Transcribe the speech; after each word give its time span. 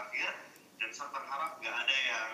berakhir 0.00 0.32
dan 0.80 0.90
saya 0.96 1.12
berharap 1.12 1.60
nggak 1.60 1.76
ada 1.76 1.96
yang 2.08 2.32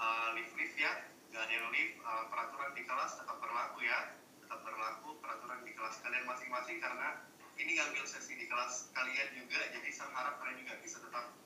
uh, 0.00 0.32
live 0.32 0.48
live 0.56 0.76
ya 0.80 1.12
nggak 1.28 1.44
ada 1.44 1.52
yang 1.52 1.68
live 1.68 1.92
uh, 2.00 2.24
peraturan 2.32 2.72
di 2.72 2.88
kelas 2.88 3.20
tetap 3.20 3.36
berlaku 3.36 3.84
ya 3.84 4.16
tetap 4.40 4.64
berlaku 4.64 5.20
peraturan 5.20 5.60
di 5.60 5.76
kelas 5.76 6.00
kalian 6.00 6.24
masing-masing 6.24 6.80
karena 6.80 7.20
ini 7.60 7.76
ngambil 7.76 8.00
sesi 8.08 8.40
di 8.40 8.48
kelas 8.48 8.88
kalian 8.96 9.28
juga 9.36 9.60
jadi 9.76 9.92
saya 9.92 10.08
harap 10.08 10.40
kalian 10.40 10.64
juga 10.64 10.80
bisa 10.80 10.96
tetap 11.04 11.36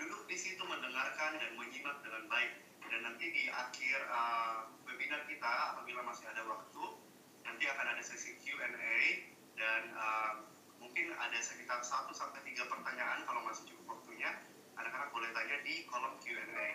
duduk 0.00 0.24
di 0.32 0.36
situ 0.40 0.64
mendengarkan 0.64 1.44
dan 1.44 1.50
menyimak 1.60 2.00
dengan 2.00 2.24
baik. 2.32 2.52
Dan 2.86 3.00
nanti 3.02 3.28
di 3.34 3.44
akhir 3.50 3.98
uh, 4.08 4.68
webinar 4.86 5.28
kita 5.28 5.76
apabila 5.76 6.06
masih 6.06 6.28
ada 6.30 6.40
waktu 6.46 6.84
nanti 7.42 7.64
akan 7.66 7.86
ada 7.96 8.02
sesi 8.04 8.38
Q&A 8.40 8.96
dan 9.58 9.82
uh, 9.96 10.32
mungkin 10.78 11.10
ada 11.18 11.38
sekitar 11.42 11.82
1 11.82 12.12
sampai 12.14 12.40
3 12.46 12.64
pertanyaan 12.70 13.26
kalau 13.26 13.42
masih 13.42 13.74
cukup 13.74 13.98
waktunya 13.98 14.30
anak-anak 14.76 15.08
boleh 15.12 15.30
tanya 15.32 15.56
di 15.64 15.84
kolom 15.88 16.14
Q&A 16.20 16.68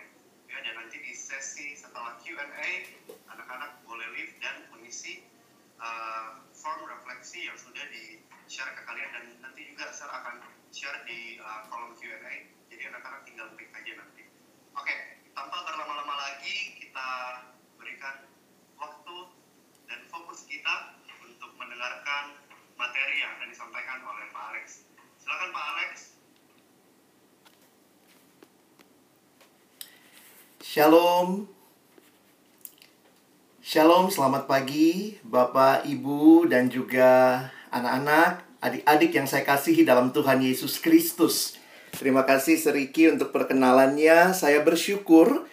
ya 0.50 0.58
dan 0.60 0.74
nanti 0.76 1.00
di 1.00 1.12
sesi 1.16 1.78
setelah 1.78 2.18
Q&A 2.20 2.70
anak-anak 3.30 3.80
boleh 3.88 4.04
leave 4.12 4.34
dan 4.42 4.68
mengisi 4.74 5.24
uh, 5.80 6.42
form 6.52 6.84
refleksi 6.90 7.48
yang 7.48 7.56
sudah 7.56 7.82
di 7.88 8.20
share 8.50 8.70
ke 8.76 8.82
kalian 8.84 9.10
dan 9.14 9.24
nanti 9.40 9.72
juga 9.72 9.88
saya 9.94 10.12
akan 10.12 10.44
share 10.74 11.00
di 11.08 11.40
uh, 11.40 11.64
kolom 11.72 11.96
Q&A 11.96 12.50
jadi 12.68 12.92
anak-anak 12.92 13.24
tinggal 13.24 13.48
klik 13.56 13.72
aja 13.72 13.92
nanti 13.96 14.28
oke 14.76 14.96
tanpa 15.32 15.58
berlama-lama 15.64 16.14
lagi 16.18 16.76
kita 16.76 17.08
berikan 17.80 18.28
waktu 18.76 19.16
dan 19.88 20.00
fokus 20.12 20.44
kita 20.44 21.00
untuk 21.24 21.52
mendengarkan 21.56 22.36
materi 22.76 23.24
yang 23.24 23.36
akan 23.38 23.48
disampaikan 23.52 24.00
oleh 24.04 24.26
Pak 24.32 24.44
Alex. 24.52 24.66
Silakan 25.20 25.50
Pak 25.54 25.66
Alex. 25.76 26.11
Shalom. 30.72 31.44
Shalom, 33.60 34.08
selamat 34.08 34.48
pagi 34.48 35.20
Bapak, 35.20 35.84
Ibu, 35.84 36.48
dan 36.48 36.72
juga 36.72 37.44
anak-anak, 37.68 38.40
adik-adik 38.56 39.12
yang 39.12 39.28
saya 39.28 39.44
kasihi 39.44 39.84
dalam 39.84 40.16
Tuhan 40.16 40.40
Yesus 40.40 40.80
Kristus. 40.80 41.60
Terima 41.92 42.24
kasih 42.24 42.56
Seriki 42.56 43.12
untuk 43.12 43.36
perkenalannya. 43.36 44.32
Saya 44.32 44.64
bersyukur 44.64 45.44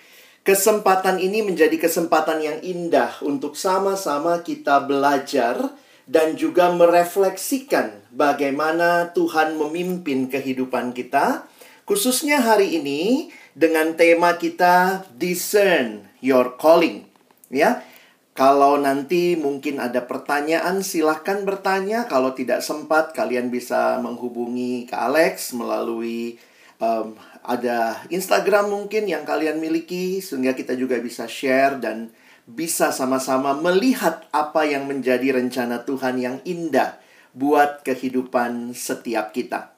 kesempatan 0.48 1.20
ini 1.20 1.44
menjadi 1.44 1.76
kesempatan 1.76 2.40
yang 2.40 2.64
indah 2.64 3.20
untuk 3.20 3.60
sama-sama 3.60 4.40
kita 4.40 4.88
belajar 4.88 5.76
dan 6.08 6.40
juga 6.40 6.72
merefleksikan 6.72 8.08
bagaimana 8.16 9.12
Tuhan 9.12 9.60
memimpin 9.60 10.32
kehidupan 10.32 10.96
kita, 10.96 11.44
khususnya 11.84 12.40
hari 12.40 12.80
ini 12.80 13.36
dengan 13.58 13.98
tema 13.98 14.38
kita 14.38 15.06
discern 15.16 16.06
your 16.20 16.58
calling. 16.58 17.06
Ya. 17.50 17.86
Kalau 18.38 18.80
nanti 18.80 19.36
mungkin 19.36 19.84
ada 19.84 20.08
pertanyaan, 20.08 20.80
silahkan 20.80 21.44
bertanya. 21.44 22.08
Kalau 22.08 22.32
tidak 22.32 22.64
sempat, 22.64 23.12
kalian 23.12 23.52
bisa 23.52 24.00
menghubungi 24.00 24.88
ke 24.88 24.96
Alex 24.96 25.52
melalui 25.52 26.40
um, 26.80 27.20
ada 27.44 28.00
Instagram 28.08 28.72
mungkin 28.72 29.12
yang 29.12 29.28
kalian 29.28 29.60
miliki, 29.60 30.24
sehingga 30.24 30.56
kita 30.56 30.80
juga 30.80 30.96
bisa 31.04 31.28
share 31.28 31.84
dan 31.84 32.16
bisa 32.48 32.96
sama-sama 32.96 33.54
melihat 33.60 34.24
apa 34.32 34.64
yang 34.64 34.88
menjadi 34.88 35.36
rencana 35.36 35.84
Tuhan 35.84 36.16
yang 36.24 36.40
indah 36.48 36.96
buat 37.36 37.84
kehidupan 37.84 38.72
setiap 38.72 39.36
kita. 39.36 39.76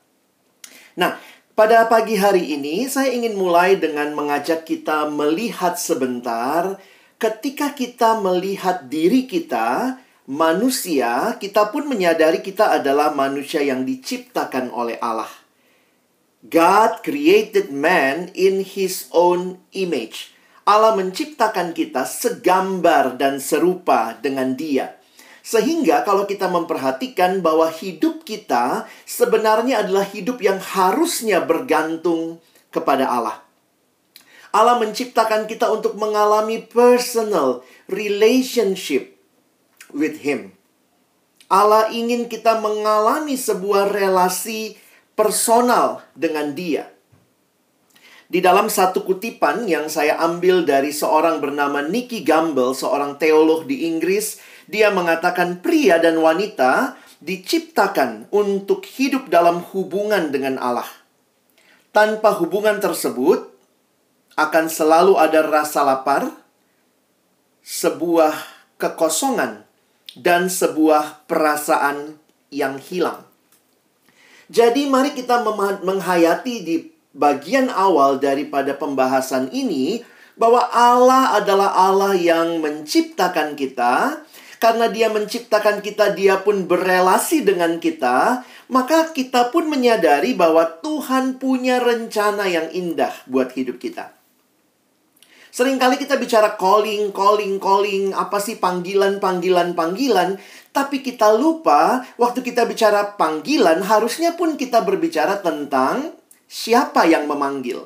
Nah, 0.96 1.20
pada 1.62 1.86
pagi 1.86 2.18
hari 2.18 2.58
ini 2.58 2.90
saya 2.90 3.14
ingin 3.14 3.38
mulai 3.38 3.78
dengan 3.78 4.18
mengajak 4.18 4.66
kita 4.66 5.06
melihat 5.14 5.78
sebentar 5.78 6.82
ketika 7.22 7.78
kita 7.78 8.18
melihat 8.18 8.90
diri 8.90 9.30
kita, 9.30 10.02
manusia, 10.26 11.38
kita 11.38 11.70
pun 11.70 11.86
menyadari 11.86 12.42
kita 12.42 12.82
adalah 12.82 13.14
manusia 13.14 13.62
yang 13.62 13.86
diciptakan 13.86 14.74
oleh 14.74 14.98
Allah. 15.06 15.30
God 16.42 17.06
created 17.06 17.70
man 17.70 18.34
in 18.34 18.66
his 18.66 19.06
own 19.14 19.62
image. 19.70 20.34
Allah 20.66 20.98
menciptakan 20.98 21.78
kita 21.78 22.10
segambar 22.10 23.22
dan 23.22 23.38
serupa 23.38 24.18
dengan 24.18 24.58
Dia. 24.58 24.98
Sehingga 25.42 26.06
kalau 26.06 26.30
kita 26.30 26.46
memperhatikan 26.46 27.42
bahwa 27.42 27.66
hidup 27.74 28.22
kita 28.22 28.86
sebenarnya 29.10 29.82
adalah 29.82 30.06
hidup 30.06 30.38
yang 30.38 30.62
harusnya 30.62 31.42
bergantung 31.42 32.38
kepada 32.70 33.10
Allah. 33.10 33.42
Allah 34.52 34.78
menciptakan 34.78 35.48
kita 35.48 35.72
untuk 35.72 35.98
mengalami 35.98 36.62
personal 36.62 37.66
relationship 37.88 39.18
with 39.96 40.22
Him. 40.22 40.54
Allah 41.52 41.92
ingin 41.92 42.32
kita 42.32 42.60
mengalami 42.60 43.36
sebuah 43.36 43.92
relasi 43.92 44.80
personal 45.16 46.04
dengan 46.16 46.52
Dia. 46.56 46.88
Di 48.32 48.40
dalam 48.40 48.72
satu 48.72 49.04
kutipan 49.04 49.68
yang 49.68 49.92
saya 49.92 50.16
ambil 50.24 50.64
dari 50.64 50.96
seorang 50.96 51.44
bernama 51.44 51.84
Nicky 51.84 52.24
Gamble, 52.24 52.72
seorang 52.72 53.20
teolog 53.20 53.68
di 53.68 53.84
Inggris, 53.92 54.40
dia 54.68 54.94
mengatakan 54.94 55.62
pria 55.64 55.98
dan 55.98 56.20
wanita 56.20 56.98
diciptakan 57.22 58.30
untuk 58.34 58.86
hidup 58.86 59.30
dalam 59.30 59.62
hubungan 59.74 60.34
dengan 60.34 60.58
Allah. 60.58 60.90
Tanpa 61.94 62.34
hubungan 62.40 62.82
tersebut, 62.82 63.52
akan 64.40 64.66
selalu 64.72 65.20
ada 65.20 65.44
rasa 65.44 65.86
lapar, 65.86 66.32
sebuah 67.62 68.34
kekosongan, 68.82 69.68
dan 70.18 70.50
sebuah 70.50 71.28
perasaan 71.30 72.18
yang 72.50 72.80
hilang. 72.80 73.28
Jadi, 74.52 74.88
mari 74.92 75.16
kita 75.16 75.44
menghayati 75.84 76.56
di 76.64 76.76
bagian 77.16 77.72
awal 77.72 78.20
daripada 78.20 78.76
pembahasan 78.76 79.52
ini 79.52 80.04
bahwa 80.36 80.68
Allah 80.72 81.40
adalah 81.40 81.72
Allah 81.76 82.16
yang 82.16 82.60
menciptakan 82.60 83.56
kita. 83.56 84.24
Karena 84.62 84.86
dia 84.94 85.10
menciptakan 85.10 85.82
kita, 85.82 86.14
dia 86.14 86.38
pun 86.46 86.70
berelasi 86.70 87.42
dengan 87.42 87.82
kita. 87.82 88.46
maka 88.72 89.12
kita 89.12 89.52
pun 89.52 89.68
menyadari 89.68 90.32
bahwa 90.32 90.64
Tuhan 90.80 91.36
punya 91.36 91.84
rencana 91.84 92.48
yang 92.48 92.72
indah 92.72 93.12
buat 93.28 93.52
hidup 93.52 93.84
kita. 93.84 94.16
Seringkali 95.52 96.00
kita 96.00 96.16
bicara 96.16 96.56
calling, 96.56 97.12
calling, 97.12 97.60
calling, 97.60 98.16
apa 98.16 98.40
sih 98.40 98.56
panggilan, 98.56 99.20
panggilan, 99.20 99.76
panggilan, 99.76 100.40
tapi 100.72 101.04
kita 101.04 101.36
lupa 101.36 102.08
waktu 102.16 102.40
kita 102.40 102.64
bicara 102.64 103.20
panggilan 103.20 103.84
harusnya 103.84 104.40
pun 104.40 104.56
kita 104.56 104.80
berbicara 104.88 105.44
tentang 105.44 106.16
siapa 106.48 107.04
yang 107.04 107.28
memanggil. 107.28 107.84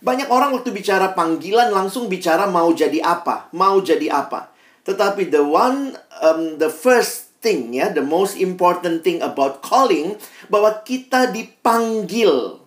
Banyak 0.00 0.32
orang 0.32 0.56
waktu 0.56 0.72
bicara 0.72 1.12
panggilan 1.12 1.68
langsung 1.68 2.08
bicara 2.08 2.48
mau 2.48 2.72
jadi 2.72 3.04
apa, 3.04 3.52
mau 3.52 3.76
jadi 3.84 4.08
apa. 4.08 4.51
Tetapi 4.82 5.30
the 5.30 5.42
one, 5.42 5.94
um, 6.22 6.58
the 6.58 6.70
first 6.70 7.32
thing 7.42 7.74
ya, 7.74 7.90
the 7.90 8.02
most 8.02 8.38
important 8.38 9.02
thing 9.02 9.18
about 9.22 9.60
calling 9.60 10.14
bahwa 10.46 10.82
kita 10.86 11.30
dipanggil 11.34 12.62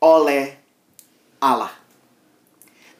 oleh 0.00 0.56
Allah. 1.40 1.72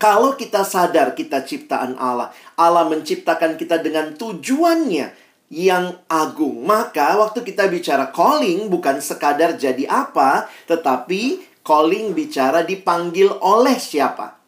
Kalau 0.01 0.33
kita 0.33 0.65
sadar 0.65 1.13
kita 1.13 1.45
ciptaan 1.45 2.01
Allah, 2.01 2.33
Allah 2.57 2.89
menciptakan 2.89 3.61
kita 3.61 3.85
dengan 3.85 4.17
tujuannya 4.17 5.13
yang 5.53 6.01
agung. 6.09 6.65
Maka 6.65 7.21
waktu 7.21 7.45
kita 7.45 7.69
bicara 7.69 8.09
calling 8.09 8.73
bukan 8.73 9.05
sekadar 9.05 9.61
jadi 9.61 9.85
apa, 9.85 10.49
tetapi 10.65 11.45
calling 11.61 12.17
bicara 12.17 12.65
dipanggil 12.65 13.29
oleh 13.45 13.77
siapa. 13.77 14.40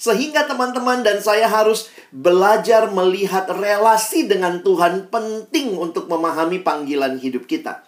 Sehingga 0.00 0.48
teman-teman 0.48 1.04
dan 1.04 1.20
saya 1.20 1.44
harus 1.44 1.92
belajar 2.08 2.88
melihat 2.88 3.44
relasi 3.52 4.24
dengan 4.24 4.64
Tuhan 4.64 5.12
penting 5.12 5.76
untuk 5.76 6.08
memahami 6.08 6.64
panggilan 6.64 7.20
hidup 7.20 7.44
kita. 7.44 7.84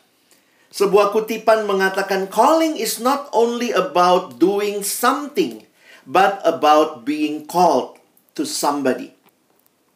Sebuah 0.68 1.16
kutipan 1.16 1.64
mengatakan 1.64 2.28
calling 2.28 2.76
is 2.76 3.00
not 3.00 3.32
only 3.32 3.72
about 3.72 4.36
doing 4.36 4.84
something 4.84 5.64
but 6.04 6.40
about 6.44 7.08
being 7.08 7.48
called 7.48 7.96
to 8.36 8.44
somebody. 8.44 9.16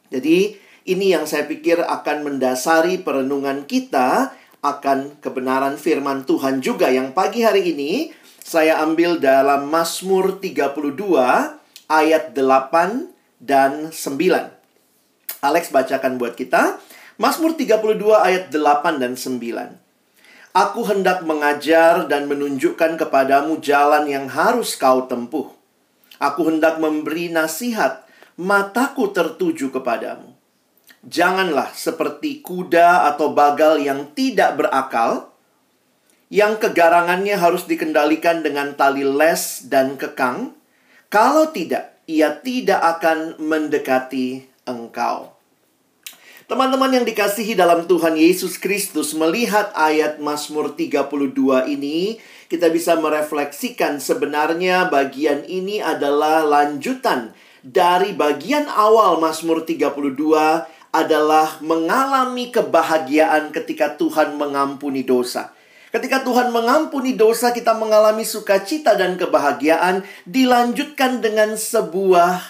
Jadi, 0.09 0.57
ini 0.89 1.13
yang 1.13 1.29
saya 1.29 1.45
pikir 1.45 1.83
akan 1.85 2.25
mendasari 2.25 3.03
perenungan 3.03 3.69
kita 3.69 4.33
akan 4.65 5.21
kebenaran 5.21 5.77
firman 5.77 6.25
Tuhan 6.25 6.65
juga 6.65 6.89
yang 6.89 7.13
pagi 7.13 7.45
hari 7.45 7.77
ini 7.77 8.11
saya 8.47 8.79
ambil 8.79 9.19
dalam 9.19 9.67
Mazmur 9.67 10.39
32 10.39 11.56
ayat 11.87 12.35
8 12.35 13.11
dan 13.43 13.91
9. 13.95 14.57
Alex 15.43 15.71
bacakan 15.71 16.19
buat 16.19 16.35
kita. 16.35 16.79
Mazmur 17.17 17.57
32 17.57 18.03
ayat 18.13 18.45
8 18.53 19.03
dan 19.03 19.17
9. 19.17 19.87
Aku 20.57 20.89
hendak 20.89 21.21
mengajar 21.29 22.09
dan 22.09 22.33
menunjukkan 22.33 22.97
kepadamu 22.97 23.61
jalan 23.61 24.09
yang 24.09 24.25
harus 24.33 24.73
kau 24.81 25.05
tempuh. 25.05 25.53
Aku 26.17 26.49
hendak 26.49 26.81
memberi 26.81 27.29
nasihat, 27.29 28.09
mataku 28.41 29.13
tertuju 29.13 29.69
kepadamu. 29.69 30.33
Janganlah 31.05 31.77
seperti 31.77 32.41
kuda 32.41 33.05
atau 33.13 33.37
bagal 33.37 33.85
yang 33.85 34.17
tidak 34.17 34.57
berakal, 34.57 35.29
yang 36.33 36.57
kegarangannya 36.57 37.37
harus 37.37 37.69
dikendalikan 37.69 38.41
dengan 38.41 38.73
tali 38.81 39.05
les 39.05 39.61
dan 39.69 40.01
kekang. 40.01 40.56
Kalau 41.07 41.55
tidak, 41.55 42.03
ia 42.11 42.35
tidak 42.43 42.83
akan 42.99 43.39
mendekati 43.39 44.47
engkau. 44.67 45.35
Teman-teman 46.47 46.95
yang 46.95 47.03
dikasihi 47.03 47.59
dalam 47.59 47.91
Tuhan 47.91 48.15
Yesus 48.15 48.55
Kristus 48.55 49.11
melihat 49.19 49.75
ayat 49.75 50.23
Mazmur 50.23 50.79
32 50.79 51.67
ini, 51.67 52.23
kita 52.47 52.71
bisa 52.71 52.95
merefleksikan 52.95 53.99
sebenarnya 53.99 54.87
bagian 54.87 55.43
ini 55.43 55.83
adalah 55.83 56.47
lanjutan 56.47 57.35
dari 57.67 58.15
bagian 58.15 58.71
awal 58.71 59.19
Mazmur 59.19 59.67
32 59.67 59.91
adalah 60.95 61.59
mengalami 61.67 62.55
kebahagiaan 62.55 63.51
ketika 63.51 63.99
Tuhan 63.99 64.39
mengampuni 64.39 65.03
dosa. 65.03 65.51
Ketika 65.95 66.27
Tuhan 66.27 66.51
mengampuni 66.51 67.15
dosa, 67.15 67.55
kita 67.55 67.79
mengalami 67.79 68.27
sukacita 68.27 68.99
dan 68.99 69.15
kebahagiaan 69.15 70.03
dilanjutkan 70.27 71.23
dengan 71.23 71.55
sebuah 71.55 72.43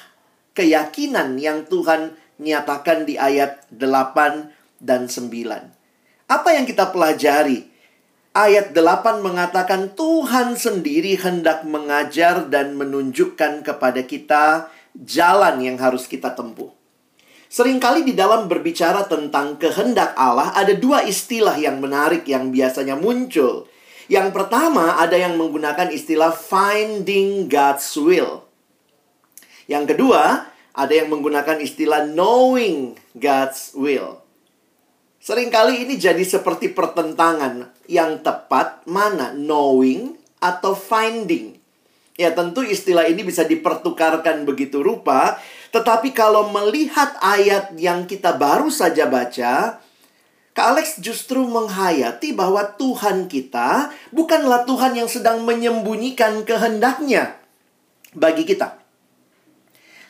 keyakinan 0.57 1.37
yang 1.37 1.69
Tuhan 1.69 2.17
nyatakan 2.41 3.05
di 3.05 3.21
ayat 3.21 3.65
8 3.73 4.53
dan 4.81 5.09
9. 5.09 6.29
Apa 6.29 6.49
yang 6.53 6.65
kita 6.65 6.93
pelajari? 6.93 7.69
Ayat 8.37 8.77
8 8.77 9.25
mengatakan 9.25 9.97
Tuhan 9.97 10.61
sendiri 10.61 11.17
hendak 11.17 11.65
mengajar 11.65 12.45
dan 12.53 12.77
menunjukkan 12.77 13.65
kepada 13.65 14.05
kita 14.05 14.69
jalan 14.93 15.65
yang 15.65 15.81
harus 15.81 16.05
kita 16.05 16.37
tempuh. 16.37 16.76
Seringkali 17.47 18.03
di 18.03 18.15
dalam 18.19 18.51
berbicara 18.51 19.07
tentang 19.07 19.55
kehendak 19.57 20.19
Allah 20.19 20.51
ada 20.53 20.75
dua 20.75 21.07
istilah 21.07 21.55
yang 21.55 21.79
menarik 21.79 22.27
yang 22.27 22.51
biasanya 22.51 22.99
muncul. 22.99 23.71
Yang 24.07 24.35
pertama 24.35 24.99
ada 24.99 25.15
yang 25.15 25.39
menggunakan 25.39 25.91
istilah 25.91 26.35
finding 26.35 27.47
God's 27.47 27.91
will. 27.99 28.47
Yang 29.67 29.95
kedua, 29.95 30.47
ada 30.77 30.93
yang 30.95 31.11
menggunakan 31.11 31.59
istilah 31.59 32.07
knowing 32.07 32.95
God's 33.19 33.75
will. 33.75 34.23
Seringkali 35.27 35.83
ini 35.83 35.99
jadi 35.99 36.23
seperti 36.23 36.71
pertentangan 36.71 37.67
yang 37.91 38.23
tepat 38.23 38.87
mana 38.87 39.35
knowing 39.35 40.15
atau 40.39 40.79
finding. 40.79 41.59
Ya 42.15 42.31
tentu 42.31 42.63
istilah 42.63 43.11
ini 43.11 43.27
bisa 43.27 43.43
dipertukarkan 43.43 44.47
begitu 44.47 44.87
rupa, 44.87 45.35
tetapi 45.75 46.15
kalau 46.15 46.51
melihat 46.51 47.17
ayat 47.19 47.75
yang 47.79 48.07
kita 48.07 48.35
baru 48.39 48.71
saja 48.71 49.07
baca, 49.11 49.83
Kak 50.57 50.67
Alex 50.73 51.05
justru 51.05 51.45
menghayati 51.45 52.33
bahwa 52.33 52.65
Tuhan 52.81 53.29
kita 53.29 53.93
bukanlah 54.09 54.65
Tuhan 54.65 54.97
yang 54.97 55.05
sedang 55.05 55.45
menyembunyikan 55.45 56.49
kehendaknya 56.49 57.37
bagi 58.17 58.49
kita. 58.49 58.81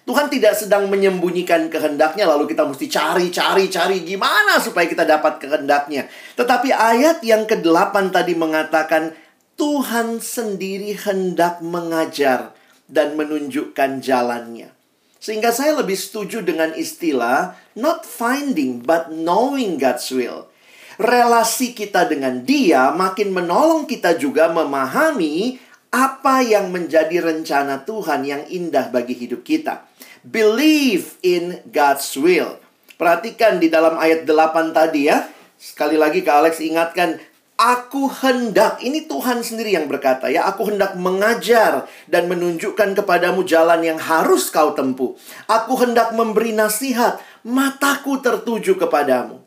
Tuhan 0.06 0.30
tidak 0.30 0.54
sedang 0.54 0.86
menyembunyikan 0.86 1.66
kehendaknya 1.66 2.30
lalu 2.30 2.46
kita 2.46 2.62
mesti 2.62 2.86
cari, 2.86 3.26
cari, 3.34 3.66
cari 3.66 4.06
gimana 4.06 4.62
supaya 4.62 4.86
kita 4.86 5.02
dapat 5.02 5.42
kehendaknya. 5.42 6.06
Tetapi 6.38 6.70
ayat 6.70 7.26
yang 7.26 7.42
ke-8 7.42 8.14
tadi 8.14 8.38
mengatakan 8.38 9.18
Tuhan 9.58 10.22
sendiri 10.22 10.94
hendak 10.94 11.58
mengajar 11.58 12.54
dan 12.86 13.18
menunjukkan 13.18 13.98
jalannya. 13.98 14.75
Sehingga 15.18 15.50
saya 15.50 15.74
lebih 15.76 15.96
setuju 15.96 16.44
dengan 16.44 16.76
istilah 16.76 17.56
not 17.74 18.04
finding 18.04 18.84
but 18.84 19.08
knowing 19.10 19.80
God's 19.80 20.08
will. 20.12 20.48
Relasi 20.96 21.76
kita 21.76 22.08
dengan 22.08 22.44
Dia 22.44 22.92
makin 22.92 23.32
menolong 23.32 23.84
kita 23.84 24.16
juga 24.16 24.48
memahami 24.48 25.60
apa 25.92 26.44
yang 26.44 26.68
menjadi 26.72 27.24
rencana 27.24 27.84
Tuhan 27.84 28.24
yang 28.24 28.42
indah 28.48 28.92
bagi 28.92 29.16
hidup 29.16 29.44
kita. 29.44 29.84
Believe 30.26 31.16
in 31.22 31.60
God's 31.68 32.12
will. 32.18 32.60
Perhatikan 32.96 33.60
di 33.60 33.68
dalam 33.68 34.00
ayat 34.00 34.24
8 34.24 34.72
tadi 34.72 35.08
ya. 35.08 35.28
Sekali 35.56 35.96
lagi 35.96 36.20
Kak 36.20 36.36
Alex 36.44 36.60
ingatkan, 36.60 37.16
Aku 37.56 38.12
hendak, 38.12 38.84
ini 38.84 39.08
Tuhan 39.08 39.40
sendiri 39.40 39.72
yang 39.72 39.88
berkata 39.88 40.28
ya, 40.28 40.44
aku 40.44 40.68
hendak 40.68 40.92
mengajar 41.00 41.88
dan 42.04 42.28
menunjukkan 42.28 42.92
kepadamu 42.92 43.48
jalan 43.48 43.80
yang 43.80 43.96
harus 43.96 44.52
kau 44.52 44.76
tempuh. 44.76 45.16
Aku 45.48 45.72
hendak 45.80 46.12
memberi 46.12 46.52
nasihat, 46.52 47.16
mataku 47.48 48.20
tertuju 48.20 48.76
kepadamu. 48.76 49.40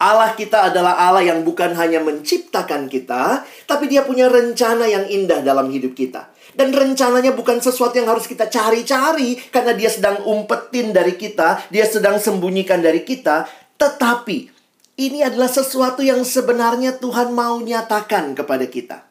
Allah 0.00 0.32
kita 0.32 0.72
adalah 0.72 0.96
Allah 0.96 1.28
yang 1.28 1.44
bukan 1.44 1.76
hanya 1.76 2.00
menciptakan 2.00 2.88
kita, 2.88 3.44
tapi 3.68 3.90
dia 3.92 4.06
punya 4.08 4.32
rencana 4.32 4.88
yang 4.88 5.04
indah 5.12 5.44
dalam 5.44 5.68
hidup 5.68 5.92
kita. 5.92 6.32
Dan 6.56 6.72
rencananya 6.72 7.36
bukan 7.36 7.60
sesuatu 7.60 8.00
yang 8.00 8.08
harus 8.08 8.24
kita 8.24 8.48
cari-cari 8.48 9.36
karena 9.52 9.76
dia 9.76 9.92
sedang 9.92 10.24
umpetin 10.24 10.96
dari 10.96 11.20
kita, 11.20 11.68
dia 11.68 11.84
sedang 11.84 12.16
sembunyikan 12.16 12.80
dari 12.80 13.04
kita, 13.04 13.44
tetapi 13.76 14.57
ini 14.98 15.22
adalah 15.22 15.46
sesuatu 15.46 16.02
yang 16.02 16.26
sebenarnya 16.26 16.98
Tuhan 16.98 17.30
mau 17.30 17.62
nyatakan 17.62 18.34
kepada 18.34 18.66
kita. 18.66 19.06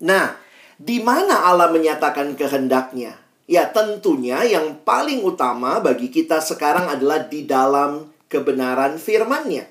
Nah, 0.00 0.40
di 0.80 1.04
mana 1.04 1.44
Allah 1.44 1.68
menyatakan 1.68 2.32
kehendaknya? 2.32 3.20
Ya, 3.44 3.68
tentunya 3.68 4.40
yang 4.48 4.80
paling 4.88 5.20
utama 5.20 5.80
bagi 5.84 6.08
kita 6.08 6.40
sekarang 6.40 6.88
adalah 6.88 7.28
di 7.28 7.44
dalam 7.44 8.08
kebenaran 8.32 8.96
firman-Nya. 8.96 9.68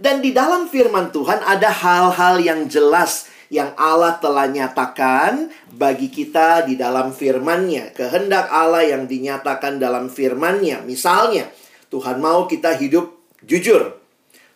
Dan 0.00 0.22
di 0.22 0.30
dalam 0.30 0.70
firman 0.70 1.10
Tuhan 1.12 1.42
ada 1.44 1.70
hal-hal 1.70 2.40
yang 2.40 2.70
jelas 2.70 3.28
yang 3.50 3.74
Allah 3.74 4.16
telah 4.22 4.46
nyatakan 4.46 5.50
bagi 5.74 6.08
kita 6.08 6.64
di 6.64 6.78
dalam 6.78 7.10
firman-Nya. 7.10 7.90
Kehendak 7.94 8.50
Allah 8.50 8.86
yang 8.86 9.10
dinyatakan 9.10 9.82
dalam 9.82 10.06
firman-Nya. 10.06 10.86
Misalnya, 10.86 11.50
Tuhan 11.90 12.22
mau 12.22 12.46
kita 12.46 12.78
hidup 12.78 13.10
jujur. 13.42 13.99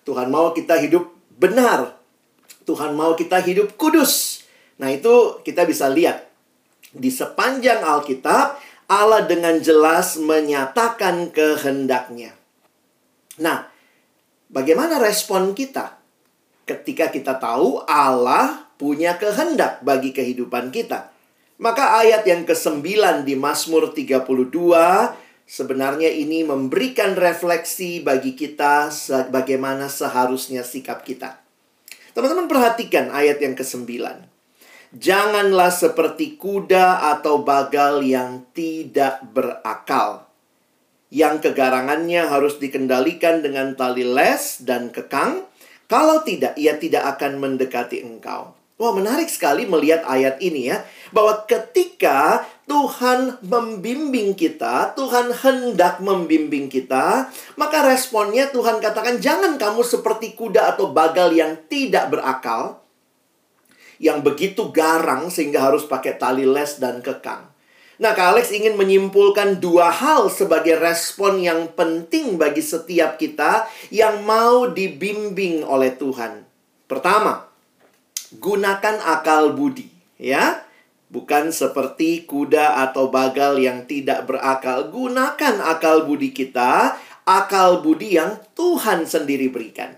Tuhan 0.04 0.28
mau 0.28 0.52
kita 0.52 0.76
hidup 0.80 1.08
benar. 1.40 1.96
Tuhan 2.64 2.96
mau 2.96 3.12
kita 3.16 3.40
hidup 3.44 3.76
kudus. 3.76 4.44
Nah, 4.80 4.92
itu 4.92 5.40
kita 5.44 5.68
bisa 5.68 5.88
lihat 5.88 6.28
di 6.94 7.10
sepanjang 7.12 7.82
Alkitab 7.84 8.56
Allah 8.88 9.24
dengan 9.24 9.56
jelas 9.60 10.20
menyatakan 10.20 11.32
kehendaknya. 11.32 12.36
Nah, 13.40 13.68
bagaimana 14.52 15.00
respon 15.00 15.56
kita 15.56 15.98
ketika 16.68 17.08
kita 17.08 17.36
tahu 17.40 17.80
Allah 17.88 18.68
punya 18.76 19.16
kehendak 19.16 19.80
bagi 19.80 20.12
kehidupan 20.12 20.68
kita? 20.68 21.10
Maka 21.54 22.02
ayat 22.02 22.26
yang 22.26 22.42
ke-9 22.42 22.82
di 23.24 23.34
Mazmur 23.38 23.94
32 23.94 25.23
sebenarnya 25.44 26.08
ini 26.08 26.42
memberikan 26.44 27.16
refleksi 27.16 28.00
bagi 28.00 28.32
kita 28.32 28.88
bagaimana 29.28 29.88
seharusnya 29.92 30.64
sikap 30.64 31.04
kita. 31.04 31.40
Teman-teman 32.14 32.46
perhatikan 32.46 33.10
ayat 33.10 33.42
yang 33.42 33.58
ke-9. 33.58 33.90
Janganlah 34.94 35.74
seperti 35.74 36.38
kuda 36.38 37.18
atau 37.18 37.42
bagal 37.42 38.06
yang 38.06 38.46
tidak 38.54 39.18
berakal. 39.34 40.30
Yang 41.10 41.50
kegarangannya 41.50 42.30
harus 42.30 42.62
dikendalikan 42.62 43.42
dengan 43.42 43.74
tali 43.74 44.06
les 44.06 44.62
dan 44.62 44.94
kekang. 44.94 45.42
Kalau 45.90 46.22
tidak, 46.22 46.54
ia 46.54 46.78
tidak 46.78 47.18
akan 47.18 47.42
mendekati 47.42 48.06
engkau. 48.06 48.54
Wah, 48.78 48.90
menarik 48.94 49.30
sekali 49.30 49.66
melihat 49.66 50.06
ayat 50.06 50.38
ini 50.38 50.70
ya. 50.70 50.82
Bahwa 51.10 51.42
ketika 51.46 52.46
Tuhan 52.64 53.44
membimbing 53.44 54.32
kita, 54.32 54.96
Tuhan 54.96 55.30
hendak 55.30 56.00
membimbing 56.00 56.72
kita, 56.72 57.28
maka 57.60 57.84
responnya 57.84 58.48
Tuhan 58.48 58.80
katakan, 58.80 59.20
"Jangan 59.20 59.60
kamu 59.60 59.84
seperti 59.84 60.32
kuda 60.32 60.72
atau 60.72 60.88
bagal 60.88 61.36
yang 61.36 61.60
tidak 61.68 62.08
berakal, 62.08 62.84
yang 64.02 64.20
begitu 64.20 64.70
garang 64.74 65.30
sehingga 65.30 65.62
harus 65.62 65.86
pakai 65.86 66.18
tali 66.18 66.46
les 66.46 66.78
dan 66.82 66.98
kekang. 67.00 67.46
Nah, 67.94 68.10
Kak 68.10 68.34
Alex 68.34 68.50
ingin 68.50 68.74
menyimpulkan 68.74 69.62
dua 69.62 69.86
hal 69.86 70.26
sebagai 70.26 70.74
respon 70.82 71.38
yang 71.38 71.70
penting 71.78 72.34
bagi 72.34 72.58
setiap 72.58 73.22
kita 73.22 73.70
yang 73.94 74.26
mau 74.26 74.66
dibimbing 74.66 75.62
oleh 75.62 75.94
Tuhan. 75.94 76.42
Pertama, 76.90 77.46
gunakan 78.34 78.98
akal 78.98 79.54
budi, 79.54 79.86
ya. 80.18 80.66
Bukan 81.12 81.54
seperti 81.54 82.24
kuda 82.24 82.84
atau 82.90 83.12
bagal 83.12 83.60
yang 83.60 83.86
tidak 83.86 84.26
berakal. 84.26 84.88
Gunakan 84.90 85.54
akal 85.62 86.08
budi 86.08 86.34
kita, 86.34 86.98
akal 87.28 87.84
budi 87.84 88.18
yang 88.18 88.40
Tuhan 88.56 89.06
sendiri 89.08 89.52
berikan. 89.52 89.94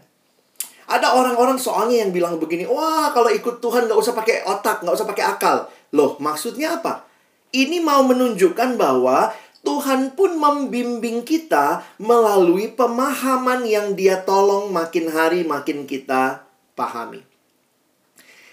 Ada 0.86 1.18
orang-orang 1.18 1.58
soalnya 1.58 2.06
yang 2.06 2.14
bilang 2.14 2.38
begini, 2.38 2.62
wah 2.66 3.10
kalau 3.10 3.26
ikut 3.26 3.58
Tuhan 3.58 3.90
nggak 3.90 3.98
usah 3.98 4.14
pakai 4.14 4.46
otak, 4.46 4.86
nggak 4.86 4.94
usah 4.94 5.08
pakai 5.08 5.24
akal. 5.26 5.56
Loh, 5.90 6.14
maksudnya 6.22 6.78
apa? 6.78 7.02
Ini 7.50 7.82
mau 7.82 8.06
menunjukkan 8.06 8.78
bahwa 8.78 9.34
Tuhan 9.66 10.14
pun 10.14 10.38
membimbing 10.38 11.26
kita 11.26 11.82
melalui 11.98 12.70
pemahaman 12.70 13.66
yang 13.66 13.98
dia 13.98 14.22
tolong 14.22 14.70
makin 14.70 15.10
hari 15.10 15.42
makin 15.42 15.90
kita 15.90 16.46
pahami. 16.78 17.26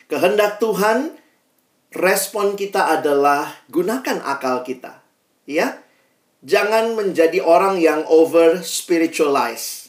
Kehendak 0.09 0.57
Tuhan, 0.57 1.13
respon 1.93 2.57
kita 2.57 2.99
adalah 2.99 3.63
gunakan 3.69 4.21
akal 4.25 4.65
kita. 4.65 5.01
Ya, 5.45 5.81
jangan 6.41 6.97
menjadi 6.97 7.39
orang 7.45 7.79
yang 7.79 8.03
over 8.09 8.61
spiritualize 8.65 9.83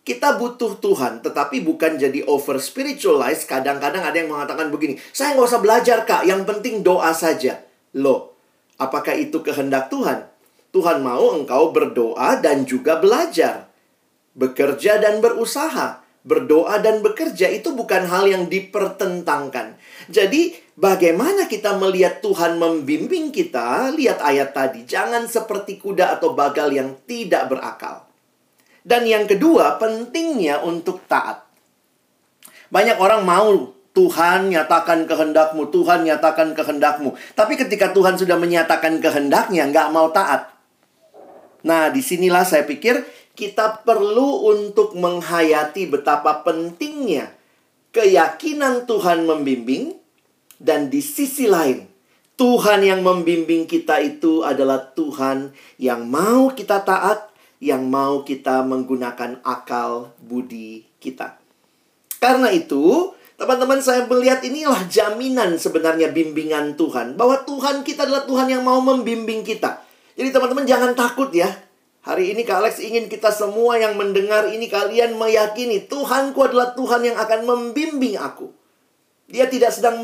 kita 0.00 0.40
butuh 0.40 0.80
Tuhan, 0.82 1.22
tetapi 1.22 1.62
bukan 1.62 1.94
jadi 2.00 2.26
over 2.26 2.58
spiritualize. 2.58 3.46
Kadang-kadang 3.46 4.02
ada 4.02 4.16
yang 4.18 4.32
mengatakan 4.32 4.72
begini, 4.72 4.98
saya 5.12 5.38
nggak 5.38 5.46
usah 5.46 5.62
belajar 5.62 5.98
kak, 6.02 6.26
yang 6.26 6.42
penting 6.42 6.82
doa 6.82 7.14
saja. 7.14 7.62
Loh, 7.94 8.34
apakah 8.80 9.14
itu 9.14 9.38
kehendak 9.44 9.86
Tuhan? 9.92 10.26
Tuhan 10.74 11.06
mau 11.06 11.38
engkau 11.38 11.70
berdoa 11.70 12.42
dan 12.42 12.66
juga 12.66 12.98
belajar. 12.98 13.70
Bekerja 14.34 14.98
dan 14.98 15.22
berusaha. 15.22 16.02
Berdoa 16.26 16.82
dan 16.82 17.06
bekerja 17.06 17.46
itu 17.52 17.70
bukan 17.70 18.10
hal 18.10 18.26
yang 18.26 18.50
dipertentangkan. 18.50 19.78
Jadi, 20.08 20.58
bagaimana 20.80 21.44
kita 21.44 21.76
melihat 21.76 22.24
Tuhan 22.24 22.56
membimbing 22.56 23.28
kita? 23.28 23.92
Lihat 23.92 24.24
ayat 24.24 24.56
tadi, 24.56 24.88
jangan 24.88 25.28
seperti 25.28 25.76
kuda 25.76 26.16
atau 26.16 26.32
bagal 26.32 26.72
yang 26.72 26.96
tidak 27.04 27.52
berakal. 27.52 28.08
Dan 28.80 29.04
yang 29.04 29.28
kedua, 29.28 29.76
pentingnya 29.76 30.64
untuk 30.64 31.04
taat. 31.04 31.44
Banyak 32.72 32.96
orang 32.96 33.22
mau 33.28 33.76
Tuhan 33.92 34.48
nyatakan 34.48 35.04
kehendakmu, 35.04 35.68
Tuhan 35.68 36.08
nyatakan 36.08 36.56
kehendakmu. 36.56 37.12
Tapi 37.36 37.60
ketika 37.60 37.92
Tuhan 37.92 38.16
sudah 38.16 38.40
menyatakan 38.40 38.96
kehendaknya, 39.04 39.68
nggak 39.68 39.92
mau 39.92 40.08
taat. 40.08 40.48
Nah, 41.60 41.92
di 41.92 42.00
sinilah 42.00 42.48
saya 42.48 42.64
pikir 42.64 43.04
kita 43.36 43.84
perlu 43.84 44.48
untuk 44.48 44.96
menghayati 44.96 45.92
betapa 45.92 46.40
pentingnya 46.40 47.36
keyakinan 47.90 48.86
Tuhan 48.86 49.26
membimbing 49.26 49.99
dan 50.60 50.92
di 50.92 51.00
sisi 51.00 51.48
lain 51.48 51.88
Tuhan 52.40 52.80
yang 52.80 53.04
membimbing 53.04 53.68
kita 53.68 54.00
itu 54.00 54.44
adalah 54.44 54.92
Tuhan 54.96 55.52
yang 55.76 56.08
mau 56.08 56.52
kita 56.52 56.80
taat 56.84 57.28
yang 57.60 57.84
mau 57.92 58.24
kita 58.24 58.64
menggunakan 58.64 59.44
akal 59.44 60.16
budi 60.24 60.88
kita. 60.96 61.36
Karena 62.16 62.48
itu, 62.48 63.12
teman-teman 63.36 63.84
saya 63.84 64.08
melihat 64.08 64.40
inilah 64.40 64.88
jaminan 64.88 65.60
sebenarnya 65.60 66.08
bimbingan 66.16 66.80
Tuhan. 66.80 67.20
Bahwa 67.20 67.44
Tuhan 67.44 67.84
kita 67.84 68.08
adalah 68.08 68.24
Tuhan 68.24 68.48
yang 68.48 68.64
mau 68.64 68.80
membimbing 68.80 69.44
kita. 69.44 69.84
Jadi 70.16 70.32
teman-teman 70.32 70.64
jangan 70.64 70.96
takut 70.96 71.28
ya. 71.36 71.48
Hari 72.00 72.32
ini 72.32 72.48
Kak 72.48 72.64
Alex 72.64 72.80
ingin 72.80 73.12
kita 73.12 73.28
semua 73.28 73.76
yang 73.76 74.00
mendengar 74.00 74.48
ini 74.48 74.72
kalian 74.72 75.20
meyakini 75.20 75.84
Tuhanku 75.84 76.40
adalah 76.40 76.72
Tuhan 76.72 77.04
yang 77.04 77.20
akan 77.20 77.44
membimbing 77.44 78.16
aku. 78.16 78.48
Dia 79.30 79.46
tidak 79.46 79.70
sedang 79.70 80.02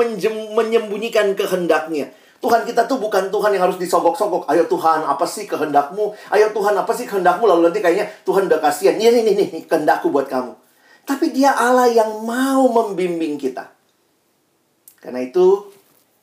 menyembunyikan 0.54 1.34
kehendaknya. 1.34 2.14
Tuhan 2.38 2.62
kita 2.62 2.86
tuh 2.86 3.02
bukan 3.02 3.32
Tuhan 3.32 3.50
yang 3.58 3.66
harus 3.66 3.80
disogok-sogok. 3.80 4.46
Ayo 4.46 4.70
Tuhan, 4.70 5.02
apa 5.02 5.26
sih 5.26 5.50
kehendakmu? 5.50 6.14
Ayo 6.30 6.54
Tuhan, 6.54 6.78
apa 6.78 6.92
sih 6.94 7.08
kehendakmu? 7.08 7.42
Lalu 7.42 7.72
nanti 7.72 7.80
kayaknya 7.82 8.06
Tuhan 8.22 8.46
udah 8.46 8.60
kasihan. 8.62 8.94
Ini, 8.94 9.24
ini, 9.24 9.32
ini, 9.34 9.60
kehendakku 9.66 10.12
buat 10.14 10.30
kamu. 10.30 10.54
Tapi 11.06 11.34
dia 11.34 11.58
Allah 11.58 11.90
yang 11.90 12.22
mau 12.22 12.70
membimbing 12.70 13.34
kita. 13.40 13.72
Karena 15.02 15.26
itu, 15.26 15.70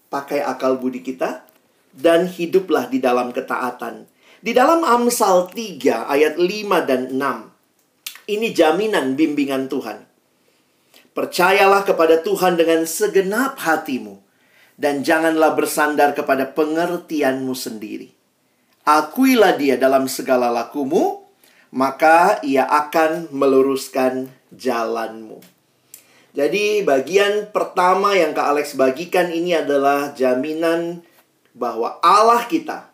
pakai 0.08 0.46
akal 0.46 0.78
budi 0.80 1.02
kita 1.02 1.44
dan 1.92 2.30
hiduplah 2.30 2.88
di 2.88 3.02
dalam 3.02 3.34
ketaatan. 3.34 4.06
Di 4.44 4.52
dalam 4.52 4.84
Amsal 4.84 5.50
3 5.50 6.08
ayat 6.08 6.36
5 6.36 6.88
dan 6.88 7.02
6. 7.16 8.32
Ini 8.32 8.48
jaminan 8.56 9.16
bimbingan 9.20 9.68
Tuhan. 9.68 10.13
Percayalah 11.14 11.86
kepada 11.86 12.26
Tuhan 12.26 12.58
dengan 12.58 12.90
segenap 12.90 13.62
hatimu 13.62 14.18
dan 14.82 15.06
janganlah 15.06 15.54
bersandar 15.54 16.18
kepada 16.18 16.50
pengertianmu 16.50 17.54
sendiri. 17.54 18.10
Akuilah 18.82 19.54
dia 19.54 19.78
dalam 19.78 20.10
segala 20.10 20.50
lakumu, 20.50 21.22
maka 21.70 22.42
ia 22.42 22.66
akan 22.66 23.30
meluruskan 23.30 24.34
jalanmu. 24.50 25.38
Jadi 26.34 26.82
bagian 26.82 27.54
pertama 27.54 28.18
yang 28.18 28.34
Kak 28.34 28.58
Alex 28.58 28.74
bagikan 28.74 29.30
ini 29.30 29.54
adalah 29.54 30.18
jaminan 30.18 31.06
bahwa 31.54 32.02
Allah 32.02 32.50
kita, 32.50 32.90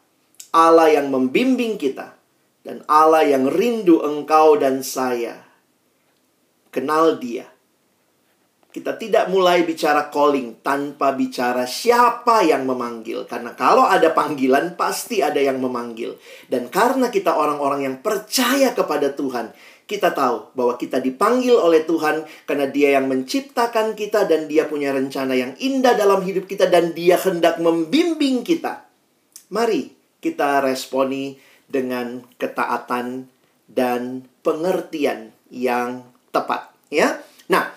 Allah 0.52 0.92
yang 0.92 1.08
membimbing 1.08 1.80
kita, 1.80 2.20
dan 2.68 2.84
Allah 2.92 3.24
yang 3.24 3.48
rindu 3.48 4.04
engkau 4.04 4.60
dan 4.60 4.84
saya. 4.84 5.48
Kenal 6.76 7.16
dia 7.16 7.48
kita 8.70 9.02
tidak 9.02 9.34
mulai 9.34 9.66
bicara 9.66 10.14
calling 10.14 10.62
tanpa 10.62 11.18
bicara 11.18 11.66
siapa 11.66 12.46
yang 12.46 12.70
memanggil. 12.70 13.26
Karena 13.26 13.58
kalau 13.58 13.90
ada 13.90 14.14
panggilan, 14.14 14.78
pasti 14.78 15.26
ada 15.26 15.42
yang 15.42 15.58
memanggil. 15.58 16.14
Dan 16.46 16.70
karena 16.70 17.10
kita 17.10 17.34
orang-orang 17.34 17.90
yang 17.90 17.96
percaya 18.06 18.78
kepada 18.78 19.10
Tuhan, 19.18 19.50
kita 19.90 20.14
tahu 20.14 20.54
bahwa 20.54 20.78
kita 20.78 21.02
dipanggil 21.02 21.58
oleh 21.58 21.82
Tuhan 21.82 22.22
karena 22.46 22.70
Dia 22.70 23.02
yang 23.02 23.10
menciptakan 23.10 23.98
kita 23.98 24.30
dan 24.30 24.46
Dia 24.46 24.70
punya 24.70 24.94
rencana 24.94 25.34
yang 25.34 25.58
indah 25.58 25.98
dalam 25.98 26.22
hidup 26.22 26.46
kita 26.46 26.70
dan 26.70 26.94
Dia 26.94 27.18
hendak 27.18 27.58
membimbing 27.58 28.46
kita. 28.46 28.86
Mari 29.50 29.98
kita 30.22 30.62
responi 30.62 31.42
dengan 31.66 32.22
ketaatan 32.38 33.26
dan 33.66 34.30
pengertian 34.46 35.34
yang 35.50 36.06
tepat, 36.30 36.70
ya. 36.94 37.18
Nah, 37.50 37.74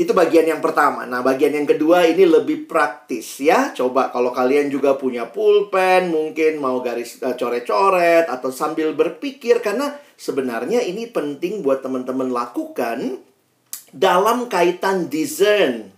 itu 0.00 0.16
bagian 0.16 0.48
yang 0.48 0.64
pertama. 0.64 1.04
Nah, 1.04 1.20
bagian 1.20 1.52
yang 1.52 1.68
kedua 1.68 2.08
ini 2.08 2.24
lebih 2.24 2.64
praktis 2.64 3.36
ya. 3.36 3.76
Coba 3.76 4.08
kalau 4.08 4.32
kalian 4.32 4.72
juga 4.72 4.96
punya 4.96 5.28
pulpen, 5.28 6.08
mungkin 6.08 6.56
mau 6.56 6.80
garis 6.80 7.20
uh, 7.20 7.36
coret-coret 7.36 8.24
atau 8.24 8.48
sambil 8.48 8.96
berpikir 8.96 9.60
karena 9.60 9.92
sebenarnya 10.16 10.80
ini 10.80 11.04
penting 11.04 11.60
buat 11.60 11.84
teman-teman 11.84 12.32
lakukan 12.32 13.20
dalam 13.92 14.48
kaitan 14.48 15.12
discern 15.12 15.92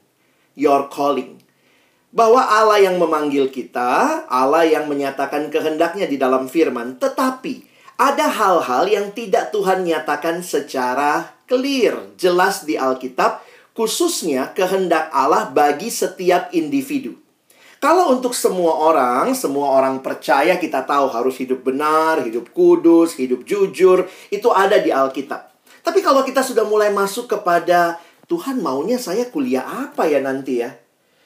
your 0.58 0.90
calling. 0.90 1.38
Bahwa 2.10 2.42
Allah 2.42 2.82
yang 2.82 2.98
memanggil 2.98 3.54
kita, 3.54 4.26
Allah 4.26 4.66
yang 4.66 4.90
menyatakan 4.90 5.46
kehendaknya 5.46 6.10
di 6.10 6.18
dalam 6.18 6.50
firman, 6.50 6.98
tetapi 6.98 7.70
ada 8.02 8.26
hal-hal 8.26 8.90
yang 8.90 9.14
tidak 9.14 9.54
Tuhan 9.54 9.86
nyatakan 9.86 10.42
secara 10.42 11.38
clear, 11.46 12.12
jelas 12.18 12.66
di 12.66 12.74
Alkitab, 12.74 13.51
khususnya 13.72 14.52
kehendak 14.52 15.08
Allah 15.12 15.48
bagi 15.48 15.88
setiap 15.88 16.52
individu. 16.52 17.16
Kalau 17.82 18.14
untuk 18.14 18.30
semua 18.30 18.78
orang, 18.78 19.34
semua 19.34 19.74
orang 19.74 19.98
percaya 19.98 20.54
kita 20.54 20.86
tahu 20.86 21.10
harus 21.10 21.34
hidup 21.42 21.66
benar, 21.66 22.22
hidup 22.22 22.54
kudus, 22.54 23.18
hidup 23.18 23.42
jujur, 23.42 24.06
itu 24.30 24.48
ada 24.54 24.78
di 24.78 24.94
Alkitab. 24.94 25.50
Tapi 25.82 25.98
kalau 25.98 26.22
kita 26.22 26.46
sudah 26.46 26.62
mulai 26.62 26.94
masuk 26.94 27.26
kepada 27.26 27.98
Tuhan 28.30 28.62
maunya 28.62 29.02
saya 29.02 29.26
kuliah 29.26 29.66
apa 29.66 30.06
ya 30.06 30.22
nanti 30.22 30.62
ya? 30.62 30.70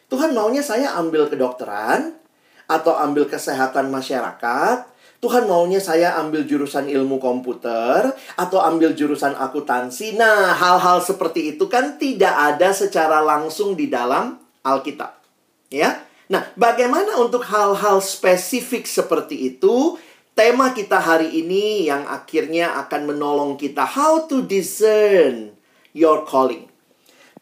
Tuhan 0.08 0.32
maunya 0.32 0.64
saya 0.64 0.96
ambil 0.96 1.28
kedokteran 1.28 2.16
atau 2.64 2.96
ambil 2.96 3.28
kesehatan 3.28 3.92
masyarakat. 3.92 4.95
Tuhan 5.26 5.50
maunya 5.50 5.82
saya 5.82 6.14
ambil 6.22 6.46
jurusan 6.46 6.86
ilmu 6.86 7.18
komputer 7.18 8.14
atau 8.38 8.62
ambil 8.62 8.94
jurusan 8.94 9.34
akuntansi. 9.34 10.14
Nah, 10.14 10.54
hal-hal 10.54 11.02
seperti 11.02 11.58
itu 11.58 11.66
kan 11.66 11.98
tidak 11.98 12.30
ada 12.30 12.70
secara 12.70 13.18
langsung 13.18 13.74
di 13.74 13.90
dalam 13.90 14.38
Alkitab. 14.62 15.18
Ya. 15.66 16.06
Nah, 16.30 16.46
bagaimana 16.54 17.18
untuk 17.18 17.42
hal-hal 17.42 17.98
spesifik 17.98 18.86
seperti 18.86 19.50
itu? 19.50 19.98
Tema 20.38 20.70
kita 20.70 21.02
hari 21.02 21.42
ini 21.42 21.90
yang 21.90 22.06
akhirnya 22.06 22.78
akan 22.86 23.10
menolong 23.10 23.58
kita 23.58 23.82
how 23.82 24.30
to 24.30 24.46
discern 24.46 25.58
your 25.90 26.22
calling. 26.22 26.70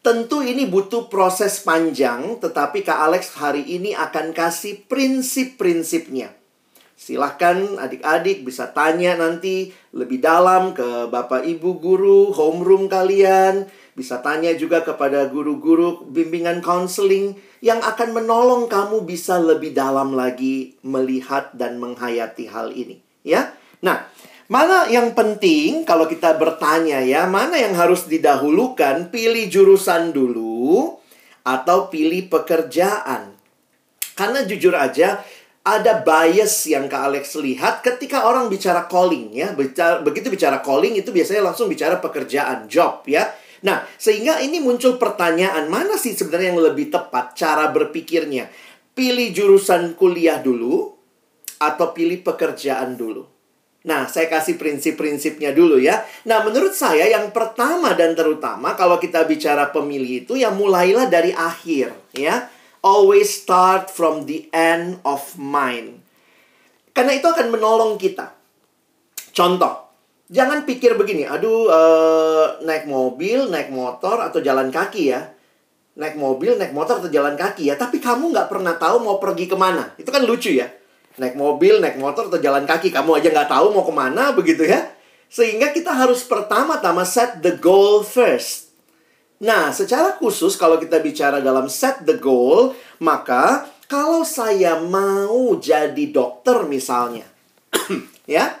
Tentu 0.01 0.41
ini 0.41 0.65
butuh 0.65 1.05
proses 1.05 1.61
panjang, 1.61 2.41
tetapi 2.41 2.81
Kak 2.81 2.97
Alex 2.97 3.37
hari 3.37 3.61
ini 3.61 3.93
akan 3.93 4.33
kasih 4.33 4.89
prinsip-prinsipnya. 4.89 6.44
Silahkan 6.95 7.75
adik-adik 7.75 8.47
bisa 8.47 8.71
tanya 8.71 9.19
nanti 9.19 9.69
lebih 9.91 10.23
dalam 10.23 10.71
ke 10.71 11.11
Bapak 11.11 11.43
Ibu 11.43 11.83
guru, 11.83 12.31
homeroom 12.31 12.87
kalian. 12.87 13.67
Bisa 13.95 14.23
tanya 14.23 14.55
juga 14.55 14.83
kepada 14.83 15.27
guru-guru 15.27 16.07
bimbingan 16.07 16.63
counseling 16.63 17.35
yang 17.59 17.83
akan 17.83 18.15
menolong 18.15 18.71
kamu 18.71 19.03
bisa 19.03 19.39
lebih 19.39 19.75
dalam 19.75 20.15
lagi 20.15 20.79
melihat 20.83 21.51
dan 21.55 21.79
menghayati 21.79 22.47
hal 22.47 22.71
ini. 22.71 23.03
Ya, 23.23 23.55
Nah, 23.83 24.07
Mana 24.45 24.85
yang 24.93 25.17
penting 25.17 25.89
kalau 25.89 26.05
kita 26.05 26.37
bertanya 26.37 27.01
ya, 27.01 27.25
mana 27.25 27.57
yang 27.57 27.73
harus 27.73 28.05
didahulukan, 28.05 29.09
pilih 29.09 29.49
jurusan 29.49 30.13
dulu 30.13 31.01
atau 31.41 31.89
pilih 31.89 32.29
pekerjaan. 32.29 33.33
Karena 34.13 34.45
jujur 34.45 34.77
aja 34.77 35.25
ada 35.65 36.05
bias 36.05 36.69
yang 36.69 36.85
Kak 36.85 37.09
Alex 37.09 37.33
lihat 37.41 37.81
ketika 37.81 38.29
orang 38.29 38.53
bicara 38.53 38.85
calling 38.85 39.33
ya. 39.33 39.49
Bicara, 39.57 40.05
begitu 40.05 40.29
bicara 40.29 40.61
calling 40.61 40.93
itu 40.93 41.09
biasanya 41.09 41.41
langsung 41.41 41.65
bicara 41.65 41.97
pekerjaan, 41.97 42.69
job 42.69 43.01
ya. 43.09 43.33
Nah, 43.65 43.81
sehingga 43.97 44.45
ini 44.45 44.61
muncul 44.61 45.01
pertanyaan, 45.01 45.65
mana 45.65 45.97
sih 45.97 46.13
sebenarnya 46.13 46.53
yang 46.53 46.61
lebih 46.61 46.93
tepat 46.93 47.33
cara 47.33 47.73
berpikirnya? 47.73 48.45
Pilih 48.93 49.33
jurusan 49.33 49.97
kuliah 49.97 50.37
dulu 50.37 50.93
atau 51.57 51.89
pilih 51.97 52.21
pekerjaan 52.21 52.93
dulu? 52.93 53.25
Nah, 53.89 54.05
saya 54.05 54.29
kasih 54.29 54.61
prinsip-prinsipnya 54.61 55.49
dulu 55.49 55.81
ya. 55.81 56.05
Nah, 56.29 56.45
menurut 56.45 56.77
saya 56.77 57.09
yang 57.09 57.33
pertama 57.33 57.97
dan 57.97 58.13
terutama 58.13 58.77
kalau 58.77 59.01
kita 59.01 59.25
bicara 59.25 59.73
pemilih 59.73 60.25
itu 60.25 60.37
ya 60.37 60.53
mulailah 60.53 61.09
dari 61.09 61.33
akhir 61.33 62.13
ya. 62.13 62.53
Always 62.85 63.33
start 63.33 63.89
from 63.89 64.29
the 64.29 64.45
end 64.53 65.01
of 65.01 65.33
mind. 65.41 66.05
Karena 66.93 67.17
itu 67.17 67.25
akan 67.25 67.49
menolong 67.49 67.97
kita. 67.97 68.37
Contoh, 69.33 69.89
jangan 70.29 70.69
pikir 70.69 70.93
begini, 70.93 71.25
aduh 71.25 71.65
uh, 71.65 72.47
naik 72.61 72.85
mobil, 72.85 73.49
naik 73.49 73.73
motor 73.73 74.21
atau 74.21 74.37
jalan 74.37 74.69
kaki 74.69 75.09
ya. 75.09 75.33
Naik 75.97 76.13
mobil, 76.13 76.61
naik 76.61 76.77
motor 76.77 77.01
atau 77.01 77.09
jalan 77.09 77.33
kaki 77.33 77.73
ya. 77.73 77.75
Tapi 77.75 77.97
kamu 77.97 78.29
nggak 78.29 78.53
pernah 78.53 78.77
tahu 78.77 79.01
mau 79.01 79.17
pergi 79.17 79.49
ke 79.49 79.57
mana. 79.57 79.97
Itu 79.97 80.13
kan 80.13 80.21
lucu 80.21 80.53
ya 80.53 80.69
naik 81.15 81.35
mobil, 81.39 81.79
naik 81.79 81.97
motor, 81.99 82.27
atau 82.27 82.39
jalan 82.39 82.67
kaki. 82.67 82.91
Kamu 82.91 83.15
aja 83.15 83.31
nggak 83.31 83.49
tahu 83.49 83.71
mau 83.71 83.83
ke 83.87 83.93
mana, 83.95 84.35
begitu 84.35 84.67
ya. 84.67 84.83
Sehingga 85.31 85.71
kita 85.71 85.91
harus 85.91 86.23
pertama-tama 86.27 87.03
set 87.07 87.41
the 87.41 87.55
goal 87.57 88.03
first. 88.05 88.64
Nah, 89.43 89.75
secara 89.75 90.15
khusus 90.15 90.55
kalau 90.55 90.79
kita 90.79 91.03
bicara 91.03 91.43
dalam 91.43 91.67
set 91.67 92.07
the 92.07 92.15
goal, 92.15 92.71
maka 93.03 93.67
kalau 93.91 94.23
saya 94.23 94.79
mau 94.79 95.59
jadi 95.59 96.05
dokter 96.07 96.63
misalnya, 96.63 97.27
ya, 98.25 98.55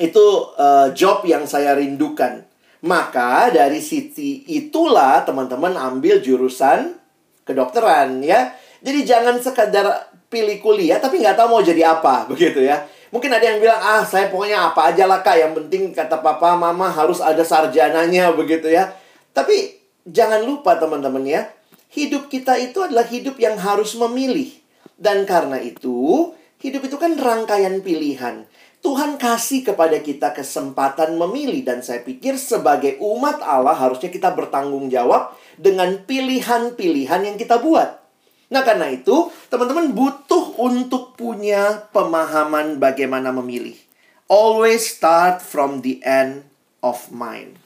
itu 0.00 0.26
uh, 0.56 0.92
job 0.96 1.24
yang 1.24 1.48
saya 1.48 1.76
rindukan. 1.76 2.44
Maka 2.80 3.52
dari 3.52 3.84
sisi 3.84 4.48
itulah 4.48 5.20
teman-teman 5.28 5.76
ambil 5.76 6.24
jurusan 6.24 6.96
kedokteran 7.44 8.24
ya. 8.24 8.56
Jadi 8.80 9.04
jangan 9.04 9.36
sekadar 9.36 10.08
pilih 10.32 10.56
kuliah 10.64 10.96
tapi 10.96 11.20
nggak 11.20 11.36
tahu 11.36 11.58
mau 11.58 11.60
jadi 11.60 11.92
apa 11.92 12.24
begitu 12.32 12.64
ya. 12.64 12.80
Mungkin 13.10 13.26
ada 13.26 13.42
yang 13.42 13.58
bilang, 13.58 13.82
ah 13.82 14.06
saya 14.06 14.30
pokoknya 14.30 14.70
apa 14.70 14.94
aja 14.94 15.04
lah 15.04 15.20
kak. 15.20 15.34
Yang 15.36 15.52
penting 15.60 15.90
kata 15.90 16.22
papa 16.22 16.54
mama 16.54 16.86
harus 16.88 17.18
ada 17.18 17.42
sarjananya 17.42 18.32
begitu 18.40 18.70
ya. 18.70 18.88
Tapi 19.30 19.78
jangan 20.06 20.42
lupa 20.42 20.76
teman-teman 20.76 21.24
ya. 21.26 21.50
Hidup 21.90 22.30
kita 22.30 22.54
itu 22.58 22.86
adalah 22.86 23.06
hidup 23.06 23.38
yang 23.42 23.58
harus 23.58 23.98
memilih. 23.98 24.54
Dan 24.94 25.26
karena 25.26 25.58
itu, 25.58 26.30
hidup 26.62 26.86
itu 26.86 26.96
kan 27.00 27.18
rangkaian 27.18 27.82
pilihan. 27.82 28.46
Tuhan 28.80 29.20
kasih 29.20 29.66
kepada 29.66 30.00
kita 30.00 30.32
kesempatan 30.32 31.18
memilih. 31.18 31.66
Dan 31.66 31.82
saya 31.82 32.00
pikir 32.00 32.38
sebagai 32.38 32.96
umat 33.02 33.42
Allah 33.42 33.74
harusnya 33.74 34.08
kita 34.08 34.32
bertanggung 34.32 34.88
jawab 34.88 35.34
dengan 35.58 36.00
pilihan-pilihan 36.06 37.26
yang 37.26 37.36
kita 37.36 37.58
buat. 37.58 38.00
Nah, 38.50 38.66
karena 38.66 38.90
itu, 38.90 39.30
teman-teman 39.46 39.94
butuh 39.94 40.58
untuk 40.58 41.14
punya 41.14 41.86
pemahaman 41.94 42.82
bagaimana 42.82 43.30
memilih. 43.30 43.78
Always 44.26 44.90
start 44.90 45.38
from 45.38 45.86
the 45.86 46.02
end 46.02 46.50
of 46.82 47.10
mind. 47.14 47.62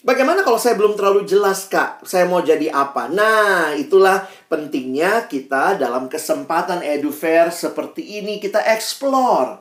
Bagaimana 0.00 0.40
kalau 0.40 0.56
saya 0.56 0.80
belum 0.80 0.96
terlalu 0.96 1.28
jelas, 1.28 1.68
Kak? 1.68 2.08
Saya 2.08 2.24
mau 2.24 2.40
jadi 2.40 2.72
apa? 2.72 3.12
Nah, 3.12 3.76
itulah 3.76 4.24
pentingnya 4.48 5.28
kita 5.28 5.76
dalam 5.76 6.08
kesempatan 6.08 6.80
edu 6.80 7.12
fair 7.12 7.52
seperti 7.52 8.16
ini 8.16 8.40
kita 8.40 8.64
explore. 8.64 9.60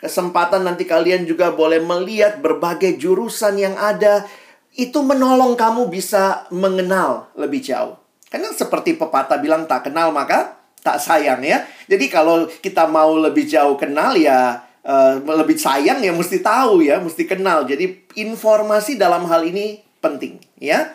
Kesempatan 0.00 0.64
nanti 0.64 0.88
kalian 0.88 1.28
juga 1.28 1.52
boleh 1.52 1.84
melihat 1.84 2.40
berbagai 2.40 2.96
jurusan 2.96 3.60
yang 3.60 3.76
ada. 3.76 4.24
Itu 4.72 5.04
menolong 5.04 5.52
kamu 5.52 5.92
bisa 5.92 6.48
mengenal 6.48 7.28
lebih 7.36 7.60
jauh. 7.60 8.00
Karena 8.32 8.56
seperti 8.56 8.96
pepatah 8.96 9.36
bilang 9.36 9.68
tak 9.68 9.92
kenal 9.92 10.16
maka 10.16 10.64
tak 10.80 10.96
sayang 10.96 11.44
ya. 11.44 11.60
Jadi 11.92 12.08
kalau 12.08 12.48
kita 12.48 12.88
mau 12.88 13.20
lebih 13.20 13.44
jauh 13.44 13.76
kenal 13.76 14.16
ya 14.16 14.64
uh, 14.84 15.18
lebih 15.20 15.56
sayang 15.56 16.04
ya 16.04 16.12
mesti 16.12 16.44
tahu 16.44 16.84
ya, 16.84 17.00
mesti 17.00 17.24
kenal. 17.24 17.64
Jadi 17.64 18.08
informasi 18.20 19.00
dalam 19.00 19.26
hal 19.26 19.42
ini 19.48 19.80
penting 19.98 20.38
ya. 20.60 20.92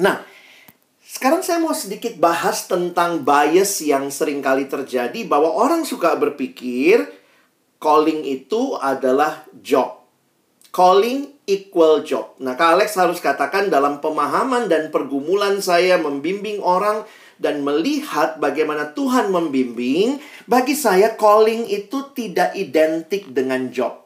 Nah, 0.00 0.24
sekarang 1.04 1.42
saya 1.42 1.58
mau 1.60 1.74
sedikit 1.74 2.16
bahas 2.16 2.70
tentang 2.70 3.26
bias 3.26 3.82
yang 3.82 4.08
sering 4.08 4.40
kali 4.40 4.70
terjadi 4.70 5.26
bahwa 5.26 5.50
orang 5.52 5.82
suka 5.82 6.14
berpikir 6.16 7.02
calling 7.82 8.22
itu 8.22 8.78
adalah 8.78 9.42
job. 9.58 10.00
Calling 10.70 11.34
equal 11.50 12.06
job. 12.06 12.38
Nah, 12.38 12.54
Kak 12.54 12.78
Alex 12.78 12.94
harus 12.94 13.18
katakan 13.18 13.66
dalam 13.66 13.98
pemahaman 13.98 14.70
dan 14.70 14.94
pergumulan 14.94 15.58
saya 15.58 15.98
membimbing 15.98 16.62
orang 16.62 17.02
dan 17.42 17.66
melihat 17.66 18.38
bagaimana 18.38 18.94
Tuhan 18.94 19.34
membimbing, 19.34 20.22
bagi 20.50 20.74
saya 20.74 21.14
calling 21.14 21.70
itu 21.70 22.10
tidak 22.10 22.58
identik 22.58 23.30
dengan 23.30 23.70
job. 23.70 24.02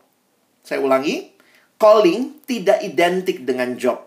Saya 0.61 0.85
ulangi, 0.85 1.33
calling 1.81 2.45
tidak 2.45 2.85
identik 2.85 3.49
dengan 3.49 3.81
job. 3.81 4.05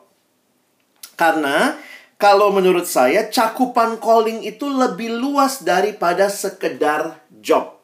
Karena 1.18 1.74
kalau 2.22 2.54
menurut 2.54 2.86
saya 2.86 3.26
cakupan 3.26 3.98
calling 3.98 4.46
itu 4.46 4.70
lebih 4.70 5.18
luas 5.18 5.66
daripada 5.66 6.30
sekedar 6.30 7.26
job. 7.42 7.82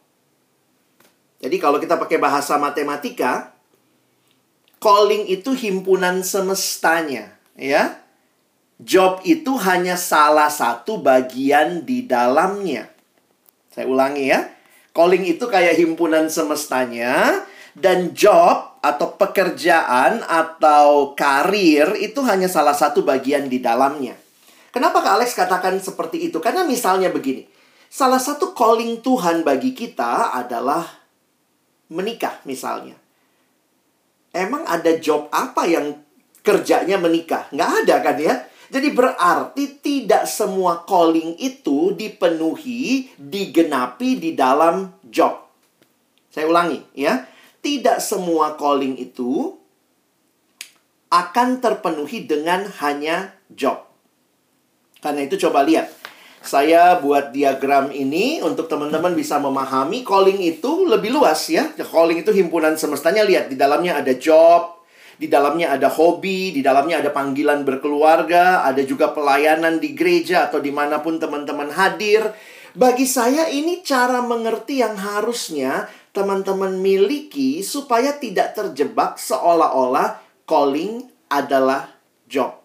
Jadi 1.41 1.57
kalau 1.57 1.81
kita 1.81 1.97
pakai 1.97 2.21
bahasa 2.21 2.53
matematika, 2.61 3.57
calling 4.77 5.33
itu 5.33 5.57
himpunan 5.57 6.21
semestanya, 6.21 7.33
ya. 7.57 7.97
Job 8.77 9.25
itu 9.25 9.57
hanya 9.65 9.97
salah 9.97 10.53
satu 10.53 11.01
bagian 11.01 11.81
di 11.81 12.05
dalamnya. 12.05 12.92
Saya 13.73 13.89
ulangi 13.89 14.29
ya. 14.29 14.45
Calling 14.93 15.25
itu 15.25 15.49
kayak 15.49 15.73
himpunan 15.81 16.29
semestanya 16.29 17.41
Dan 17.73 18.13
job 18.13 18.77
atau 18.85 19.17
pekerjaan 19.17 20.21
atau 20.21 21.17
karir 21.17 21.97
itu 21.97 22.21
hanya 22.21 22.45
salah 22.45 22.77
satu 22.77 23.01
bagian 23.01 23.49
di 23.49 23.57
dalamnya. 23.57 24.13
Kenapa 24.69 25.01
Kak 25.01 25.17
Alex 25.17 25.33
katakan 25.33 25.81
seperti 25.81 26.29
itu? 26.29 26.37
Karena 26.37 26.61
misalnya 26.61 27.09
begini. 27.09 27.49
Salah 27.89 28.21
satu 28.21 28.53
calling 28.53 29.01
Tuhan 29.01 29.41
bagi 29.41 29.73
kita 29.73 30.37
adalah 30.37 30.85
menikah 31.89 32.41
misalnya. 32.45 32.97
Emang 34.33 34.65
ada 34.65 34.97
job 34.97 35.29
apa 35.29 35.65
yang 35.65 35.97
kerjanya 36.41 36.97
menikah? 36.97 37.49
Nggak 37.53 37.71
ada 37.85 37.95
kan 38.01 38.17
ya? 38.17 38.35
Jadi 38.71 38.93
berarti 38.95 39.83
tidak 39.83 40.29
semua 40.29 40.87
calling 40.87 41.35
itu 41.41 41.91
dipenuhi, 41.97 43.11
digenapi 43.19 44.21
di 44.21 44.31
dalam 44.37 44.93
job. 45.03 45.43
Saya 46.31 46.47
ulangi 46.49 46.79
ya. 46.95 47.27
Tidak 47.63 48.03
semua 48.03 48.59
calling 48.59 48.99
itu 48.99 49.55
akan 51.13 51.63
terpenuhi 51.63 52.27
dengan 52.27 52.67
hanya 52.83 53.31
job. 53.47 53.87
Karena 54.99 55.23
itu 55.23 55.39
coba 55.47 55.63
lihat. 55.63 55.87
Saya 56.43 56.99
buat 56.99 57.31
diagram 57.31 57.87
ini 57.95 58.43
untuk 58.43 58.67
teman-teman 58.67 59.15
bisa 59.15 59.39
memahami 59.39 60.03
calling 60.03 60.43
itu 60.43 60.83
lebih 60.83 61.15
luas 61.15 61.47
ya. 61.47 61.71
Calling 61.71 62.19
itu 62.19 62.35
himpunan 62.35 62.75
semestanya 62.75 63.23
lihat 63.23 63.47
di 63.47 63.55
dalamnya 63.55 64.03
ada 64.03 64.11
job, 64.11 64.82
di 65.17 65.29
dalamnya 65.29 65.73
ada 65.75 65.89
hobi, 65.89 66.53
di 66.53 66.61
dalamnya 66.65 67.01
ada 67.05 67.11
panggilan 67.13 67.61
berkeluarga, 67.61 68.65
ada 68.65 68.81
juga 68.81 69.13
pelayanan 69.13 69.77
di 69.77 69.93
gereja 69.93 70.49
atau 70.49 70.57
di 70.57 70.73
mana 70.73 70.99
pun 70.99 71.21
teman-teman 71.21 71.69
hadir. 71.73 72.33
Bagi 72.73 73.05
saya 73.05 73.49
ini 73.53 73.85
cara 73.85 74.25
mengerti 74.25 74.81
yang 74.81 74.97
harusnya 74.97 75.85
teman-teman 76.13 76.81
miliki 76.81 77.61
supaya 77.61 78.17
tidak 78.17 78.57
terjebak 78.57 79.21
seolah-olah 79.21 80.17
calling 80.49 81.05
adalah 81.29 81.89
job. 82.25 82.61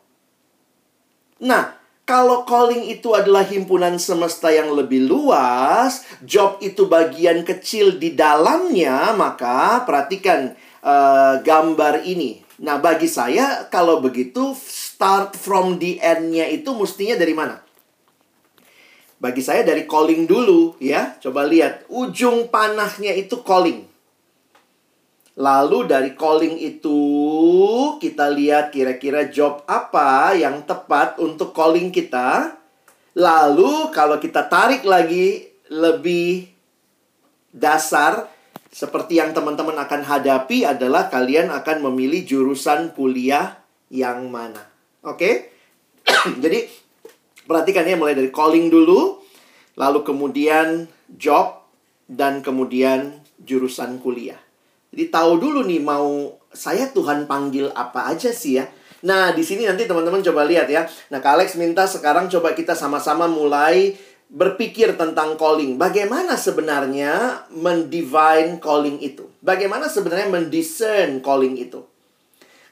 Nah, 1.45 1.77
kalau 2.09 2.49
calling 2.49 2.89
itu 2.89 3.13
adalah 3.13 3.45
himpunan 3.45 4.01
semesta 4.01 4.49
yang 4.49 4.73
lebih 4.73 5.05
luas, 5.05 6.09
job 6.25 6.57
itu 6.65 6.89
bagian 6.89 7.45
kecil 7.45 8.01
di 8.01 8.17
dalamnya, 8.17 9.13
maka 9.13 9.85
perhatikan 9.85 10.57
uh, 10.83 11.41
gambar 11.43 12.07
ini. 12.07 12.43
Nah, 12.59 12.83
bagi 12.83 13.07
saya 13.07 13.71
kalau 13.71 14.03
begitu 14.03 14.55
start 14.59 15.39
from 15.39 15.79
the 15.79 16.03
end-nya 16.03 16.51
itu 16.51 16.75
mestinya 16.75 17.15
dari 17.15 17.35
mana? 17.35 17.63
Bagi 19.19 19.43
saya 19.43 19.67
dari 19.67 19.87
calling 19.87 20.27
dulu 20.27 20.79
ya. 20.83 21.19
Coba 21.19 21.47
lihat, 21.47 21.87
ujung 21.91 22.51
panahnya 22.51 23.15
itu 23.15 23.43
calling. 23.43 23.87
Lalu 25.39 25.87
dari 25.87 26.19
calling 26.19 26.59
itu 26.59 26.99
kita 28.03 28.27
lihat 28.27 28.75
kira-kira 28.75 29.31
job 29.31 29.63
apa 29.71 30.35
yang 30.35 30.67
tepat 30.67 31.23
untuk 31.23 31.55
calling 31.55 31.95
kita. 31.95 32.59
Lalu 33.15 33.95
kalau 33.95 34.19
kita 34.19 34.51
tarik 34.51 34.83
lagi 34.83 35.47
lebih 35.71 36.51
dasar 37.55 38.27
seperti 38.69 39.17
yang 39.17 39.33
teman-teman 39.33 39.77
akan 39.81 40.05
hadapi 40.05 40.69
adalah 40.69 41.09
kalian 41.09 41.49
akan 41.49 41.89
memilih 41.89 42.25
jurusan 42.29 42.93
kuliah 42.93 43.57
yang 43.89 44.29
mana. 44.29 44.61
Oke? 45.05 45.17
Okay? 45.17 45.35
Jadi 46.45 46.69
perhatikan 47.49 47.89
ya 47.89 47.97
mulai 47.97 48.13
dari 48.13 48.29
calling 48.29 48.69
dulu, 48.69 49.25
lalu 49.81 50.01
kemudian 50.05 50.85
job 51.09 51.65
dan 52.05 52.45
kemudian 52.45 53.25
jurusan 53.41 54.01
kuliah. 54.05 54.39
Jadi 54.93 55.13
tahu 55.13 55.33
dulu 55.41 55.65
nih 55.65 55.81
mau 55.81 56.33
saya 56.53 56.89
Tuhan 56.93 57.29
panggil 57.29 57.73
apa 57.73 58.09
aja 58.13 58.33
sih 58.33 58.61
ya. 58.61 58.69
Nah, 58.99 59.31
di 59.31 59.47
sini 59.47 59.63
nanti 59.63 59.87
teman-teman 59.87 60.19
coba 60.27 60.43
lihat 60.43 60.67
ya. 60.67 60.83
Nah, 61.15 61.23
Kak 61.23 61.39
Alex 61.39 61.55
minta 61.55 61.87
sekarang 61.87 62.27
coba 62.27 62.51
kita 62.59 62.75
sama-sama 62.75 63.31
mulai 63.31 63.95
berpikir 64.29 64.95
tentang 65.01 65.41
calling. 65.41 65.81
Bagaimana 65.81 66.37
sebenarnya 66.37 67.45
mendivine 67.53 68.61
calling 68.61 69.01
itu? 69.01 69.29
Bagaimana 69.41 69.89
sebenarnya 69.89 70.29
mendiscern 70.29 71.25
calling 71.25 71.57
itu? 71.57 71.85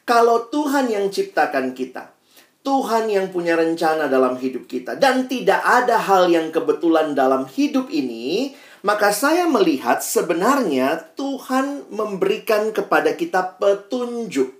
Kalau 0.06 0.46
Tuhan 0.52 0.92
yang 0.92 1.10
ciptakan 1.10 1.74
kita, 1.74 2.14
Tuhan 2.62 3.06
yang 3.10 3.30
punya 3.30 3.54
rencana 3.54 4.10
dalam 4.10 4.38
hidup 4.38 4.66
kita, 4.66 4.98
dan 4.98 5.30
tidak 5.30 5.62
ada 5.62 6.02
hal 6.02 6.26
yang 6.26 6.50
kebetulan 6.50 7.14
dalam 7.14 7.46
hidup 7.46 7.90
ini, 7.90 8.54
maka 8.82 9.14
saya 9.14 9.46
melihat 9.46 10.02
sebenarnya 10.02 11.14
Tuhan 11.18 11.90
memberikan 11.90 12.70
kepada 12.70 13.14
kita 13.14 13.58
petunjuk 13.58 14.50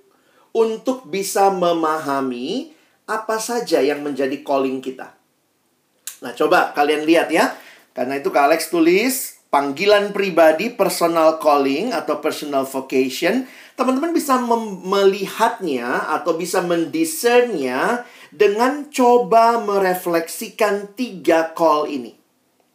untuk 0.55 1.07
bisa 1.11 1.51
memahami 1.51 2.75
apa 3.07 3.39
saja 3.43 3.83
yang 3.83 4.03
menjadi 4.03 4.41
calling 4.43 4.79
kita. 4.79 5.16
Nah, 6.25 6.33
coba 6.33 6.73
kalian 6.73 7.05
lihat 7.05 7.29
ya. 7.29 7.53
Karena 7.93 8.21
itu 8.21 8.29
Kak 8.29 8.53
Alex 8.53 8.69
tulis 8.69 9.41
panggilan 9.49 10.13
pribadi 10.13 10.73
personal 10.73 11.41
calling 11.41 11.93
atau 11.93 12.21
personal 12.21 12.69
vocation. 12.69 13.49
Teman-teman 13.77 14.13
bisa 14.13 14.41
melihatnya 14.85 16.13
atau 16.13 16.37
bisa 16.37 16.65
mendiscernnya 16.65 18.05
dengan 18.33 18.89
coba 18.89 19.61
merefleksikan 19.61 20.97
tiga 20.97 21.53
call 21.53 21.89
ini. 21.89 22.17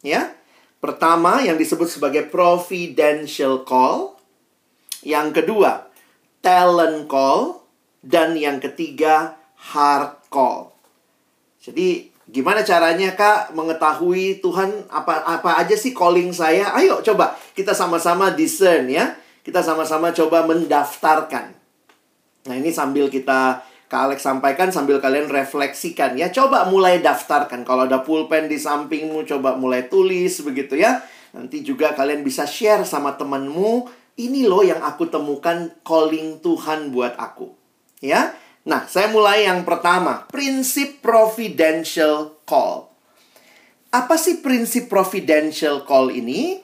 Ya, 0.02 0.34
Pertama 0.82 1.38
yang 1.46 1.54
disebut 1.62 1.86
sebagai 1.86 2.26
providential 2.26 3.62
call. 3.62 4.18
Yang 5.06 5.38
kedua, 5.38 5.86
talent 6.42 7.06
call. 7.06 7.62
Dan 8.02 8.34
yang 8.34 8.58
ketiga, 8.58 9.38
heart 9.70 10.26
call. 10.26 10.74
Jadi 11.62 12.10
gimana 12.32 12.64
caranya 12.64 13.12
Kak 13.12 13.52
mengetahui 13.52 14.40
Tuhan 14.40 14.88
apa 14.88 15.20
apa 15.28 15.60
aja 15.60 15.76
sih 15.76 15.92
calling 15.92 16.32
saya? 16.32 16.72
Ayo 16.72 17.04
coba 17.04 17.36
kita 17.52 17.76
sama-sama 17.76 18.32
discern 18.32 18.88
ya. 18.88 19.14
Kita 19.44 19.60
sama-sama 19.60 20.10
coba 20.16 20.48
mendaftarkan. 20.48 21.52
Nah, 22.48 22.54
ini 22.58 22.72
sambil 22.74 23.06
kita 23.12 23.62
Kak 23.92 24.08
Alex 24.08 24.24
sampaikan 24.24 24.72
sambil 24.72 25.04
kalian 25.04 25.28
refleksikan 25.28 26.16
ya. 26.16 26.32
Coba 26.32 26.64
mulai 26.64 27.04
daftarkan. 27.04 27.68
Kalau 27.68 27.84
ada 27.84 28.00
pulpen 28.00 28.48
di 28.48 28.56
sampingmu, 28.56 29.28
coba 29.28 29.52
mulai 29.60 29.92
tulis 29.92 30.40
begitu 30.40 30.80
ya. 30.80 31.04
Nanti 31.36 31.60
juga 31.60 31.92
kalian 31.92 32.24
bisa 32.24 32.48
share 32.48 32.88
sama 32.88 33.20
temanmu. 33.20 33.84
Ini 34.16 34.48
loh 34.48 34.64
yang 34.64 34.80
aku 34.80 35.12
temukan 35.12 35.68
calling 35.84 36.40
Tuhan 36.40 36.88
buat 36.88 37.20
aku. 37.20 37.52
Ya. 38.00 38.32
Nah, 38.62 38.86
saya 38.86 39.10
mulai 39.10 39.50
yang 39.50 39.66
pertama. 39.66 40.30
Prinsip 40.30 41.02
providential 41.02 42.38
call. 42.46 42.94
Apa 43.90 44.14
sih 44.14 44.38
prinsip 44.38 44.86
providential 44.86 45.82
call 45.82 46.14
ini? 46.14 46.62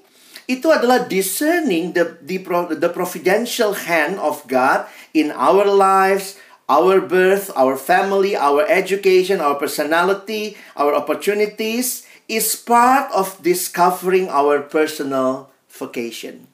Itu 0.49 0.73
adalah 0.73 1.05
discerning 1.05 1.93
the, 1.93 2.17
the, 2.25 2.41
the 2.81 2.89
providential 2.89 3.77
hand 3.77 4.17
of 4.17 4.41
God 4.49 4.89
in 5.13 5.29
our 5.35 5.69
lives, 5.69 6.41
our 6.73 7.05
birth, 7.05 7.53
our 7.53 7.77
family, 7.77 8.33
our 8.33 8.65
education, 8.65 9.45
our 9.45 9.61
personality, 9.61 10.57
our 10.73 10.97
opportunities 10.97 12.09
is 12.29 12.57
part 12.57 13.13
of 13.13 13.37
discovering 13.45 14.33
our 14.33 14.65
personal 14.65 15.53
vocation. 15.69 16.49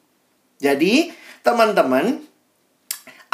Jadi, 0.59 1.15
teman-teman, 1.47 2.27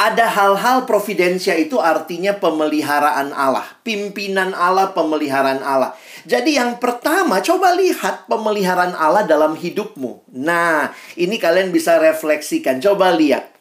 ada 0.00 0.32
hal-hal 0.32 0.88
providensia 0.88 1.52
itu 1.60 1.76
artinya 1.76 2.32
pemeliharaan 2.40 3.36
Allah, 3.36 3.68
pimpinan 3.84 4.56
Allah, 4.56 4.96
pemeliharaan 4.96 5.60
Allah. 5.60 5.92
Jadi 6.24 6.56
yang 6.56 6.80
pertama, 6.80 7.44
coba 7.44 7.76
lihat 7.76 8.24
pemeliharaan 8.24 8.96
Allah 8.96 9.28
dalam 9.28 9.52
hidupmu. 9.52 10.32
Nah, 10.40 10.96
ini 11.20 11.36
kalian 11.36 11.68
bisa 11.68 12.00
refleksikan. 12.00 12.80
Coba 12.80 13.12
lihat 13.12 13.52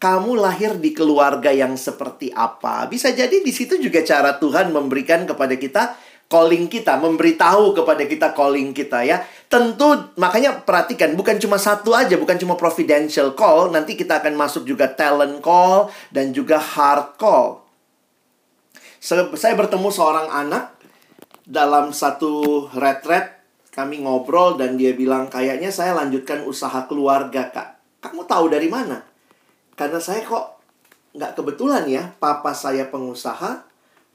kamu 0.00 0.40
lahir 0.40 0.80
di 0.80 0.96
keluarga 0.96 1.52
yang 1.52 1.76
seperti 1.76 2.32
apa. 2.32 2.88
Bisa 2.88 3.12
jadi 3.12 3.44
di 3.44 3.52
situ 3.52 3.76
juga 3.76 4.00
cara 4.00 4.40
Tuhan 4.40 4.72
memberikan 4.72 5.28
kepada 5.28 5.52
kita 5.52 5.82
calling 6.28 6.68
kita, 6.68 7.00
memberitahu 7.00 7.72
kepada 7.72 8.04
kita 8.04 8.36
calling 8.36 8.76
kita 8.76 9.00
ya. 9.02 9.24
Tentu 9.48 10.12
makanya 10.20 10.60
perhatikan 10.60 11.16
bukan 11.16 11.40
cuma 11.40 11.56
satu 11.56 11.96
aja, 11.96 12.20
bukan 12.20 12.36
cuma 12.36 12.54
providential 12.54 13.32
call, 13.32 13.72
nanti 13.72 13.96
kita 13.96 14.20
akan 14.20 14.36
masuk 14.36 14.68
juga 14.68 14.92
talent 14.92 15.40
call 15.40 15.88
dan 16.12 16.36
juga 16.36 16.60
heart 16.60 17.16
call. 17.16 17.64
Saya 19.00 19.56
bertemu 19.56 19.88
seorang 19.88 20.28
anak 20.28 20.76
dalam 21.48 21.96
satu 21.96 22.68
retret 22.76 23.40
kami 23.72 24.02
ngobrol 24.04 24.58
dan 24.58 24.74
dia 24.74 24.92
bilang 24.92 25.30
kayaknya 25.30 25.70
saya 25.70 25.96
lanjutkan 25.96 26.44
usaha 26.44 26.84
keluarga 26.90 27.48
kak. 27.48 27.68
Kamu 28.04 28.26
tahu 28.28 28.52
dari 28.52 28.68
mana? 28.68 29.00
Karena 29.78 30.02
saya 30.02 30.26
kok 30.26 30.58
nggak 31.14 31.38
kebetulan 31.38 31.86
ya, 31.86 32.10
papa 32.18 32.52
saya 32.52 32.90
pengusaha, 32.90 33.67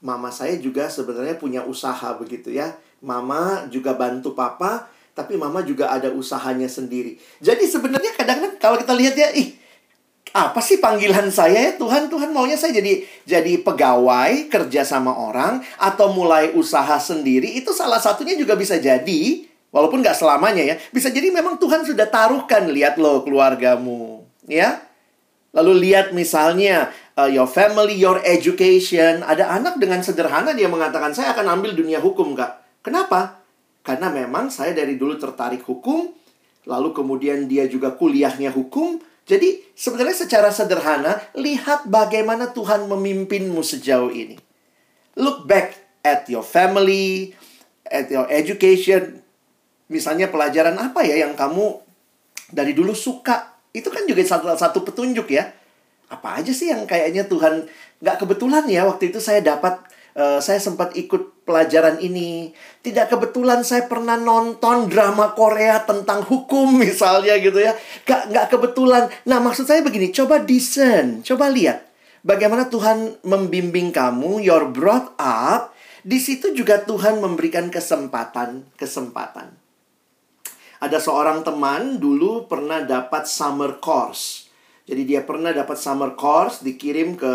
mama 0.04 0.28
saya 0.28 0.60
juga 0.60 0.92
sebenarnya 0.92 1.40
punya 1.40 1.64
usaha 1.64 2.12
begitu 2.20 2.52
ya. 2.52 2.76
Mama 3.00 3.64
juga 3.72 3.96
bantu 3.96 4.36
papa, 4.36 4.92
tapi 5.16 5.40
mama 5.40 5.64
juga 5.64 5.88
ada 5.88 6.12
usahanya 6.12 6.68
sendiri. 6.68 7.16
Jadi 7.40 7.64
sebenarnya 7.64 8.12
kadang-kadang 8.12 8.60
kalau 8.60 8.76
kita 8.76 8.92
lihat 8.92 9.16
ya, 9.16 9.32
ih 9.32 9.56
apa 10.34 10.58
sih 10.58 10.82
panggilan 10.82 11.30
saya 11.30 11.70
ya 11.70 11.72
Tuhan? 11.78 12.10
Tuhan 12.10 12.34
maunya 12.34 12.58
saya 12.58 12.74
jadi 12.74 13.06
jadi 13.22 13.62
pegawai 13.62 14.50
kerja 14.50 14.82
sama 14.82 15.14
orang 15.14 15.62
atau 15.78 16.10
mulai 16.10 16.50
usaha 16.58 16.98
sendiri 16.98 17.54
itu 17.54 17.70
salah 17.70 18.02
satunya 18.02 18.34
juga 18.34 18.58
bisa 18.58 18.74
jadi 18.74 19.46
walaupun 19.70 20.02
nggak 20.02 20.18
selamanya 20.18 20.62
ya 20.62 20.74
bisa 20.90 21.10
jadi 21.10 21.30
memang 21.30 21.54
Tuhan 21.58 21.86
sudah 21.86 22.10
taruhkan 22.10 22.66
lihat 22.66 22.98
loh 22.98 23.22
keluargamu 23.22 24.26
ya 24.50 24.82
lalu 25.54 25.86
lihat 25.90 26.10
misalnya 26.10 26.90
uh, 27.18 27.30
your 27.30 27.48
family 27.48 27.96
your 27.98 28.20
education 28.22 29.24
ada 29.26 29.50
anak 29.54 29.78
dengan 29.78 30.00
sederhana 30.00 30.52
dia 30.52 30.70
mengatakan 30.70 31.14
saya 31.14 31.34
akan 31.34 31.60
ambil 31.60 31.74
dunia 31.74 31.98
hukum 31.98 32.34
kak 32.34 32.82
kenapa 32.84 33.42
karena 33.84 34.08
memang 34.08 34.48
saya 34.48 34.72
dari 34.72 34.96
dulu 34.96 35.18
tertarik 35.18 35.62
hukum 35.66 36.12
lalu 36.64 36.88
kemudian 36.96 37.44
dia 37.50 37.68
juga 37.68 37.92
kuliahnya 37.92 38.50
hukum 38.50 39.02
jadi 39.24 39.56
sebenarnya 39.72 40.28
secara 40.28 40.52
sederhana, 40.52 41.16
lihat 41.32 41.88
bagaimana 41.88 42.52
Tuhan 42.52 42.84
memimpinmu 42.92 43.64
sejauh 43.64 44.12
ini. 44.12 44.36
Look 45.16 45.48
back 45.48 45.80
at 46.04 46.28
your 46.28 46.44
family, 46.44 47.32
at 47.88 48.12
your 48.12 48.28
education. 48.28 49.24
Misalnya 49.88 50.28
pelajaran 50.28 50.76
apa 50.76 51.08
ya 51.08 51.24
yang 51.24 51.32
kamu 51.32 51.80
dari 52.52 52.76
dulu 52.76 52.92
suka. 52.92 53.56
Itu 53.72 53.88
kan 53.88 54.04
juga 54.04 54.20
satu, 54.20 54.52
satu 54.52 54.84
petunjuk 54.84 55.32
ya. 55.32 55.56
Apa 56.12 56.40
aja 56.40 56.52
sih 56.52 56.70
yang 56.70 56.84
kayaknya 56.84 57.24
Tuhan 57.26 57.66
gak 58.04 58.20
kebetulan 58.20 58.68
ya 58.68 58.84
waktu 58.84 59.08
itu 59.08 59.18
saya 59.18 59.40
dapat 59.40 59.80
uh, 60.18 60.38
saya 60.40 60.58
sempat 60.62 60.96
ikut 60.96 61.44
pelajaran 61.44 62.00
ini. 62.00 62.54
Tidak 62.80 63.06
kebetulan 63.10 63.60
saya 63.62 63.84
pernah 63.84 64.16
nonton 64.16 64.88
drama 64.88 65.36
Korea 65.36 65.84
tentang 65.84 66.24
hukum 66.24 66.76
misalnya 66.84 67.36
gitu 67.38 67.60
ya. 67.60 67.76
Gak, 68.08 68.32
gak 68.32 68.46
kebetulan. 68.50 69.10
Nah 69.28 69.38
maksud 69.42 69.68
saya 69.68 69.84
begini, 69.84 70.10
coba 70.10 70.40
discern, 70.40 71.20
coba 71.20 71.52
lihat. 71.52 71.84
Bagaimana 72.24 72.72
Tuhan 72.72 73.20
membimbing 73.20 73.92
kamu, 73.92 74.40
you're 74.40 74.72
brought 74.72 75.12
up. 75.20 75.76
Di 76.00 76.16
situ 76.16 76.56
juga 76.56 76.80
Tuhan 76.80 77.20
memberikan 77.20 77.68
kesempatan-kesempatan. 77.68 79.64
Ada 80.84 81.00
seorang 81.00 81.44
teman 81.44 81.96
dulu 81.96 82.44
pernah 82.44 82.84
dapat 82.84 83.24
summer 83.24 83.80
course. 83.80 84.43
Jadi 84.84 85.02
dia 85.08 85.24
pernah 85.24 85.48
dapat 85.48 85.80
summer 85.80 86.12
course 86.12 86.60
dikirim 86.60 87.16
ke 87.16 87.34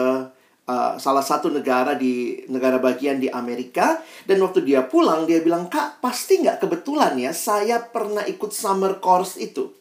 uh, 0.69 0.93
salah 1.01 1.25
satu 1.25 1.49
negara 1.49 1.97
di 1.97 2.45
negara 2.45 2.77
bagian 2.77 3.17
di 3.17 3.25
Amerika. 3.25 3.97
Dan 4.29 4.45
waktu 4.45 4.61
dia 4.61 4.85
pulang 4.85 5.25
dia 5.25 5.41
bilang 5.41 5.65
kak 5.65 5.97
pasti 5.97 6.45
nggak 6.45 6.61
kebetulan 6.61 7.17
ya 7.17 7.33
saya 7.33 7.81
pernah 7.81 8.21
ikut 8.29 8.53
summer 8.53 9.01
course 9.01 9.41
itu. 9.41 9.73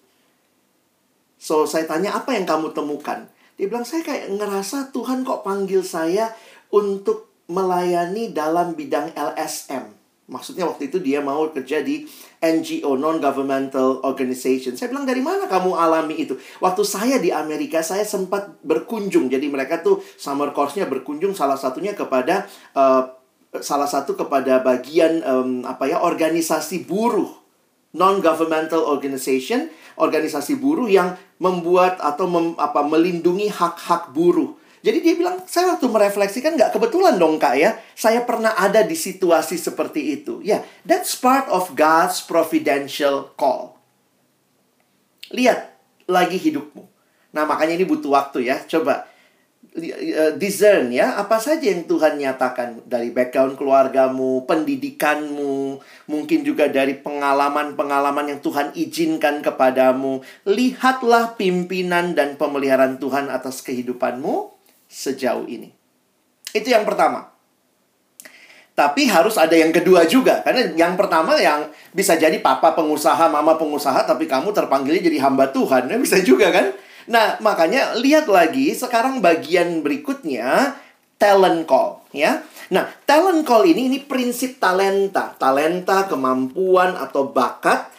So 1.37 1.69
saya 1.69 1.85
tanya 1.85 2.17
apa 2.17 2.33
yang 2.33 2.49
kamu 2.49 2.73
temukan? 2.73 3.29
Dia 3.61 3.67
bilang 3.69 3.85
saya 3.85 4.01
kayak 4.01 4.33
ngerasa 4.33 4.95
Tuhan 4.95 5.27
kok 5.27 5.45
panggil 5.45 5.85
saya 5.85 6.33
untuk 6.73 7.29
melayani 7.53 8.33
dalam 8.33 8.73
bidang 8.73 9.13
LSM 9.13 9.98
Maksudnya 10.29 10.69
waktu 10.69 10.93
itu 10.93 11.01
dia 11.01 11.25
mau 11.25 11.49
kerja 11.49 11.81
di 11.81 12.05
NGO, 12.45 13.01
non-governmental 13.01 14.05
organization. 14.05 14.77
Saya 14.77 14.93
bilang, 14.93 15.09
dari 15.09 15.25
mana 15.25 15.49
kamu 15.49 15.73
alami 15.73 16.21
itu? 16.21 16.37
Waktu 16.61 16.85
saya 16.85 17.17
di 17.17 17.33
Amerika, 17.33 17.81
saya 17.81 18.05
sempat 18.05 18.61
berkunjung. 18.61 19.33
Jadi 19.33 19.49
mereka 19.49 19.81
tuh 19.81 20.05
summer 20.21 20.53
course-nya 20.53 20.85
berkunjung 20.85 21.33
salah 21.33 21.57
satunya 21.57 21.97
kepada... 21.97 22.45
Uh, 22.77 23.19
salah 23.65 23.89
satu 23.89 24.13
kepada 24.13 24.61
bagian 24.61 25.25
um, 25.25 25.65
apa 25.65 25.89
ya 25.89 26.05
organisasi 26.05 26.85
buruh 26.85 27.33
non-governmental 27.97 28.85
organization 28.85 29.73
organisasi 29.97 30.61
buruh 30.61 30.85
yang 30.85 31.17
membuat 31.41 31.97
atau 31.99 32.29
mem, 32.29 32.53
apa 32.61 32.85
melindungi 32.85 33.49
hak-hak 33.49 34.13
buruh 34.13 34.58
jadi 34.79 34.99
dia 35.03 35.15
bilang, 35.19 35.43
saya 35.43 35.75
waktu 35.75 35.91
merefleksikan 35.91 36.55
nggak 36.55 36.71
kebetulan 36.71 37.19
dong 37.19 37.43
kak 37.43 37.59
ya. 37.59 37.75
Saya 37.99 38.23
pernah 38.23 38.55
ada 38.55 38.87
di 38.87 38.95
situasi 38.95 39.59
seperti 39.59 40.15
itu. 40.23 40.39
Ya, 40.39 40.59
yeah, 40.59 40.61
that's 40.87 41.19
part 41.19 41.51
of 41.51 41.75
God's 41.75 42.23
providential 42.23 43.35
call. 43.35 43.75
Lihat 45.35 45.75
lagi 46.07 46.39
hidupmu. 46.39 46.87
Nah 47.35 47.43
makanya 47.45 47.75
ini 47.75 47.87
butuh 47.91 48.15
waktu 48.15 48.47
ya. 48.47 48.63
Coba 48.71 49.11
uh, 49.75 50.33
discern 50.39 50.95
ya. 50.95 51.19
Apa 51.19 51.43
saja 51.43 51.75
yang 51.75 51.83
Tuhan 51.91 52.15
nyatakan 52.23 52.87
dari 52.87 53.11
background 53.11 53.59
keluargamu, 53.59 54.47
pendidikanmu, 54.47 55.83
mungkin 56.07 56.41
juga 56.47 56.71
dari 56.71 56.95
pengalaman-pengalaman 56.95 58.31
yang 58.31 58.41
Tuhan 58.41 58.79
izinkan 58.79 59.43
kepadamu. 59.43 60.23
Lihatlah 60.47 61.35
pimpinan 61.35 62.15
dan 62.15 62.39
pemeliharaan 62.39 63.03
Tuhan 63.03 63.27
atas 63.27 63.61
kehidupanmu 63.67 64.58
sejauh 64.89 65.45
ini. 65.47 65.71
Itu 66.57 66.73
yang 66.73 66.89
pertama. 66.89 67.31
Tapi 68.73 69.11
harus 69.11 69.35
ada 69.37 69.53
yang 69.53 69.75
kedua 69.75 70.07
juga. 70.09 70.41
Karena 70.43 70.71
yang 70.75 70.95
pertama 70.97 71.37
yang 71.37 71.69
bisa 71.93 72.15
jadi 72.15 72.39
papa 72.41 72.73
pengusaha, 72.73 73.29
mama 73.29 73.59
pengusaha, 73.59 74.07
tapi 74.07 74.25
kamu 74.31 74.55
terpanggilnya 74.55 75.07
jadi 75.13 75.19
hamba 75.29 75.51
Tuhan. 75.51 75.91
Ya, 75.91 75.99
bisa 75.99 76.19
juga 76.23 76.49
kan? 76.55 76.73
Nah, 77.09 77.41
makanya 77.43 77.97
lihat 77.99 78.29
lagi 78.31 78.77
sekarang 78.77 79.19
bagian 79.19 79.81
berikutnya 79.83 80.77
talent 81.19 81.67
call 81.67 82.05
ya. 82.15 82.45
Nah, 82.71 82.87
talent 83.09 83.43
call 83.49 83.67
ini 83.67 83.89
ini 83.91 83.99
prinsip 84.05 84.61
talenta, 84.63 85.35
talenta, 85.41 86.07
kemampuan 86.07 86.95
atau 86.95 87.33
bakat 87.33 87.91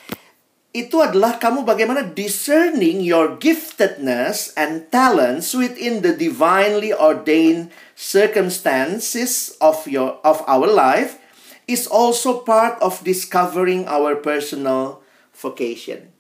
itu 0.69 1.01
adalah 1.01 1.41
kamu 1.41 1.65
bagaimana 1.65 2.05
discerning 2.05 3.01
your 3.01 3.41
giftedness 3.41 4.53
and 4.53 4.86
talents 4.93 5.58
within 5.58 6.05
the 6.05 6.13
divinely 6.13 6.93
ordained 6.93 7.73
circumstances 7.97 9.58
of 9.58 9.82
your 9.89 10.21
of 10.21 10.45
our 10.45 10.69
life 10.69 11.17
is 11.65 11.89
also 11.89 12.45
part 12.45 12.77
of 12.86 13.01
discovering 13.01 13.89
our 13.89 14.13
personal 14.13 15.01
vocation. 15.34 16.13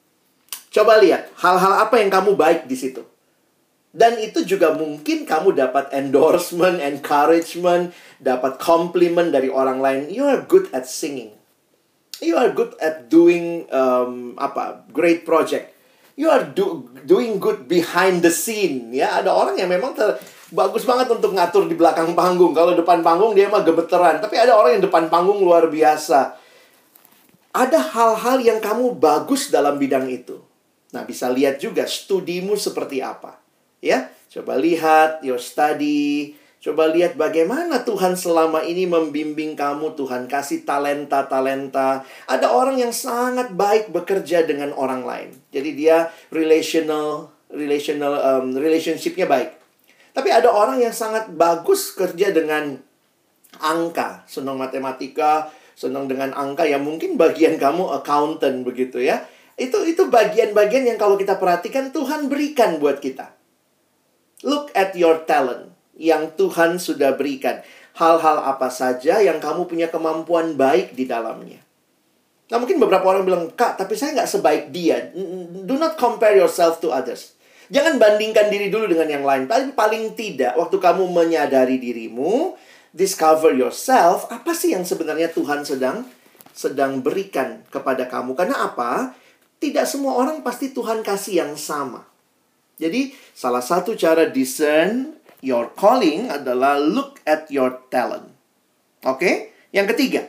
Coba 0.73 0.97
lihat 0.97 1.29
hal-hal 1.37 1.85
apa 1.85 2.01
yang 2.01 2.09
kamu 2.09 2.33
baik 2.33 2.65
di 2.65 2.77
situ. 2.77 3.05
Dan 3.89 4.21
itu 4.21 4.45
juga 4.45 4.73
mungkin 4.77 5.25
kamu 5.25 5.57
dapat 5.57 5.89
endorsement, 5.97 6.77
encouragement, 6.77 7.89
dapat 8.21 8.61
compliment 8.61 9.33
dari 9.33 9.49
orang 9.49 9.81
lain. 9.81 10.13
You 10.13 10.29
are 10.29 10.45
good 10.45 10.69
at 10.73 10.85
singing 10.85 11.38
you 12.23 12.35
are 12.35 12.51
good 12.51 12.75
at 12.79 13.07
doing 13.07 13.67
um, 13.71 14.35
apa 14.39 14.83
great 14.91 15.23
project. 15.23 15.75
You 16.19 16.27
are 16.27 16.43
do, 16.43 16.91
doing 17.07 17.39
good 17.39 17.71
behind 17.71 18.19
the 18.19 18.31
scene. 18.31 18.91
Ya 18.91 19.23
ada 19.23 19.31
orang 19.31 19.55
yang 19.55 19.71
memang 19.71 19.95
ter, 19.95 20.19
bagus 20.51 20.83
banget 20.83 21.07
untuk 21.15 21.31
ngatur 21.31 21.71
di 21.71 21.79
belakang 21.79 22.11
panggung. 22.11 22.51
Kalau 22.51 22.75
depan 22.75 22.99
panggung 22.99 23.31
dia 23.31 23.47
mah 23.47 23.63
gemeteran. 23.63 24.19
Tapi 24.19 24.35
ada 24.35 24.59
orang 24.59 24.79
yang 24.79 24.83
depan 24.83 25.07
panggung 25.07 25.39
luar 25.39 25.71
biasa. 25.71 26.35
Ada 27.55 27.79
hal-hal 27.95 28.37
yang 28.43 28.59
kamu 28.59 28.99
bagus 28.99 29.47
dalam 29.47 29.79
bidang 29.79 30.11
itu. 30.11 30.43
Nah 30.91 31.07
bisa 31.07 31.31
lihat 31.31 31.63
juga 31.63 31.87
studimu 31.87 32.59
seperti 32.59 32.99
apa. 32.99 33.39
Ya 33.79 34.11
coba 34.29 34.59
lihat 34.59 35.23
your 35.23 35.39
study 35.39 36.35
Coba 36.59 36.91
lihat 36.91 37.15
bagaimana 37.15 37.87
Tuhan 37.87 38.19
selama 38.19 38.59
ini 38.67 38.83
membimbing 38.83 39.55
kamu. 39.55 39.95
Tuhan 39.95 40.27
kasih 40.27 40.67
talenta-talenta. 40.67 42.03
Ada 42.27 42.51
orang 42.51 42.75
yang 42.75 42.91
sangat 42.91 43.55
baik 43.55 43.95
bekerja 43.95 44.43
dengan 44.43 44.75
orang 44.75 45.07
lain. 45.07 45.29
Jadi 45.55 45.71
dia 45.71 46.11
relational, 46.35 47.31
relational, 47.47 48.19
um, 48.19 48.59
relationshipnya 48.59 49.23
baik. 49.23 49.55
Tapi 50.11 50.35
ada 50.35 50.51
orang 50.51 50.83
yang 50.83 50.91
sangat 50.91 51.31
bagus 51.31 51.95
kerja 51.95 52.35
dengan 52.35 52.75
angka. 53.63 54.27
Senang 54.27 54.59
matematika, 54.59 55.47
senang 55.79 56.11
dengan 56.11 56.35
angka. 56.35 56.67
Ya 56.67 56.75
mungkin 56.75 57.15
bagian 57.15 57.55
kamu 57.55 57.87
accountant 58.03 58.67
begitu 58.67 58.99
ya. 58.99 59.23
Itu 59.55 59.87
itu 59.87 60.11
bagian-bagian 60.11 60.91
yang 60.91 60.99
kalau 60.99 61.15
kita 61.15 61.39
perhatikan 61.39 61.95
Tuhan 61.95 62.27
berikan 62.27 62.83
buat 62.83 62.99
kita. 62.99 63.31
Look 64.43 64.75
at 64.75 64.91
your 64.99 65.23
talent 65.23 65.68
yang 65.99 66.31
Tuhan 66.39 66.79
sudah 66.79 67.13
berikan. 67.19 67.59
Hal-hal 67.99 68.47
apa 68.47 68.71
saja 68.71 69.19
yang 69.19 69.43
kamu 69.43 69.67
punya 69.67 69.91
kemampuan 69.91 70.55
baik 70.55 70.95
di 70.95 71.03
dalamnya. 71.03 71.59
Nah 72.49 72.57
mungkin 72.57 72.79
beberapa 72.79 73.05
orang 73.11 73.27
bilang, 73.27 73.43
Kak, 73.53 73.75
tapi 73.75 73.93
saya 73.99 74.15
nggak 74.15 74.31
sebaik 74.31 74.63
dia. 74.71 75.11
Do 75.67 75.75
not 75.75 75.99
compare 75.99 76.33
yourself 76.33 76.79
to 76.79 76.89
others. 76.89 77.35
Jangan 77.69 78.01
bandingkan 78.01 78.49
diri 78.49 78.73
dulu 78.73 78.89
dengan 78.89 79.05
yang 79.05 79.21
lain. 79.27 79.45
Tapi 79.45 79.77
paling 79.77 80.17
tidak, 80.17 80.57
waktu 80.57 80.81
kamu 80.81 81.05
menyadari 81.13 81.77
dirimu, 81.77 82.57
discover 82.89 83.53
yourself, 83.53 84.25
apa 84.33 84.57
sih 84.57 84.73
yang 84.73 84.81
sebenarnya 84.81 85.29
Tuhan 85.29 85.61
sedang 85.61 86.07
sedang 86.49 87.05
berikan 87.05 87.61
kepada 87.69 88.09
kamu? 88.09 88.33
Karena 88.33 88.65
apa? 88.65 89.13
Tidak 89.61 89.85
semua 89.85 90.17
orang 90.17 90.41
pasti 90.41 90.73
Tuhan 90.73 91.05
kasih 91.05 91.45
yang 91.45 91.53
sama. 91.59 92.07
Jadi, 92.79 93.11
salah 93.35 93.61
satu 93.61 93.93
cara 93.93 94.25
discern 94.25 95.18
your 95.39 95.71
calling 95.75 96.27
adalah 96.31 96.79
look 96.79 97.23
at 97.23 97.47
your 97.51 97.83
talent. 97.87 98.31
Oke? 99.03 99.19
Okay? 99.19 99.35
Yang 99.69 99.87
ketiga, 99.95 100.21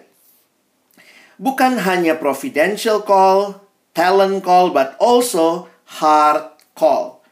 bukan 1.41 1.81
hanya 1.81 2.21
providential 2.21 3.01
call, 3.01 3.65
talent 3.97 4.45
call, 4.45 4.71
but 4.71 4.95
also 5.01 5.73
heart 5.99 6.61
call. 6.77 7.25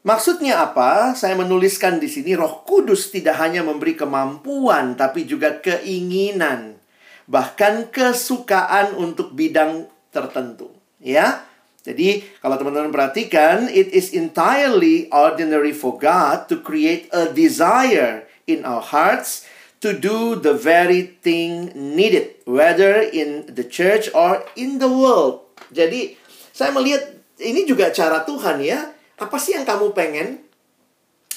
Maksudnya 0.00 0.64
apa? 0.64 1.12
Saya 1.12 1.36
menuliskan 1.36 2.00
di 2.00 2.08
sini 2.08 2.32
Roh 2.32 2.64
Kudus 2.64 3.12
tidak 3.12 3.36
hanya 3.36 3.60
memberi 3.60 3.92
kemampuan 3.92 4.96
tapi 4.96 5.28
juga 5.28 5.60
keinginan, 5.60 6.80
bahkan 7.28 7.92
kesukaan 7.92 8.96
untuk 8.96 9.36
bidang 9.36 9.92
tertentu, 10.08 10.72
ya. 11.02 11.44
Jadi, 11.80 12.20
kalau 12.44 12.60
teman-teman 12.60 12.92
perhatikan, 12.92 13.64
it 13.72 13.88
is 13.96 14.12
entirely 14.12 15.08
ordinary 15.08 15.72
for 15.72 15.96
God 15.96 16.44
to 16.52 16.60
create 16.60 17.08
a 17.08 17.32
desire 17.32 18.28
in 18.44 18.68
our 18.68 18.84
hearts 18.84 19.48
to 19.80 19.96
do 19.96 20.36
the 20.36 20.52
very 20.52 21.16
thing 21.24 21.72
needed, 21.72 22.36
whether 22.44 23.00
in 23.00 23.48
the 23.48 23.64
church 23.64 24.12
or 24.12 24.44
in 24.60 24.76
the 24.76 24.92
world. 24.92 25.48
Jadi, 25.72 26.20
saya 26.52 26.68
melihat 26.76 27.16
ini 27.40 27.64
juga 27.64 27.88
cara 27.88 28.28
Tuhan 28.28 28.60
ya. 28.60 28.92
Apa 29.16 29.40
sih 29.40 29.56
yang 29.56 29.64
kamu 29.64 29.96
pengen? 29.96 30.44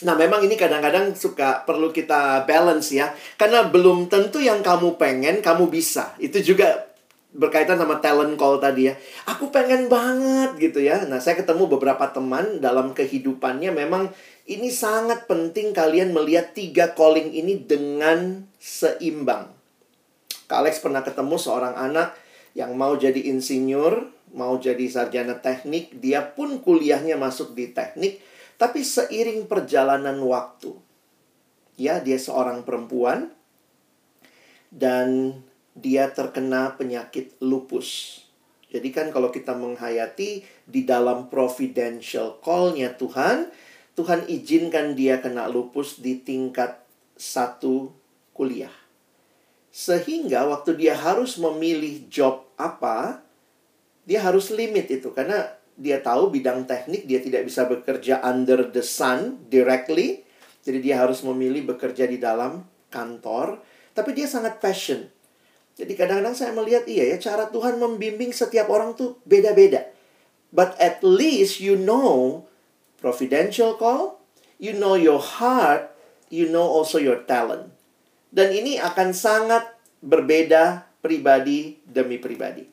Nah, 0.03 0.19
memang 0.19 0.43
ini 0.43 0.59
kadang-kadang 0.59 1.15
suka 1.15 1.63
perlu 1.63 1.95
kita 1.95 2.43
balance 2.43 2.91
ya. 2.91 3.15
Karena 3.39 3.63
belum 3.63 4.11
tentu 4.11 4.43
yang 4.43 4.59
kamu 4.59 4.99
pengen, 4.99 5.39
kamu 5.39 5.71
bisa. 5.71 6.11
Itu 6.19 6.43
juga 6.43 6.91
berkaitan 7.33 7.81
sama 7.81 7.97
talent 7.99 8.37
call 8.37 8.61
tadi 8.61 8.87
ya. 8.87 8.93
Aku 9.25 9.49
pengen 9.49 9.89
banget 9.89 10.55
gitu 10.61 10.79
ya. 10.85 11.03
Nah, 11.09 11.17
saya 11.17 11.35
ketemu 11.41 11.65
beberapa 11.65 12.05
teman 12.13 12.61
dalam 12.61 12.93
kehidupannya 12.93 13.73
memang 13.73 14.13
ini 14.45 14.69
sangat 14.69 15.25
penting 15.25 15.73
kalian 15.73 16.13
melihat 16.13 16.53
tiga 16.53 16.93
calling 16.93 17.33
ini 17.33 17.57
dengan 17.57 18.45
seimbang. 18.61 19.49
Kak 20.45 20.61
Alex 20.61 20.83
pernah 20.83 21.01
ketemu 21.01 21.35
seorang 21.39 21.73
anak 21.73 22.13
yang 22.53 22.77
mau 22.77 22.93
jadi 22.93 23.17
insinyur, 23.33 24.13
mau 24.37 24.61
jadi 24.61 24.85
sarjana 24.85 25.41
teknik, 25.41 25.97
dia 25.97 26.21
pun 26.21 26.61
kuliahnya 26.61 27.17
masuk 27.17 27.57
di 27.57 27.73
teknik, 27.73 28.21
tapi 28.61 28.85
seiring 28.85 29.49
perjalanan 29.49 30.21
waktu, 30.21 30.77
ya 31.79 31.97
dia 31.97 32.21
seorang 32.21 32.61
perempuan 32.61 33.33
dan 34.69 35.39
dia 35.73 36.09
terkena 36.13 36.77
penyakit 36.77 37.33
lupus. 37.41 38.21
Jadi 38.73 38.89
kan 38.89 39.13
kalau 39.13 39.29
kita 39.29 39.53
menghayati 39.53 40.41
di 40.65 40.81
dalam 40.81 41.29
providential 41.29 42.41
call-nya 42.41 42.97
Tuhan, 42.97 43.53
Tuhan 43.93 44.25
izinkan 44.25 44.97
dia 44.97 45.21
kena 45.21 45.45
lupus 45.45 46.01
di 46.01 46.17
tingkat 46.17 46.81
satu 47.13 47.93
kuliah. 48.33 48.73
Sehingga 49.69 50.49
waktu 50.49 50.77
dia 50.77 50.97
harus 50.97 51.37
memilih 51.37 52.09
job 52.09 52.49
apa, 52.57 53.21
dia 54.09 54.25
harus 54.25 54.49
limit 54.49 54.89
itu 54.89 55.13
karena 55.13 55.53
dia 55.73 56.01
tahu 56.01 56.29
bidang 56.29 56.69
teknik 56.69 57.09
dia 57.09 57.17
tidak 57.17 57.49
bisa 57.49 57.65
bekerja 57.65 58.21
under 58.25 58.69
the 58.73 58.81
sun 58.81 59.37
directly. 59.49 60.25
Jadi 60.65 60.79
dia 60.81 61.01
harus 61.01 61.21
memilih 61.21 61.75
bekerja 61.75 62.09
di 62.09 62.17
dalam 62.17 62.65
kantor, 62.89 63.61
tapi 63.93 64.17
dia 64.17 64.25
sangat 64.25 64.57
passion 64.57 65.12
jadi 65.73 65.93
kadang-kadang 65.97 66.37
saya 66.37 66.51
melihat 66.53 66.85
iya 66.85 67.13
ya 67.13 67.17
cara 67.17 67.49
Tuhan 67.49 67.81
membimbing 67.81 68.29
setiap 68.29 68.69
orang 68.69 68.93
tuh 68.93 69.17
beda-beda. 69.25 69.89
But 70.53 70.77
at 70.77 71.01
least 71.01 71.57
you 71.57 71.73
know 71.73 72.45
providential 73.01 73.73
call, 73.73 74.21
you 74.61 74.77
know 74.77 74.93
your 74.93 75.17
heart, 75.17 75.89
you 76.29 76.45
know 76.45 76.65
also 76.65 77.01
your 77.01 77.25
talent. 77.25 77.73
Dan 78.29 78.53
ini 78.53 78.77
akan 78.77 79.17
sangat 79.17 79.65
berbeda 80.05 80.85
pribadi 81.01 81.81
demi 81.89 82.21
pribadi. 82.21 82.72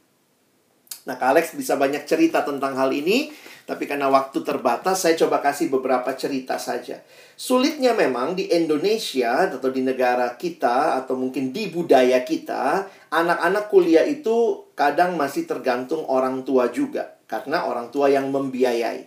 Nah, 1.09 1.17
Kak 1.17 1.33
Alex 1.33 1.57
bisa 1.57 1.81
banyak 1.81 2.05
cerita 2.05 2.45
tentang 2.45 2.77
hal 2.77 2.93
ini, 2.93 3.33
tapi 3.65 3.89
karena 3.89 4.13
waktu 4.13 4.45
terbatas, 4.45 5.01
saya 5.01 5.17
coba 5.17 5.41
kasih 5.41 5.73
beberapa 5.73 6.13
cerita 6.13 6.61
saja. 6.61 7.01
Sulitnya 7.41 7.97
memang 7.97 8.37
di 8.37 8.53
Indonesia 8.53 9.49
atau 9.49 9.73
di 9.73 9.81
negara 9.81 10.37
kita 10.37 11.01
atau 11.01 11.17
mungkin 11.17 11.57
di 11.57 11.73
budaya 11.73 12.21
kita, 12.21 12.85
anak-anak 13.09 13.73
kuliah 13.73 14.05
itu 14.05 14.69
kadang 14.77 15.17
masih 15.17 15.49
tergantung 15.49 16.05
orang 16.05 16.45
tua 16.45 16.69
juga 16.69 17.17
karena 17.31 17.65
orang 17.65 17.89
tua 17.95 18.11
yang 18.11 18.29
membiayai. 18.29 19.07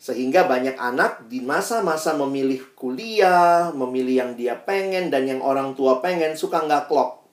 Sehingga 0.00 0.48
banyak 0.48 0.80
anak 0.80 1.28
di 1.28 1.44
masa-masa 1.44 2.16
memilih 2.16 2.72
kuliah, 2.72 3.68
memilih 3.76 4.14
yang 4.24 4.32
dia 4.32 4.56
pengen 4.56 5.12
dan 5.12 5.28
yang 5.28 5.44
orang 5.44 5.76
tua 5.76 6.00
pengen 6.00 6.32
suka 6.32 6.64
nggak 6.64 6.88
klop. 6.88 7.28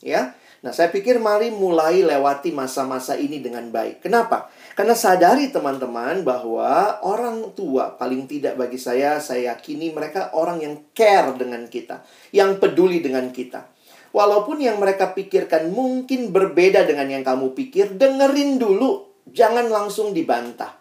Ya, 0.00 0.32
Nah, 0.64 0.72
saya 0.72 0.88
pikir 0.88 1.20
mari 1.20 1.52
mulai 1.52 2.00
lewati 2.00 2.48
masa-masa 2.48 3.20
ini 3.20 3.36
dengan 3.36 3.68
baik. 3.68 4.00
Kenapa? 4.00 4.48
Karena 4.72 4.96
sadari 4.96 5.52
teman-teman 5.52 6.24
bahwa 6.24 7.04
orang 7.04 7.52
tua 7.52 7.92
paling 8.00 8.24
tidak 8.24 8.56
bagi 8.56 8.80
saya, 8.80 9.20
saya 9.20 9.52
yakini 9.52 9.92
mereka 9.92 10.32
orang 10.32 10.64
yang 10.64 10.88
care 10.96 11.36
dengan 11.36 11.68
kita, 11.68 12.00
yang 12.32 12.56
peduli 12.56 13.04
dengan 13.04 13.28
kita. 13.28 13.68
Walaupun 14.16 14.64
yang 14.64 14.80
mereka 14.80 15.12
pikirkan 15.12 15.68
mungkin 15.68 16.32
berbeda 16.32 16.88
dengan 16.88 17.12
yang 17.12 17.20
kamu 17.20 17.52
pikir, 17.52 18.00
dengerin 18.00 18.56
dulu, 18.56 19.20
jangan 19.28 19.68
langsung 19.68 20.16
dibantah. 20.16 20.80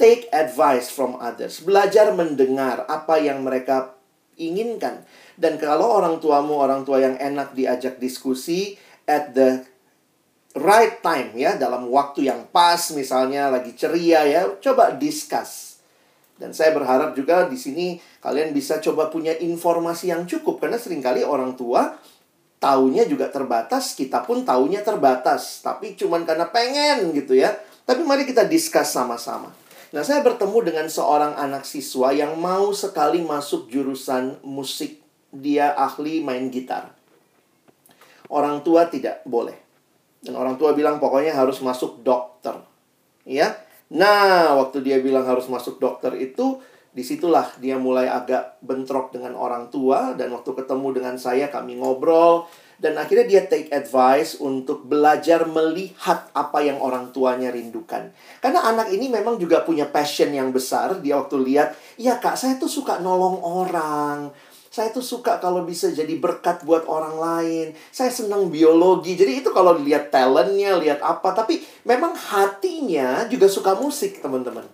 Take 0.00 0.32
advice 0.32 0.88
from 0.88 1.20
others. 1.20 1.60
Belajar 1.60 2.16
mendengar 2.16 2.88
apa 2.88 3.20
yang 3.20 3.44
mereka 3.44 3.92
inginkan. 4.40 5.04
Dan 5.36 5.60
kalau 5.60 6.00
orang 6.00 6.16
tuamu 6.16 6.56
orang 6.56 6.84
tua 6.88 7.00
yang 7.04 7.16
enak 7.20 7.52
diajak 7.52 8.00
diskusi, 8.00 8.76
at 9.06 9.32
the 9.32 9.62
right 10.58 10.98
time 11.04 11.36
ya 11.36 11.54
dalam 11.54 11.86
waktu 11.92 12.26
yang 12.26 12.48
pas 12.50 12.80
misalnya 12.92 13.52
lagi 13.52 13.72
ceria 13.78 14.26
ya 14.26 14.42
coba 14.58 14.96
discuss. 14.96 15.78
Dan 16.36 16.52
saya 16.52 16.76
berharap 16.76 17.16
juga 17.16 17.48
di 17.48 17.56
sini 17.56 17.96
kalian 18.20 18.52
bisa 18.52 18.76
coba 18.84 19.08
punya 19.08 19.32
informasi 19.40 20.12
yang 20.12 20.28
cukup 20.28 20.60
karena 20.60 20.76
sering 20.76 21.00
kali 21.00 21.24
orang 21.24 21.56
tua 21.56 21.96
taunya 22.60 23.08
juga 23.08 23.28
terbatas 23.32 23.96
kita 23.96 24.24
pun 24.24 24.44
taunya 24.44 24.80
terbatas 24.84 25.64
tapi 25.64 25.96
cuman 25.96 26.28
karena 26.28 26.48
pengen 26.52 27.12
gitu 27.16 27.36
ya. 27.36 27.56
Tapi 27.86 28.02
mari 28.02 28.26
kita 28.26 28.44
discuss 28.44 28.92
sama-sama. 28.92 29.54
Nah 29.94 30.02
saya 30.02 30.20
bertemu 30.20 30.58
dengan 30.66 30.86
seorang 30.90 31.38
anak 31.38 31.62
siswa 31.62 32.10
yang 32.10 32.34
mau 32.36 32.74
sekali 32.74 33.22
masuk 33.22 33.70
jurusan 33.70 34.42
musik. 34.42 35.00
Dia 35.30 35.76
ahli 35.76 36.24
main 36.24 36.48
gitar 36.48 36.95
orang 38.30 38.62
tua 38.62 38.88
tidak 38.90 39.22
boleh. 39.26 39.54
Dan 40.22 40.34
orang 40.34 40.58
tua 40.58 40.74
bilang 40.74 40.98
pokoknya 40.98 41.36
harus 41.36 41.62
masuk 41.62 42.02
dokter. 42.02 42.58
Ya. 43.26 43.54
Nah, 43.94 44.58
waktu 44.58 44.82
dia 44.82 44.98
bilang 44.98 45.22
harus 45.22 45.46
masuk 45.46 45.78
dokter 45.78 46.10
itu 46.18 46.58
di 46.96 47.04
situlah 47.04 47.52
dia 47.60 47.76
mulai 47.76 48.08
agak 48.08 48.56
bentrok 48.64 49.12
dengan 49.12 49.36
orang 49.36 49.68
tua 49.68 50.16
dan 50.16 50.32
waktu 50.32 50.56
ketemu 50.56 50.96
dengan 50.96 51.14
saya 51.20 51.52
kami 51.52 51.76
ngobrol 51.76 52.48
dan 52.76 52.96
akhirnya 53.00 53.24
dia 53.24 53.42
take 53.48 53.72
advice 53.72 54.36
untuk 54.36 54.84
belajar 54.84 55.48
melihat 55.48 56.28
apa 56.36 56.60
yang 56.60 56.76
orang 56.76 57.08
tuanya 57.08 57.48
rindukan. 57.48 58.12
Karena 58.44 58.68
anak 58.68 58.92
ini 58.92 59.08
memang 59.08 59.40
juga 59.40 59.64
punya 59.64 59.88
passion 59.88 60.28
yang 60.28 60.52
besar. 60.52 61.00
Dia 61.00 61.16
waktu 61.16 61.40
lihat, 61.40 61.72
ya 61.96 62.20
kak 62.20 62.36
saya 62.36 62.60
tuh 62.60 62.68
suka 62.68 63.00
nolong 63.00 63.40
orang. 63.40 64.28
Saya 64.76 64.92
tuh 64.92 65.00
suka 65.00 65.40
kalau 65.40 65.64
bisa 65.64 65.88
jadi 65.88 66.20
berkat 66.20 66.60
buat 66.68 66.84
orang 66.84 67.16
lain. 67.16 67.66
Saya 67.88 68.12
senang 68.12 68.52
biologi. 68.52 69.16
Jadi 69.16 69.40
itu 69.40 69.48
kalau 69.48 69.72
lihat 69.80 70.12
talentnya, 70.12 70.76
lihat 70.76 71.00
apa. 71.00 71.32
Tapi 71.32 71.64
memang 71.88 72.12
hatinya 72.12 73.24
juga 73.24 73.48
suka 73.48 73.72
musik, 73.72 74.20
teman-teman. 74.20 74.68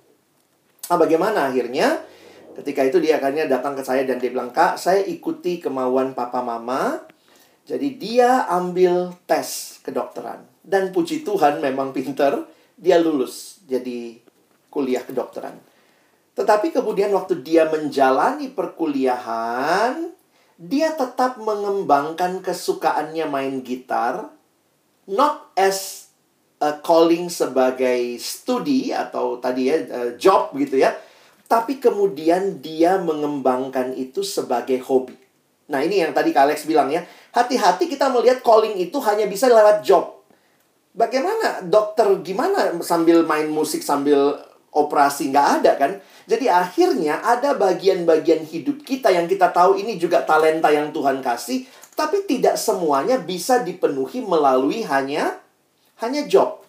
Nah, 0.91 0.99
bagaimana 0.99 1.55
akhirnya? 1.55 2.03
Ketika 2.59 2.83
itu 2.83 2.99
dia 2.99 3.23
akhirnya 3.23 3.47
datang 3.47 3.79
ke 3.79 3.87
saya 3.87 4.03
dan 4.03 4.19
dia 4.19 4.35
bilang, 4.35 4.51
Kak, 4.51 4.75
saya 4.75 5.07
ikuti 5.07 5.63
kemauan 5.63 6.19
papa 6.19 6.43
mama. 6.43 7.07
Jadi 7.63 7.95
dia 7.95 8.51
ambil 8.51 9.15
tes 9.31 9.79
kedokteran. 9.87 10.43
Dan 10.67 10.91
puji 10.91 11.23
Tuhan 11.23 11.63
memang 11.63 11.95
pinter, 11.95 12.43
dia 12.75 12.99
lulus 12.99 13.63
jadi 13.71 14.19
kuliah 14.67 15.07
kedokteran. 15.07 15.55
Tetapi 16.33 16.73
kemudian 16.73 17.13
waktu 17.13 17.45
dia 17.45 17.69
menjalani 17.69 18.49
perkuliahan, 18.49 20.17
dia 20.57 20.97
tetap 20.97 21.37
mengembangkan 21.37 22.41
kesukaannya 22.41 23.29
main 23.29 23.61
gitar, 23.61 24.33
not 25.05 25.53
as 25.59 26.09
a 26.63 26.79
calling 26.81 27.27
sebagai 27.29 28.17
studi 28.23 28.95
atau 28.95 29.37
tadi 29.43 29.69
ya 29.69 29.77
job 30.15 30.55
gitu 30.57 30.79
ya, 30.79 30.95
tapi 31.51 31.83
kemudian 31.83 32.63
dia 32.63 32.97
mengembangkan 32.97 33.93
itu 33.93 34.25
sebagai 34.25 34.79
hobi. 34.87 35.19
Nah 35.69 35.85
ini 35.85 36.01
yang 36.01 36.15
tadi 36.17 36.33
Kak 36.33 36.49
Alex 36.49 36.65
bilang 36.65 36.89
ya, 36.89 37.05
hati-hati 37.35 37.91
kita 37.91 38.09
melihat 38.09 38.41
calling 38.41 38.79
itu 38.79 38.97
hanya 39.05 39.29
bisa 39.29 39.51
lewat 39.53 39.85
job. 39.85 40.23
Bagaimana 40.95 41.65
dokter 41.67 42.09
gimana 42.23 42.73
sambil 42.81 43.25
main 43.27 43.49
musik 43.51 43.83
sambil 43.83 44.39
operasi 44.73 45.31
nggak 45.31 45.49
ada 45.61 45.73
kan? 45.77 45.93
Jadi 46.25 46.49
akhirnya 46.49 47.21
ada 47.21 47.53
bagian-bagian 47.55 48.43
hidup 48.49 48.83
kita 48.83 49.13
yang 49.13 49.29
kita 49.29 49.53
tahu 49.53 49.77
ini 49.77 50.01
juga 50.01 50.25
talenta 50.25 50.73
yang 50.73 50.91
Tuhan 50.91 51.21
kasih, 51.21 51.69
tapi 51.93 52.25
tidak 52.25 52.57
semuanya 52.57 53.21
bisa 53.21 53.61
dipenuhi 53.61 54.25
melalui 54.25 54.81
hanya 54.89 55.39
hanya 56.01 56.25
job. 56.27 56.65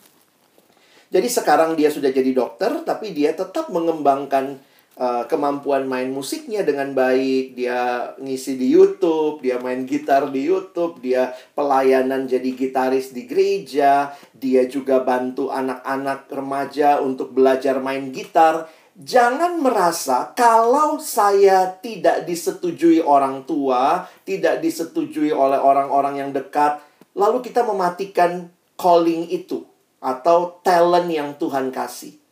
Jadi 1.14 1.30
sekarang 1.30 1.78
dia 1.78 1.93
sudah 1.93 2.10
jadi 2.10 2.34
dokter, 2.34 2.84
tapi 2.84 3.14
dia 3.14 3.38
tetap 3.38 3.70
mengembangkan 3.70 4.58
uh, 4.98 5.26
kemampuan 5.30 5.86
main 5.89 6.10
musiknya 6.10 6.62
dengan 6.62 6.94
baik, 6.94 7.58
dia 7.58 8.14
ngisi 8.22 8.58
di 8.58 8.70
YouTube, 8.70 9.41
dia 9.41 9.58
main 9.62 9.86
gitar 9.86 10.30
di 10.30 10.46
YouTube, 10.46 11.02
dia 11.02 11.34
pelayanan 11.58 12.30
jadi 12.30 12.50
gitaris 12.54 13.14
di 13.14 13.26
gereja, 13.26 14.14
dia 14.34 14.66
juga 14.70 15.02
bantu 15.02 15.50
anak-anak 15.50 16.30
remaja 16.30 17.02
untuk 17.02 17.34
belajar 17.34 17.82
main 17.82 18.14
gitar. 18.14 18.70
Jangan 18.94 19.58
merasa 19.58 20.38
kalau 20.38 21.02
saya 21.02 21.74
tidak 21.82 22.30
disetujui 22.30 23.02
orang 23.02 23.41
tua, 23.50 24.06
tidak 24.22 24.62
disetujui 24.62 25.34
oleh 25.34 25.58
orang-orang 25.58 26.22
yang 26.22 26.30
dekat, 26.30 26.78
lalu 27.18 27.41
kita 27.41 27.66
mematikan 27.66 28.54
calling 28.78 29.26
itu 29.34 29.66
atau 29.98 30.62
talent 30.62 31.10
yang 31.10 31.34
Tuhan 31.41 31.74
kasih. 31.74 32.22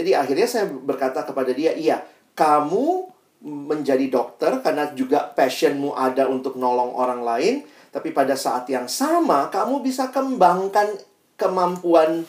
Jadi 0.00 0.16
akhirnya 0.16 0.48
saya 0.48 0.64
berkata 0.64 1.28
kepada 1.28 1.52
dia, 1.52 1.76
iya, 1.76 2.00
kamu 2.32 3.04
menjadi 3.44 4.08
dokter 4.08 4.64
karena 4.64 4.88
juga 4.96 5.28
passionmu 5.36 5.92
ada 5.92 6.24
untuk 6.24 6.56
nolong 6.56 6.96
orang 6.96 7.20
lain, 7.20 7.54
tapi 7.92 8.16
pada 8.16 8.32
saat 8.32 8.64
yang 8.72 8.88
sama 8.88 9.52
kamu 9.52 9.84
bisa 9.84 10.08
kembangkan 10.08 10.96
kemampuan 11.36 12.24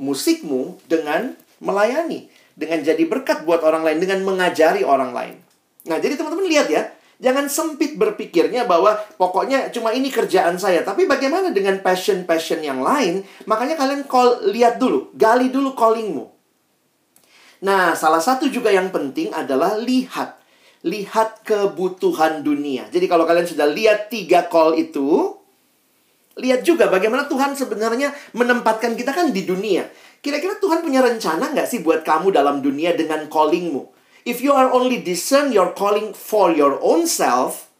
musikmu 0.00 0.80
dengan 0.88 1.36
melayani, 1.60 2.32
dengan 2.56 2.80
jadi 2.80 3.04
berkat 3.04 3.44
buat 3.44 3.60
orang 3.60 3.84
lain, 3.84 4.00
dengan 4.00 4.24
mengajari 4.24 4.80
orang 4.80 5.12
lain. 5.12 5.36
Nah, 5.84 6.00
jadi 6.00 6.16
teman-teman 6.16 6.48
lihat 6.48 6.72
ya, 6.72 6.88
Jangan 7.20 7.52
sempit 7.52 8.00
berpikirnya 8.00 8.64
bahwa 8.64 8.96
pokoknya 9.20 9.68
cuma 9.76 9.92
ini 9.92 10.08
kerjaan 10.08 10.56
saya. 10.56 10.80
Tapi 10.80 11.04
bagaimana 11.04 11.52
dengan 11.52 11.76
passion-passion 11.84 12.64
yang 12.64 12.80
lain? 12.80 13.20
Makanya 13.44 13.76
kalian 13.76 14.08
call, 14.08 14.48
lihat 14.48 14.80
dulu, 14.80 15.12
gali 15.12 15.52
dulu 15.52 15.76
callingmu. 15.76 16.39
Nah, 17.60 17.92
salah 17.92 18.20
satu 18.24 18.48
juga 18.48 18.72
yang 18.72 18.88
penting 18.88 19.32
adalah 19.36 19.76
lihat. 19.76 20.40
Lihat 20.80 21.44
kebutuhan 21.44 22.40
dunia. 22.40 22.88
Jadi 22.88 23.04
kalau 23.04 23.28
kalian 23.28 23.44
sudah 23.44 23.68
lihat 23.68 24.08
tiga 24.08 24.48
call 24.48 24.80
itu, 24.80 25.36
lihat 26.40 26.64
juga 26.64 26.88
bagaimana 26.88 27.28
Tuhan 27.28 27.52
sebenarnya 27.52 28.16
menempatkan 28.32 28.96
kita 28.96 29.12
kan 29.12 29.28
di 29.28 29.44
dunia. 29.44 29.84
Kira-kira 30.24 30.56
Tuhan 30.56 30.80
punya 30.80 31.04
rencana 31.04 31.52
nggak 31.52 31.68
sih 31.68 31.84
buat 31.84 32.00
kamu 32.00 32.32
dalam 32.32 32.64
dunia 32.64 32.96
dengan 32.96 33.28
callingmu? 33.28 33.92
If 34.24 34.40
you 34.44 34.52
are 34.52 34.72
only 34.72 35.00
discern 35.00 35.52
your 35.52 35.72
calling 35.72 36.12
for 36.12 36.52
your 36.52 36.80
own 36.80 37.08
self, 37.08 37.72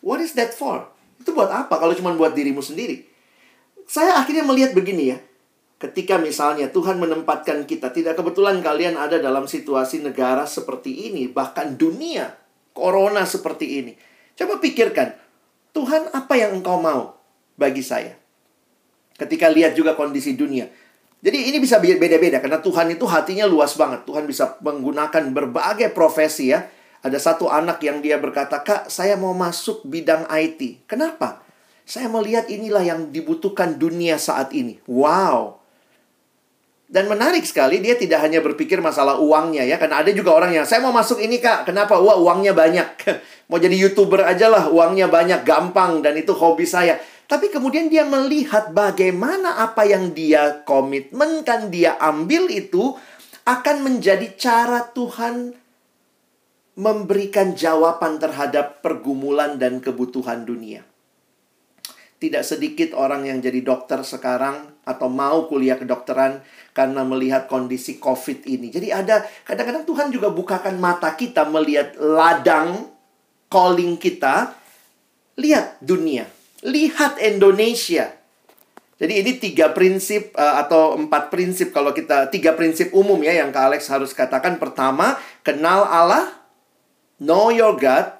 what 0.00 0.20
is 0.20 0.36
that 0.36 0.56
for? 0.56 0.88
Itu 1.20 1.36
buat 1.36 1.52
apa 1.52 1.76
kalau 1.76 1.92
cuma 1.96 2.12
buat 2.16 2.32
dirimu 2.32 2.64
sendiri? 2.64 3.04
Saya 3.88 4.16
akhirnya 4.16 4.44
melihat 4.44 4.72
begini 4.72 5.16
ya. 5.16 5.18
Ketika 5.86 6.18
misalnya 6.18 6.66
Tuhan 6.74 6.98
menempatkan 6.98 7.62
kita, 7.62 7.94
tidak 7.94 8.18
kebetulan 8.18 8.58
kalian 8.58 8.98
ada 8.98 9.22
dalam 9.22 9.46
situasi 9.46 10.02
negara 10.02 10.42
seperti 10.42 11.06
ini, 11.06 11.30
bahkan 11.30 11.78
dunia, 11.78 12.34
corona 12.74 13.22
seperti 13.22 13.78
ini. 13.78 13.94
Coba 14.34 14.58
pikirkan, 14.58 15.14
Tuhan 15.70 16.10
apa 16.10 16.34
yang 16.34 16.58
engkau 16.58 16.82
mau 16.82 17.14
bagi 17.54 17.86
saya? 17.86 18.18
Ketika 19.14 19.46
lihat 19.46 19.78
juga 19.78 19.94
kondisi 19.94 20.34
dunia, 20.34 20.66
jadi 21.22 21.54
ini 21.54 21.62
bisa 21.62 21.78
beda-beda 21.78 22.42
karena 22.42 22.58
Tuhan 22.58 22.90
itu 22.92 23.06
hatinya 23.06 23.46
luas 23.46 23.78
banget. 23.78 24.02
Tuhan 24.02 24.26
bisa 24.26 24.58
menggunakan 24.60 25.30
berbagai 25.30 25.94
profesi 25.94 26.50
ya. 26.50 26.66
Ada 27.06 27.22
satu 27.22 27.46
anak 27.46 27.78
yang 27.86 28.02
dia 28.02 28.18
berkata, 28.18 28.60
"Kak, 28.66 28.90
saya 28.90 29.14
mau 29.14 29.32
masuk 29.32 29.86
bidang 29.86 30.26
IT." 30.26 30.82
Kenapa? 30.90 31.46
Saya 31.86 32.10
melihat 32.10 32.50
inilah 32.50 32.82
yang 32.82 33.14
dibutuhkan 33.14 33.78
dunia 33.78 34.18
saat 34.18 34.50
ini. 34.50 34.82
Wow. 34.90 35.55
Dan 36.86 37.10
menarik 37.10 37.42
sekali 37.42 37.82
dia 37.82 37.98
tidak 37.98 38.22
hanya 38.22 38.38
berpikir 38.38 38.78
masalah 38.78 39.18
uangnya 39.18 39.66
ya 39.66 39.74
karena 39.74 40.06
ada 40.06 40.10
juga 40.14 40.30
orang 40.30 40.54
yang 40.54 40.62
saya 40.62 40.78
mau 40.78 40.94
masuk 40.94 41.18
ini 41.18 41.42
Kak. 41.42 41.66
Kenapa? 41.66 41.98
Wah, 41.98 42.14
uangnya 42.14 42.54
banyak. 42.54 42.88
mau 43.50 43.58
jadi 43.58 43.74
YouTuber 43.74 44.22
aja 44.22 44.46
lah, 44.46 44.70
uangnya 44.70 45.10
banyak, 45.10 45.42
gampang 45.42 45.98
dan 46.06 46.14
itu 46.14 46.30
hobi 46.30 46.62
saya. 46.62 47.02
Tapi 47.26 47.50
kemudian 47.50 47.90
dia 47.90 48.06
melihat 48.06 48.70
bagaimana 48.70 49.58
apa 49.66 49.82
yang 49.82 50.14
dia 50.14 50.62
komitmenkan, 50.62 51.74
dia 51.74 51.98
ambil 51.98 52.46
itu 52.54 52.94
akan 53.42 53.76
menjadi 53.82 54.38
cara 54.38 54.86
Tuhan 54.94 55.58
memberikan 56.78 57.58
jawaban 57.58 58.22
terhadap 58.22 58.78
pergumulan 58.78 59.58
dan 59.58 59.82
kebutuhan 59.82 60.46
dunia. 60.46 60.86
Tidak 62.22 62.46
sedikit 62.46 62.94
orang 62.94 63.26
yang 63.26 63.42
jadi 63.42 63.58
dokter 63.58 64.06
sekarang 64.06 64.75
atau 64.86 65.10
mau 65.10 65.50
kuliah 65.50 65.74
kedokteran 65.74 66.40
karena 66.70 67.02
melihat 67.02 67.50
kondisi 67.50 67.98
COVID 67.98 68.46
ini. 68.46 68.70
Jadi 68.70 68.94
ada 68.94 69.26
kadang-kadang 69.42 69.82
Tuhan 69.82 70.08
juga 70.14 70.30
bukakan 70.30 70.78
mata 70.78 71.10
kita 71.18 71.44
melihat 71.50 71.98
ladang 71.98 72.86
calling 73.50 73.98
kita. 73.98 74.54
Lihat 75.36 75.84
dunia 75.84 76.24
lihat 76.66 77.22
Indonesia. 77.22 78.10
Jadi 78.96 79.12
ini 79.12 79.32
tiga 79.36 79.76
prinsip 79.76 80.32
uh, 80.34 80.56
atau 80.64 80.96
empat 80.96 81.28
prinsip 81.28 81.68
kalau 81.68 81.92
kita 81.92 82.32
tiga 82.32 82.56
prinsip 82.56 82.96
umum 82.96 83.20
ya 83.20 83.44
yang 83.44 83.52
Kak 83.52 83.68
Alex 83.68 83.92
harus 83.92 84.16
katakan. 84.16 84.56
Pertama, 84.56 85.20
kenal 85.44 85.84
Allah, 85.84 86.32
know 87.20 87.52
your 87.52 87.76
God. 87.76 88.16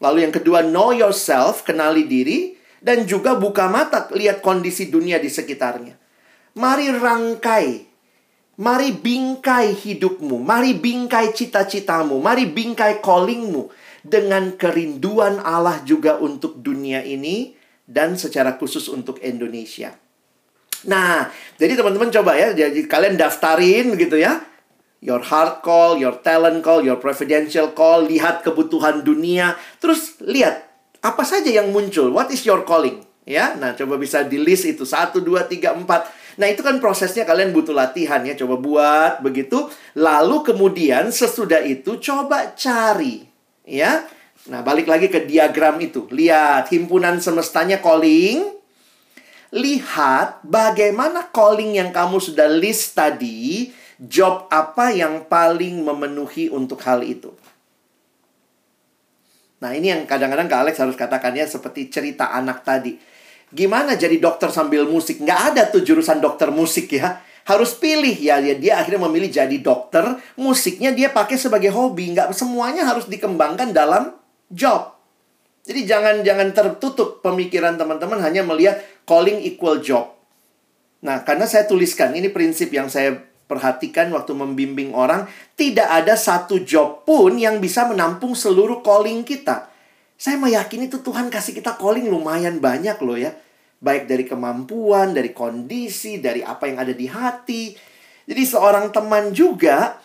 Lalu 0.00 0.24
yang 0.24 0.32
kedua, 0.32 0.64
know 0.64 0.96
yourself, 0.96 1.68
kenali 1.68 2.08
diri 2.08 2.56
dan 2.80 3.04
juga 3.04 3.36
buka 3.36 3.68
mata 3.68 4.08
lihat 4.12 4.40
kondisi 4.40 4.88
dunia 4.88 5.20
di 5.20 5.28
sekitarnya. 5.28 5.94
Mari 6.56 6.90
rangkai, 6.90 7.68
mari 8.58 8.90
bingkai 8.96 9.76
hidupmu, 9.76 10.40
mari 10.40 10.74
bingkai 10.74 11.30
cita-citamu, 11.36 12.18
mari 12.18 12.48
bingkai 12.48 12.98
callingmu 12.98 13.70
dengan 14.04 14.56
kerinduan 14.56 15.38
Allah 15.44 15.84
juga 15.84 16.16
untuk 16.18 16.58
dunia 16.58 17.04
ini 17.04 17.54
dan 17.84 18.16
secara 18.16 18.56
khusus 18.56 18.88
untuk 18.88 19.20
Indonesia. 19.20 19.92
Nah, 20.88 21.28
jadi 21.60 21.76
teman-teman 21.76 22.08
coba 22.08 22.32
ya, 22.40 22.56
jadi 22.56 22.80
kalian 22.88 23.20
daftarin 23.20 23.92
gitu 24.00 24.16
ya. 24.16 24.40
Your 25.00 25.20
heart 25.20 25.64
call, 25.64 25.96
your 25.96 26.20
talent 26.20 26.60
call, 26.60 26.84
your 26.84 27.00
presidential 27.00 27.72
call, 27.72 28.04
lihat 28.04 28.44
kebutuhan 28.44 29.00
dunia, 29.00 29.56
terus 29.80 30.20
lihat 30.20 30.69
apa 31.00 31.22
saja 31.24 31.48
yang 31.48 31.72
muncul. 31.72 32.12
What 32.12 32.32
is 32.32 32.44
your 32.44 32.64
calling? 32.64 33.04
Ya, 33.28 33.54
nah 33.54 33.76
coba 33.76 34.00
bisa 34.00 34.24
di 34.26 34.40
list 34.40 34.66
itu 34.66 34.82
satu, 34.82 35.20
dua, 35.20 35.46
tiga, 35.46 35.76
empat. 35.76 36.08
Nah 36.40 36.50
itu 36.50 36.64
kan 36.64 36.80
prosesnya 36.80 37.22
kalian 37.28 37.52
butuh 37.52 37.76
latihan 37.76 38.24
ya, 38.24 38.34
coba 38.34 38.56
buat 38.58 39.12
begitu. 39.22 39.70
Lalu 39.94 40.42
kemudian 40.42 41.12
sesudah 41.12 41.62
itu 41.62 42.00
coba 42.00 42.56
cari, 42.56 43.28
ya 43.68 44.08
Nah, 44.48 44.64
balik 44.64 44.88
lagi 44.88 45.12
ke 45.12 45.28
diagram 45.28 45.76
itu. 45.84 46.08
Lihat, 46.08 46.72
himpunan 46.72 47.20
semestanya 47.20 47.76
calling. 47.84 48.40
Lihat 49.52 50.46
bagaimana 50.46 51.28
calling 51.28 51.76
yang 51.76 51.92
kamu 51.92 52.22
sudah 52.22 52.48
list 52.48 52.96
tadi, 52.96 53.68
job 54.00 54.48
apa 54.48 54.94
yang 54.94 55.26
paling 55.28 55.84
memenuhi 55.84 56.48
untuk 56.48 56.80
hal 56.86 57.04
itu. 57.04 57.34
Nah, 59.60 59.76
ini 59.76 59.92
yang 59.92 60.08
kadang-kadang 60.08 60.48
Kak 60.48 60.60
Alex 60.64 60.74
harus 60.80 60.96
katakan 60.96 61.36
ya, 61.36 61.44
seperti 61.44 61.92
cerita 61.92 62.32
anak 62.32 62.64
tadi. 62.64 62.96
Gimana 63.50 63.98
jadi 63.98 64.16
dokter 64.16 64.48
sambil 64.48 64.88
musik? 64.88 65.20
Nggak 65.20 65.40
ada 65.52 65.62
tuh 65.68 65.84
jurusan 65.84 66.22
dokter 66.22 66.48
musik 66.48 66.88
ya. 66.96 67.20
Harus 67.44 67.76
pilih 67.76 68.14
ya, 68.14 68.38
ya 68.38 68.54
dia 68.56 68.78
akhirnya 68.78 69.04
memilih 69.10 69.28
jadi 69.28 69.56
dokter. 69.58 70.16
Musiknya 70.38 70.94
dia 70.94 71.10
pakai 71.10 71.36
sebagai 71.36 71.68
hobi. 71.74 72.14
Nggak 72.14 72.32
semuanya 72.32 72.86
harus 72.86 73.10
dikembangkan 73.10 73.74
dalam 73.74 74.16
job. 74.48 74.96
Jadi 75.66 75.84
jangan 75.84 76.24
jangan 76.24 76.48
tertutup 76.56 77.20
pemikiran 77.20 77.76
teman-teman 77.76 78.22
hanya 78.24 78.40
melihat 78.46 78.80
calling 79.04 79.42
equal 79.44 79.82
job. 79.82 80.14
Nah, 81.04 81.24
karena 81.24 81.44
saya 81.48 81.64
tuliskan 81.64 82.12
ini 82.16 82.32
prinsip 82.32 82.72
yang 82.72 82.88
saya 82.88 83.29
perhatikan 83.50 84.14
waktu 84.14 84.30
membimbing 84.38 84.94
orang, 84.94 85.26
tidak 85.58 85.90
ada 85.90 86.14
satu 86.14 86.62
job 86.62 87.02
pun 87.02 87.34
yang 87.34 87.58
bisa 87.58 87.90
menampung 87.90 88.38
seluruh 88.38 88.78
calling 88.86 89.26
kita. 89.26 89.66
Saya 90.14 90.38
meyakini 90.38 90.86
itu 90.86 91.02
Tuhan 91.02 91.26
kasih 91.26 91.58
kita 91.58 91.74
calling 91.74 92.06
lumayan 92.06 92.62
banyak 92.62 92.94
loh 93.02 93.18
ya. 93.18 93.34
Baik 93.82 94.06
dari 94.06 94.28
kemampuan, 94.28 95.10
dari 95.10 95.34
kondisi, 95.34 96.22
dari 96.22 96.46
apa 96.46 96.70
yang 96.70 96.78
ada 96.78 96.94
di 96.94 97.10
hati. 97.10 97.74
Jadi 98.30 98.42
seorang 98.46 98.94
teman 98.94 99.34
juga 99.34 99.98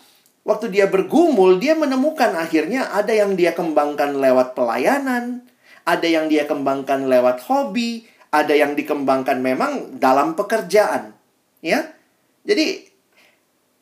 waktu 0.48 0.72
dia 0.72 0.89
bergumul, 0.89 1.62
dia 1.62 1.78
menemukan 1.78 2.34
akhirnya 2.34 2.89
ada 2.96 3.12
yang 3.12 3.38
dia 3.38 3.52
kembangkan 3.52 4.18
lewat 4.18 4.58
pelayanan, 4.58 5.46
ada 5.86 6.08
yang 6.08 6.32
dia 6.32 6.50
kembangkan 6.50 7.06
lewat 7.06 7.46
hobi, 7.46 8.08
ada 8.32 8.56
yang 8.56 8.74
dikembangkan 8.74 9.43
memang 9.43 10.00
dalam 10.00 10.34
pekerjaan. 10.34 11.12
Ya. 11.60 11.91
Jadi 12.48 12.95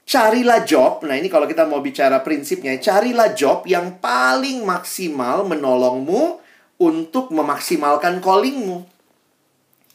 carilah 0.03 0.63
job. 0.63 1.03
Nah, 1.07 1.15
ini 1.15 1.27
kalau 1.31 1.47
kita 1.47 1.67
mau 1.67 1.79
bicara 1.79 2.19
prinsipnya, 2.21 2.75
carilah 2.79 3.31
job 3.31 3.63
yang 3.67 3.99
paling 3.99 4.63
maksimal 4.63 5.47
menolongmu 5.47 6.39
untuk 6.79 7.31
memaksimalkan 7.31 8.19
callingmu. 8.19 8.83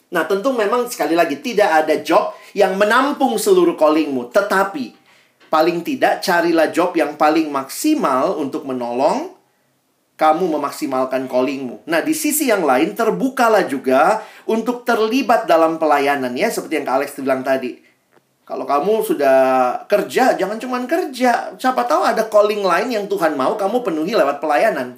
Nah, 0.09 0.25
tentu 0.25 0.57
memang 0.57 0.89
sekali 0.89 1.13
lagi 1.13 1.37
tidak 1.37 1.85
ada 1.85 2.01
job 2.01 2.33
yang 2.57 2.81
menampung 2.81 3.37
seluruh 3.37 3.77
callingmu, 3.77 4.33
tetapi 4.33 4.97
paling 5.53 5.85
tidak 5.85 6.25
carilah 6.25 6.73
job 6.73 6.97
yang 6.97 7.17
paling 7.17 7.53
maksimal 7.53 8.41
untuk 8.41 8.65
menolong 8.65 9.37
kamu 10.19 10.51
memaksimalkan 10.59 11.31
callingmu. 11.31 11.85
Nah, 11.87 12.01
di 12.03 12.17
sisi 12.17 12.51
yang 12.51 12.65
lain 12.67 12.97
terbukalah 12.97 13.69
juga 13.69 14.25
untuk 14.49 14.83
terlibat 14.83 15.47
dalam 15.47 15.79
pelayanan 15.79 16.35
ya, 16.35 16.51
seperti 16.51 16.81
yang 16.81 16.87
Kak 16.89 16.97
Alex 16.99 17.09
bilang 17.21 17.45
tadi. 17.47 17.88
Kalau 18.49 18.65
kamu 18.65 19.05
sudah 19.05 19.39
kerja, 19.85 20.33
jangan 20.33 20.57
cuma 20.57 20.81
kerja. 20.89 21.53
Siapa 21.61 21.85
tahu 21.85 22.01
ada 22.01 22.33
calling 22.33 22.65
lain 22.65 22.89
yang 22.89 23.05
Tuhan 23.05 23.37
mau 23.37 23.61
kamu 23.61 23.85
penuhi 23.85 24.17
lewat 24.17 24.41
pelayanan. 24.41 24.97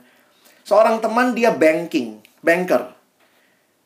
Seorang 0.62 1.02
teman 1.02 1.34
dia 1.34 1.50
banking, 1.50 2.22
banker. 2.46 2.94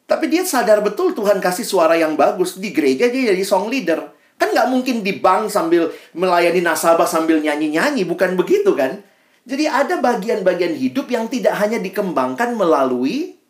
Tapi 0.05 0.29
dia 0.29 0.45
sadar 0.45 0.85
betul 0.85 1.17
Tuhan 1.17 1.41
kasih 1.41 1.65
suara 1.65 1.97
yang 1.97 2.13
bagus. 2.13 2.61
Di 2.61 2.77
gereja 2.77 3.09
dia 3.09 3.33
jadi 3.33 3.41
song 3.41 3.73
leader. 3.73 4.05
Kan 4.37 4.53
nggak 4.53 4.69
mungkin 4.69 5.01
di 5.01 5.17
bank 5.17 5.49
sambil 5.49 5.89
melayani 6.13 6.61
nasabah 6.61 7.09
sambil 7.09 7.41
nyanyi-nyanyi. 7.41 8.05
Bukan 8.05 8.37
begitu 8.37 8.77
kan? 8.77 9.01
Jadi 9.49 9.65
ada 9.65 9.97
bagian-bagian 9.97 10.77
hidup 10.77 11.09
yang 11.09 11.25
tidak 11.33 11.57
hanya 11.57 11.81
dikembangkan 11.81 12.53
melalui 12.53 13.41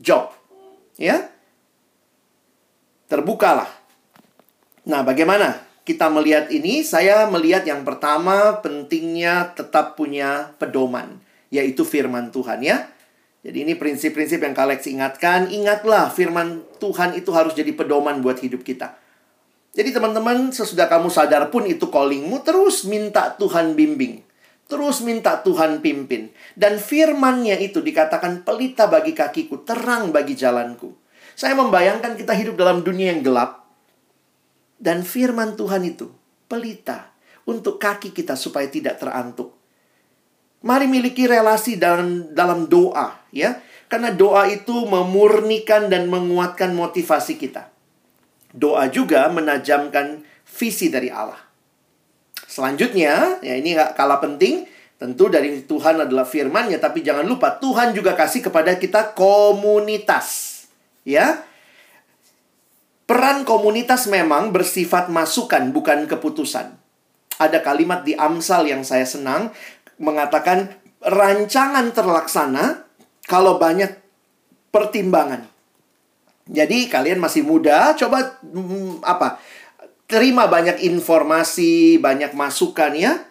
job. 0.00 0.32
Ya. 0.96 1.28
Terbukalah. 3.12 3.83
Nah, 4.84 5.00
bagaimana 5.00 5.64
kita 5.84 6.08
melihat 6.12 6.48
ini? 6.52 6.84
Saya 6.84 7.28
melihat 7.28 7.64
yang 7.64 7.84
pertama 7.84 8.60
pentingnya 8.60 9.56
tetap 9.56 9.96
punya 9.96 10.52
pedoman, 10.60 11.20
yaitu 11.48 11.84
firman 11.84 12.28
Tuhan 12.28 12.60
ya. 12.60 12.88
Jadi 13.44 13.68
ini 13.68 13.76
prinsip-prinsip 13.76 14.40
yang 14.40 14.56
Kalex 14.56 14.88
ingatkan. 14.88 15.52
Ingatlah 15.52 16.08
firman 16.08 16.64
Tuhan 16.80 17.12
itu 17.16 17.28
harus 17.36 17.52
jadi 17.52 17.72
pedoman 17.76 18.24
buat 18.24 18.40
hidup 18.40 18.64
kita. 18.64 18.96
Jadi 19.74 19.90
teman-teman, 19.90 20.54
sesudah 20.54 20.86
kamu 20.86 21.10
sadar 21.10 21.50
pun 21.50 21.66
itu 21.66 21.90
callingmu, 21.90 22.46
terus 22.46 22.86
minta 22.86 23.34
Tuhan 23.34 23.74
bimbing. 23.74 24.22
Terus 24.64 25.04
minta 25.04 25.44
Tuhan 25.44 25.84
pimpin. 25.84 26.32
Dan 26.56 26.80
firmannya 26.80 27.60
itu 27.60 27.84
dikatakan 27.84 28.48
pelita 28.48 28.88
bagi 28.88 29.12
kakiku, 29.12 29.60
terang 29.60 30.08
bagi 30.08 30.32
jalanku. 30.32 30.96
Saya 31.36 31.52
membayangkan 31.58 32.16
kita 32.16 32.32
hidup 32.32 32.56
dalam 32.56 32.80
dunia 32.80 33.12
yang 33.12 33.20
gelap. 33.20 33.63
Dan 34.78 35.06
firman 35.06 35.54
Tuhan 35.54 35.86
itu 35.86 36.10
pelita 36.50 37.14
untuk 37.48 37.80
kaki 37.80 38.12
kita 38.12 38.34
supaya 38.34 38.68
tidak 38.68 39.00
terantuk. 39.00 39.54
Mari 40.64 40.88
miliki 40.88 41.28
relasi 41.28 41.76
dalam 41.76 42.32
dalam 42.32 42.66
doa 42.68 43.20
ya. 43.30 43.60
Karena 43.84 44.10
doa 44.10 44.48
itu 44.48 44.88
memurnikan 44.88 45.92
dan 45.92 46.08
menguatkan 46.08 46.72
motivasi 46.72 47.36
kita. 47.36 47.70
Doa 48.50 48.88
juga 48.88 49.28
menajamkan 49.28 50.24
visi 50.48 50.88
dari 50.88 51.12
Allah. 51.12 51.38
Selanjutnya, 52.48 53.42
ya 53.42 53.54
ini 53.54 53.74
gak 53.74 53.94
kalah 53.98 54.18
penting. 54.22 54.66
Tentu 54.94 55.26
dari 55.26 55.66
Tuhan 55.66 56.00
adalah 56.00 56.22
firmannya, 56.22 56.78
tapi 56.78 57.02
jangan 57.02 57.26
lupa 57.26 57.58
Tuhan 57.58 57.92
juga 57.92 58.14
kasih 58.14 58.46
kepada 58.46 58.78
kita 58.78 59.12
komunitas. 59.12 60.50
Ya, 61.04 61.44
peran 63.04 63.44
komunitas 63.44 64.08
memang 64.08 64.50
bersifat 64.50 65.12
masukan, 65.12 65.70
bukan 65.70 66.08
keputusan. 66.08 66.76
Ada 67.40 67.60
kalimat 67.60 68.06
di 68.06 68.14
Amsal 68.14 68.70
yang 68.70 68.86
saya 68.86 69.04
senang 69.04 69.50
mengatakan 69.98 70.74
rancangan 71.02 71.90
terlaksana 71.92 72.86
kalau 73.26 73.58
banyak 73.58 73.90
pertimbangan. 74.70 75.46
Jadi 76.44 76.92
kalian 76.92 77.18
masih 77.18 77.40
muda, 77.40 77.96
coba 77.96 78.36
mm, 78.44 79.00
apa? 79.00 79.40
terima 80.04 80.44
banyak 80.46 80.84
informasi, 80.84 81.98
banyak 81.98 82.36
masukan 82.36 82.92
ya. 82.92 83.24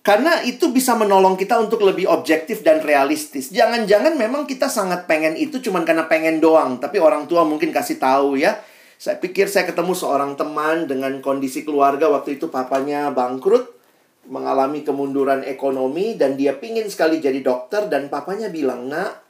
Karena 0.00 0.40
itu 0.48 0.72
bisa 0.72 0.96
menolong 0.96 1.36
kita 1.36 1.60
untuk 1.60 1.84
lebih 1.84 2.08
objektif 2.08 2.64
dan 2.64 2.80
realistis. 2.80 3.52
Jangan-jangan 3.52 4.16
memang 4.16 4.48
kita 4.48 4.64
sangat 4.64 5.04
pengen 5.04 5.36
itu 5.36 5.60
cuma 5.60 5.84
karena 5.84 6.08
pengen 6.08 6.40
doang. 6.40 6.80
Tapi 6.80 6.96
orang 6.96 7.28
tua 7.28 7.44
mungkin 7.44 7.68
kasih 7.68 8.00
tahu 8.00 8.40
ya. 8.40 8.56
Saya 9.00 9.16
pikir 9.16 9.48
saya 9.48 9.64
ketemu 9.64 9.96
seorang 9.96 10.36
teman 10.36 10.84
dengan 10.84 11.24
kondisi 11.24 11.64
keluarga 11.64 12.12
waktu 12.12 12.36
itu 12.36 12.52
papanya 12.52 13.08
bangkrut. 13.08 13.80
Mengalami 14.28 14.84
kemunduran 14.84 15.40
ekonomi 15.48 16.20
dan 16.20 16.36
dia 16.36 16.60
pingin 16.60 16.84
sekali 16.92 17.16
jadi 17.16 17.40
dokter. 17.40 17.88
Dan 17.88 18.12
papanya 18.12 18.52
bilang, 18.52 18.92
nak 18.92 19.24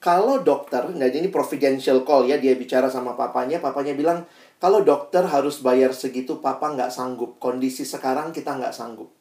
kalau 0.00 0.40
dokter, 0.40 0.88
nah 0.96 1.08
ini 1.08 1.28
providential 1.28 2.04
call 2.08 2.24
ya, 2.24 2.40
dia 2.40 2.56
bicara 2.56 2.88
sama 2.88 3.16
papanya, 3.20 3.60
papanya 3.60 3.92
bilang, 3.92 4.24
kalau 4.56 4.80
dokter 4.80 5.20
harus 5.24 5.60
bayar 5.60 5.92
segitu, 5.92 6.40
papa 6.40 6.72
nggak 6.72 6.88
sanggup. 6.88 7.36
Kondisi 7.36 7.84
sekarang 7.84 8.32
kita 8.32 8.56
nggak 8.56 8.72
sanggup. 8.72 9.12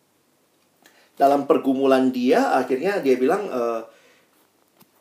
Dalam 1.20 1.48
pergumulan 1.48 2.16
dia, 2.16 2.56
akhirnya 2.56 3.04
dia 3.04 3.20
bilang, 3.20 3.48
e, 3.52 3.62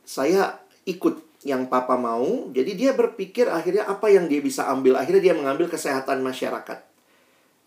saya 0.02 0.58
ikut 0.82 1.27
yang 1.46 1.70
papa 1.70 1.94
mau. 1.94 2.50
Jadi 2.50 2.74
dia 2.74 2.90
berpikir 2.94 3.46
akhirnya 3.46 3.86
apa 3.86 4.10
yang 4.10 4.26
dia 4.26 4.42
bisa 4.42 4.66
ambil. 4.66 4.98
Akhirnya 4.98 5.30
dia 5.30 5.34
mengambil 5.36 5.70
kesehatan 5.70 6.22
masyarakat. 6.24 6.82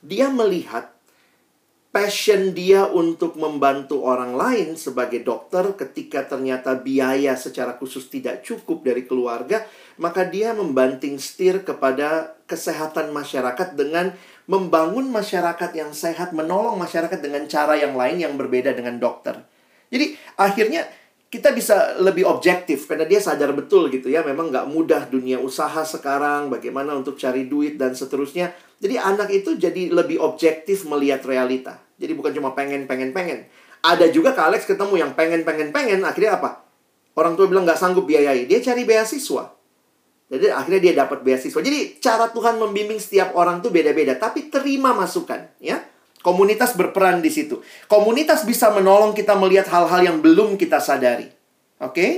Dia 0.01 0.27
melihat 0.33 0.91
passion 1.91 2.55
dia 2.55 2.87
untuk 2.87 3.35
membantu 3.35 4.07
orang 4.07 4.31
lain 4.39 4.79
sebagai 4.79 5.27
dokter 5.27 5.75
ketika 5.75 6.23
ternyata 6.23 6.79
biaya 6.79 7.35
secara 7.35 7.75
khusus 7.75 8.07
tidak 8.07 8.47
cukup 8.47 8.87
dari 8.87 9.03
keluarga, 9.03 9.67
maka 9.99 10.23
dia 10.23 10.55
membanting 10.55 11.19
setir 11.19 11.67
kepada 11.67 12.39
kesehatan 12.47 13.11
masyarakat 13.11 13.75
dengan 13.75 14.15
membangun 14.47 15.11
masyarakat 15.11 15.71
yang 15.75 15.91
sehat, 15.91 16.31
menolong 16.31 16.79
masyarakat 16.79 17.19
dengan 17.19 17.43
cara 17.51 17.75
yang 17.75 17.93
lain 17.93 18.23
yang 18.23 18.33
berbeda 18.39 18.71
dengan 18.71 18.95
dokter. 18.95 19.43
Jadi 19.91 20.15
akhirnya 20.39 20.87
kita 21.31 21.55
bisa 21.55 21.95
lebih 22.03 22.27
objektif 22.27 22.91
karena 22.91 23.07
dia 23.07 23.23
sadar 23.23 23.55
betul 23.55 23.87
gitu 23.87 24.11
ya. 24.11 24.19
Memang 24.19 24.51
nggak 24.51 24.67
mudah 24.67 25.07
dunia 25.07 25.39
usaha 25.39 25.79
sekarang 25.87 26.51
bagaimana 26.51 26.91
untuk 26.91 27.15
cari 27.15 27.47
duit 27.47 27.79
dan 27.79 27.95
seterusnya. 27.95 28.51
Jadi 28.83 28.99
anak 28.99 29.31
itu 29.31 29.55
jadi 29.55 29.95
lebih 29.95 30.19
objektif 30.19 30.83
melihat 30.83 31.23
realita. 31.23 31.79
Jadi 31.95 32.11
bukan 32.11 32.35
cuma 32.35 32.51
pengen 32.51 32.83
pengen 32.83 33.15
pengen. 33.15 33.47
Ada 33.79 34.11
juga 34.11 34.35
ke 34.35 34.41
Alex 34.43 34.67
ketemu 34.67 35.07
yang 35.07 35.11
pengen 35.15 35.47
pengen 35.47 35.71
pengen. 35.71 36.03
Akhirnya 36.03 36.35
apa? 36.35 36.67
Orang 37.15 37.39
tua 37.39 37.47
bilang 37.47 37.63
nggak 37.63 37.79
sanggup 37.79 38.03
biayai. 38.03 38.43
Dia 38.43 38.59
cari 38.59 38.83
beasiswa. 38.83 39.55
Jadi 40.27 40.47
akhirnya 40.51 40.81
dia 40.83 40.93
dapat 41.07 41.23
beasiswa. 41.23 41.59
Jadi 41.63 41.95
cara 42.03 42.27
Tuhan 42.27 42.59
membimbing 42.59 42.99
setiap 42.99 43.31
orang 43.39 43.63
tuh 43.63 43.71
beda-beda. 43.71 44.19
Tapi 44.19 44.51
terima 44.51 44.91
masukan 44.91 45.47
ya 45.63 45.79
Komunitas 46.21 46.77
berperan 46.77 47.19
di 47.19 47.33
situ. 47.33 47.65
Komunitas 47.89 48.45
bisa 48.45 48.69
menolong 48.69 49.17
kita 49.17 49.33
melihat 49.33 49.65
hal-hal 49.73 50.01
yang 50.05 50.17
belum 50.21 50.53
kita 50.57 50.77
sadari. 50.77 51.29
Oke? 51.81 51.93
Okay? 51.97 52.11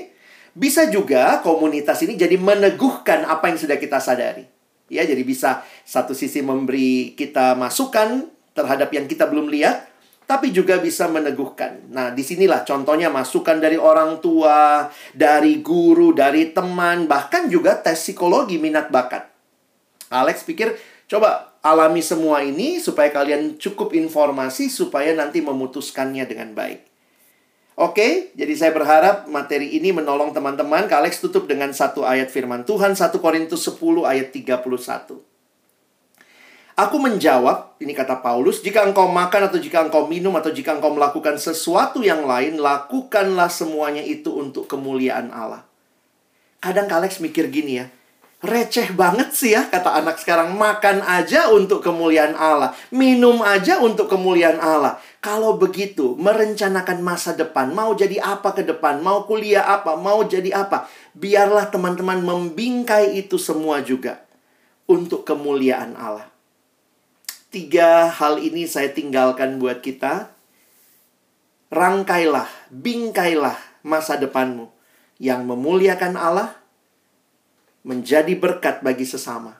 Bisa 0.53 0.85
juga 0.91 1.41
komunitas 1.41 2.03
ini 2.05 2.13
jadi 2.13 2.37
meneguhkan 2.37 3.25
apa 3.25 3.49
yang 3.49 3.57
sudah 3.57 3.79
kita 3.79 3.97
sadari. 3.97 4.45
Ya, 4.91 5.01
jadi 5.01 5.25
bisa 5.25 5.65
satu 5.81 6.13
sisi 6.13 6.45
memberi 6.45 7.17
kita 7.17 7.57
masukan 7.57 8.29
terhadap 8.53 8.93
yang 8.93 9.09
kita 9.09 9.25
belum 9.25 9.49
lihat, 9.49 9.89
tapi 10.29 10.53
juga 10.53 10.77
bisa 10.77 11.09
meneguhkan. 11.09 11.89
Nah, 11.89 12.13
di 12.13 12.21
sinilah 12.21 12.61
contohnya 12.61 13.09
masukan 13.09 13.57
dari 13.57 13.81
orang 13.81 14.21
tua, 14.21 14.91
dari 15.15 15.65
guru, 15.65 16.13
dari 16.13 16.53
teman, 16.53 17.09
bahkan 17.09 17.49
juga 17.49 17.79
tes 17.81 17.97
psikologi 17.97 18.61
minat 18.61 18.93
bakat. 18.93 19.25
Alex 20.13 20.45
pikir, 20.45 20.77
coba 21.09 21.52
alami 21.63 22.03
semua 22.03 22.43
ini 22.43 22.83
supaya 22.83 23.07
kalian 23.09 23.55
cukup 23.55 23.95
informasi 23.95 24.67
supaya 24.67 25.15
nanti 25.15 25.39
memutuskannya 25.39 26.27
dengan 26.27 26.51
baik. 26.51 26.91
Oke, 27.73 28.29
jadi 28.37 28.53
saya 28.53 28.69
berharap 28.69 29.25
materi 29.25 29.73
ini 29.73 29.89
menolong 29.89 30.29
teman-teman. 30.29 30.85
Kak 30.85 31.01
Alex 31.01 31.17
tutup 31.23 31.49
dengan 31.49 31.73
satu 31.73 32.05
ayat 32.05 32.29
firman 32.29 32.69
Tuhan, 32.69 32.93
1 32.93 33.17
Korintus 33.17 33.65
10 33.65 34.05
ayat 34.05 34.29
31. 34.29 35.17
Aku 36.73 36.97
menjawab, 37.01 37.77
ini 37.81 37.97
kata 37.97 38.21
Paulus, 38.21 38.61
jika 38.61 38.85
engkau 38.85 39.09
makan 39.09 39.49
atau 39.49 39.57
jika 39.57 39.81
engkau 39.85 40.05
minum 40.05 40.33
atau 40.37 40.53
jika 40.53 40.77
engkau 40.77 40.93
melakukan 40.93 41.37
sesuatu 41.41 42.05
yang 42.05 42.29
lain, 42.29 42.61
lakukanlah 42.61 43.49
semuanya 43.49 44.05
itu 44.05 44.33
untuk 44.33 44.69
kemuliaan 44.69 45.33
Allah. 45.33 45.65
Kadang 46.61 46.85
Kak 46.85 47.01
Alex 47.01 47.21
mikir 47.25 47.49
gini 47.49 47.81
ya, 47.81 47.89
receh 48.43 48.91
banget 48.91 49.31
sih 49.31 49.55
ya 49.55 49.71
kata 49.71 50.03
anak 50.03 50.19
sekarang. 50.19 50.51
Makan 50.59 50.99
aja 51.07 51.47
untuk 51.47 51.79
kemuliaan 51.79 52.35
Allah. 52.35 52.75
Minum 52.91 53.39
aja 53.39 53.79
untuk 53.79 54.11
kemuliaan 54.11 54.59
Allah. 54.59 54.99
Kalau 55.23 55.55
begitu 55.55 56.19
merencanakan 56.19 56.99
masa 56.99 57.31
depan. 57.31 57.71
Mau 57.71 57.95
jadi 57.95 58.19
apa 58.19 58.51
ke 58.51 58.67
depan? 58.67 58.99
Mau 58.99 59.23
kuliah 59.23 59.63
apa? 59.63 59.95
Mau 59.95 60.27
jadi 60.27 60.51
apa? 60.51 60.91
Biarlah 61.15 61.71
teman-teman 61.71 62.19
membingkai 62.19 63.15
itu 63.15 63.39
semua 63.39 63.79
juga 63.79 64.19
untuk 64.91 65.23
kemuliaan 65.23 65.95
Allah. 65.95 66.27
Tiga 67.47 68.11
hal 68.11 68.43
ini 68.43 68.67
saya 68.67 68.91
tinggalkan 68.91 69.55
buat 69.55 69.79
kita. 69.79 70.35
Rangkailah 71.71 72.45
bingkailah 72.69 73.55
masa 73.81 74.19
depanmu 74.19 74.69
yang 75.17 75.47
memuliakan 75.47 76.19
Allah 76.19 76.62
menjadi 77.83 78.33
berkat 78.39 78.81
bagi 78.81 79.03
sesama. 79.03 79.59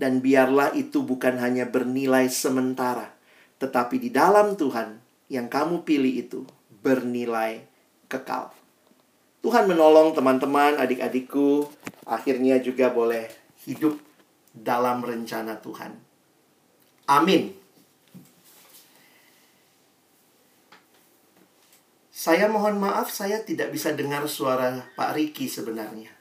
Dan 0.00 0.24
biarlah 0.24 0.72
itu 0.72 1.04
bukan 1.04 1.36
hanya 1.40 1.68
bernilai 1.68 2.28
sementara, 2.32 3.12
tetapi 3.60 4.00
di 4.00 4.08
dalam 4.08 4.56
Tuhan 4.56 4.96
yang 5.28 5.52
kamu 5.52 5.84
pilih 5.84 6.14
itu 6.24 6.40
bernilai 6.80 7.60
kekal. 8.08 8.52
Tuhan 9.40 9.68
menolong 9.68 10.12
teman-teman, 10.16 10.76
adik-adikku, 10.80 11.68
akhirnya 12.08 12.60
juga 12.60 12.92
boleh 12.92 13.28
hidup 13.68 13.96
dalam 14.52 15.04
rencana 15.04 15.56
Tuhan. 15.60 15.96
Amin. 17.08 17.56
Saya 22.12 22.52
mohon 22.52 22.76
maaf, 22.76 23.08
saya 23.08 23.40
tidak 23.40 23.72
bisa 23.72 23.96
dengar 23.96 24.28
suara 24.28 24.84
Pak 24.92 25.16
Riki 25.16 25.48
sebenarnya. 25.48 26.19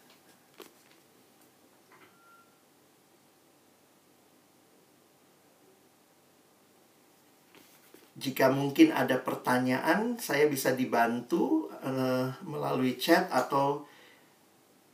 Jika 8.20 8.51
mungkin 8.51 8.91
ada 8.91 9.24
pertanyaan, 9.24 10.20
saya 10.20 10.51
bisa 10.51 10.76
dibantu 10.76 11.72
uh, 11.80 12.28
melalui 12.43 12.99
chat 12.99 13.32
atau 13.32 13.88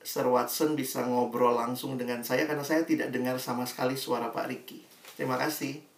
Sir 0.06 0.30
Watson 0.30 0.78
bisa 0.78 1.02
ngobrol 1.02 1.58
langsung 1.58 1.98
dengan 1.98 2.22
saya 2.22 2.46
karena 2.46 2.62
saya 2.62 2.86
tidak 2.86 3.10
dengar 3.10 3.42
sama 3.42 3.66
sekali 3.66 3.98
suara 3.98 4.30
Pak 4.30 4.46
Riki. 4.46 4.86
Terima 5.18 5.42
kasih. 5.42 5.95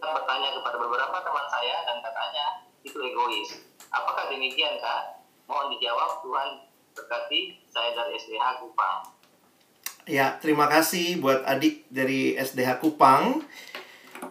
Bertanya 0.00 0.54
kepada 0.54 0.76
beberapa 0.78 1.16
teman 1.20 1.46
saya 1.50 1.76
dan 1.84 1.98
katanya 2.00 2.46
itu 2.86 2.98
egois. 3.02 3.50
Apakah 3.90 4.30
demikian 4.30 4.78
kak? 4.78 5.22
Mohon 5.50 5.74
dijawab 5.76 6.22
Tuhan 6.22 6.48
berkati 6.94 7.40
saya 7.66 7.90
dari 7.94 8.14
SDH 8.18 8.46
Kupang. 8.62 8.96
Ya, 10.08 10.40
terima 10.40 10.72
kasih 10.72 11.20
buat 11.20 11.44
adik 11.44 11.84
dari 11.92 12.32
SDH 12.38 12.80
Kupang. 12.80 13.44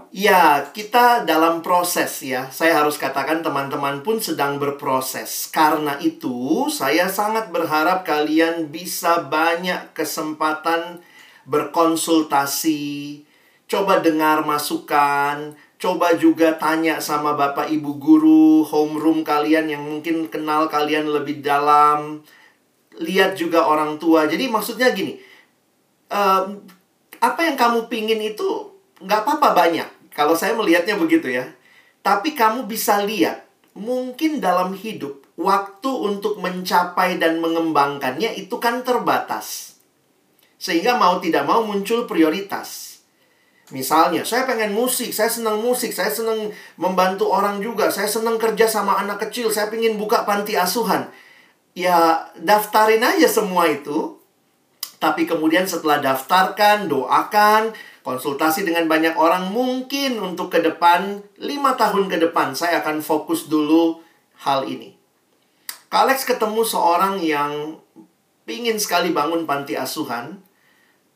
Ya, 0.09 0.74
kita 0.74 1.28
dalam 1.28 1.61
proses 1.61 2.26
ya. 2.26 2.49
Saya 2.49 2.82
harus 2.82 2.97
katakan 2.97 3.45
teman-teman 3.45 4.01
pun 4.01 4.18
sedang 4.18 4.57
berproses. 4.57 5.51
Karena 5.53 5.99
itu, 6.01 6.65
saya 6.74 7.11
sangat 7.11 7.53
berharap 7.53 8.07
kalian 8.07 8.74
bisa 8.74 9.22
banyak 9.28 9.93
kesempatan 9.93 11.03
berkonsultasi, 11.45 13.24
coba 13.68 13.99
dengar 13.99 14.47
masukan, 14.47 15.53
coba 15.78 16.15
juga 16.15 16.55
tanya 16.55 16.97
sama 17.03 17.36
Bapak 17.36 17.70
Ibu 17.70 17.91
guru 17.99 18.63
homeroom 18.65 19.22
kalian 19.22 19.70
yang 19.70 19.84
mungkin 19.84 20.32
kenal 20.32 20.72
kalian 20.72 21.11
lebih 21.11 21.43
dalam. 21.43 22.24
Lihat 22.97 23.38
juga 23.38 23.68
orang 23.68 24.01
tua. 24.01 24.26
Jadi 24.26 24.49
maksudnya 24.49 24.89
gini, 24.89 25.22
um, 26.09 26.65
apa 27.22 27.39
yang 27.45 27.53
kamu 27.53 27.86
pingin 27.91 28.18
itu 28.24 28.74
nggak 29.03 29.22
apa-apa 29.22 29.53
banyak. 29.53 29.89
Kalau 30.18 30.34
saya 30.34 30.57
melihatnya 30.57 30.97
begitu 30.97 31.30
ya. 31.30 31.45
Tapi 32.01 32.34
kamu 32.34 32.65
bisa 32.65 33.03
lihat, 33.03 33.45
mungkin 33.76 34.39
dalam 34.39 34.74
hidup, 34.74 35.28
waktu 35.36 35.91
untuk 35.91 36.39
mencapai 36.39 37.20
dan 37.20 37.43
mengembangkannya 37.43 38.34
itu 38.39 38.57
kan 38.57 38.82
terbatas. 38.82 39.78
Sehingga 40.57 40.95
mau 40.97 41.20
tidak 41.20 41.45
mau 41.45 41.61
muncul 41.68 42.09
prioritas. 42.09 42.87
Misalnya, 43.68 44.24
saya 44.24 44.47
pengen 44.47 44.72
musik, 44.72 45.11
saya 45.11 45.28
senang 45.28 45.59
musik, 45.59 45.91
saya 45.91 46.07
senang 46.07 46.55
membantu 46.80 47.28
orang 47.28 47.59
juga, 47.59 47.91
saya 47.91 48.07
senang 48.07 48.39
kerja 48.39 48.63
sama 48.63 48.95
anak 48.95 49.28
kecil, 49.28 49.51
saya 49.51 49.68
pengen 49.68 49.99
buka 49.99 50.24
panti 50.24 50.55
asuhan. 50.55 51.11
Ya, 51.76 52.32
daftarin 52.39 53.03
aja 53.03 53.28
semua 53.28 53.68
itu. 53.68 54.15
Tapi 54.97 55.28
kemudian 55.28 55.68
setelah 55.68 55.99
daftarkan, 55.99 56.88
doakan, 56.88 57.76
konsultasi 58.07 58.63
dengan 58.63 58.88
banyak 58.88 59.20
orang, 59.20 59.51
mungkin 59.51 60.15
untuk 60.24 60.47
ke 60.47 60.63
depan, 60.63 61.20
lima 61.36 61.76
tahun 61.76 62.07
ke 62.07 62.24
depan, 62.24 62.55
saya 62.55 62.80
akan 62.80 63.03
fokus 63.03 63.51
dulu 63.51 63.99
hal 64.47 64.63
ini. 64.63 64.95
Kak 65.91 66.07
Alex 66.07 66.24
ketemu 66.24 66.63
seorang 66.63 67.20
yang 67.20 67.84
pingin 68.47 68.80
sekali 68.80 69.11
bangun 69.11 69.43
panti 69.43 69.76
asuhan, 69.76 70.39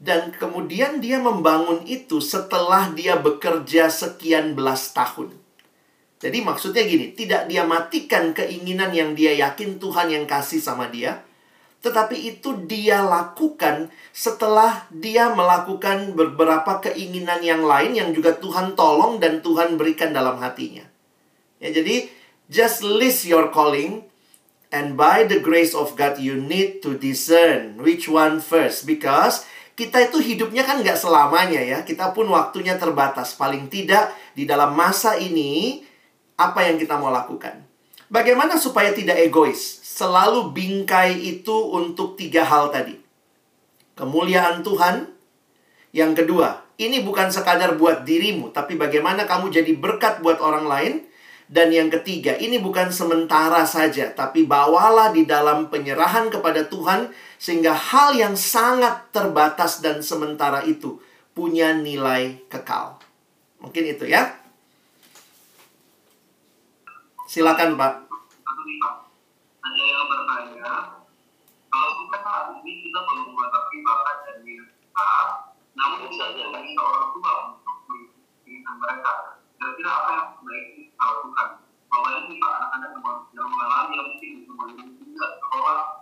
dan 0.01 0.33
kemudian 0.33 0.97
dia 0.97 1.21
membangun 1.21 1.85
itu 1.85 2.17
setelah 2.17 2.89
dia 2.89 3.21
bekerja 3.21 3.85
sekian 3.93 4.57
belas 4.57 4.97
tahun. 4.97 5.37
Jadi 6.17 6.41
maksudnya 6.41 6.81
gini, 6.89 7.13
tidak 7.13 7.45
dia 7.45 7.65
matikan 7.65 8.33
keinginan 8.33 8.89
yang 8.93 9.13
dia 9.13 9.37
yakin 9.37 9.77
Tuhan 9.77 10.09
yang 10.09 10.25
kasih 10.25 10.57
sama 10.57 10.89
dia, 10.89 11.21
tetapi 11.85 12.17
itu 12.17 12.65
dia 12.65 13.01
lakukan 13.05 13.89
setelah 14.13 14.85
dia 14.89 15.33
melakukan 15.33 16.13
beberapa 16.13 16.81
keinginan 16.81 17.41
yang 17.41 17.61
lain 17.65 17.97
yang 17.97 18.09
juga 18.13 18.37
Tuhan 18.37 18.77
tolong 18.77 19.17
dan 19.17 19.41
Tuhan 19.41 19.77
berikan 19.77 20.13
dalam 20.13 20.41
hatinya. 20.41 20.85
Ya, 21.61 21.73
jadi 21.73 22.09
just 22.49 22.81
list 22.81 23.25
your 23.25 23.53
calling 23.53 24.05
and 24.73 24.97
by 24.97 25.25
the 25.25 25.41
grace 25.41 25.77
of 25.77 25.93
God 25.93 26.17
you 26.21 26.37
need 26.37 26.81
to 26.85 26.97
discern 26.97 27.81
which 27.81 28.05
one 28.09 28.41
first 28.41 28.85
because 28.85 29.45
kita 29.75 30.11
itu 30.11 30.19
hidupnya 30.19 30.67
kan 30.67 30.83
nggak 30.83 30.99
selamanya 30.99 31.61
ya. 31.63 31.81
Kita 31.81 32.11
pun 32.11 32.27
waktunya 32.29 32.75
terbatas. 32.75 33.33
Paling 33.39 33.71
tidak 33.71 34.11
di 34.35 34.43
dalam 34.43 34.75
masa 34.75 35.15
ini, 35.15 35.81
apa 36.35 36.67
yang 36.67 36.75
kita 36.75 36.99
mau 36.99 37.09
lakukan. 37.13 37.63
Bagaimana 38.11 38.59
supaya 38.59 38.91
tidak 38.91 39.17
egois? 39.23 39.79
Selalu 39.81 40.51
bingkai 40.51 41.15
itu 41.15 41.55
untuk 41.71 42.19
tiga 42.19 42.43
hal 42.43 42.67
tadi. 42.73 42.99
Kemuliaan 43.95 44.65
Tuhan. 44.65 45.07
Yang 45.91 46.23
kedua, 46.23 46.63
ini 46.79 47.03
bukan 47.03 47.27
sekadar 47.29 47.75
buat 47.75 48.07
dirimu, 48.07 48.55
tapi 48.55 48.79
bagaimana 48.79 49.27
kamu 49.27 49.51
jadi 49.51 49.71
berkat 49.75 50.23
buat 50.23 50.39
orang 50.39 50.65
lain. 50.67 50.93
Dan 51.51 51.67
yang 51.67 51.91
ketiga, 51.91 52.39
ini 52.39 52.63
bukan 52.63 52.95
sementara 52.95 53.67
saja, 53.67 54.07
tapi 54.15 54.47
bawalah 54.47 55.11
di 55.11 55.27
dalam 55.27 55.67
penyerahan 55.67 56.31
kepada 56.31 56.63
Tuhan 56.71 57.11
sehingga 57.41 57.73
hal 57.73 58.13
yang 58.13 58.37
sangat 58.37 59.09
terbatas 59.09 59.81
dan 59.81 60.05
sementara 60.05 60.61
itu 60.61 61.01
punya 61.33 61.73
nilai 61.73 62.37
kekal. 62.45 63.01
Mungkin 63.57 63.97
itu 63.97 64.05
ya. 64.05 64.29
Silakan, 67.25 67.81
Pak. 67.81 67.93
Ada 69.61 69.81
yang 69.81 70.05
bertanya, 70.05 70.73
kalau 71.65 71.91
kita 72.05 72.17
saat 72.21 72.45
ini 72.61 72.71
kita 72.85 72.99
belum 73.09 73.25
membatasi 73.33 73.75
bakat 73.81 74.17
dan 74.21 74.37
minat 74.45 74.69
namun 75.71 76.11
bisa 76.11 76.35
jadi 76.35 76.71
orang 76.77 77.07
tua 77.15 77.33
untuk 77.55 77.75
menginginkan 77.89 78.75
mereka. 78.77 79.39
Kira-kira 79.57 79.89
apa 79.89 80.09
yang 80.13 80.29
sebaiknya 80.37 80.73
kita 80.91 81.03
lakukan? 81.07 81.49
Bahwa 81.89 82.09
ini 82.21 82.35
anak-anak 82.37 82.89
yang 83.33 83.47
mengalami 83.49 83.93
yang 83.95 84.09
mungkin 84.45 84.87
tidak 84.99 85.31
sekolah 85.39 86.01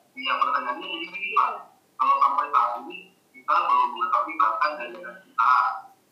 iya 0.21 0.33
pertanyaannya 0.37 0.85
jadi 1.09 1.29
Pak. 1.33 1.51
Kalau 1.97 2.15
sampai 2.21 2.45
saat 2.53 2.71
ini 2.85 2.97
kita 3.33 3.55
belum 3.65 3.89
mengetahui 3.97 4.33
bakat 4.37 4.71
dari 4.77 4.97
kita, 5.01 5.53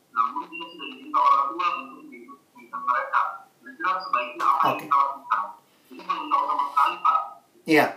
namun 0.10 0.42
kita 0.50 0.66
sudah 0.66 0.88
diminta 0.90 1.20
orang 1.22 1.46
tua 1.54 1.68
untuk 1.86 2.02
mengikuti 2.10 2.62
mereka. 2.74 3.22
Kira-kira 3.62 3.92
sebaiknya 4.02 4.46
apa 4.50 4.62
yang 4.66 4.74
Oke. 4.74 4.84
kita 4.86 4.96
lakukan? 4.98 5.42
Ini 5.90 6.02
belum 6.06 6.26
tahu 6.30 6.44
sama 6.46 6.64
sekali, 6.74 6.96
Pak. 7.02 7.20
Iya. 7.70 7.88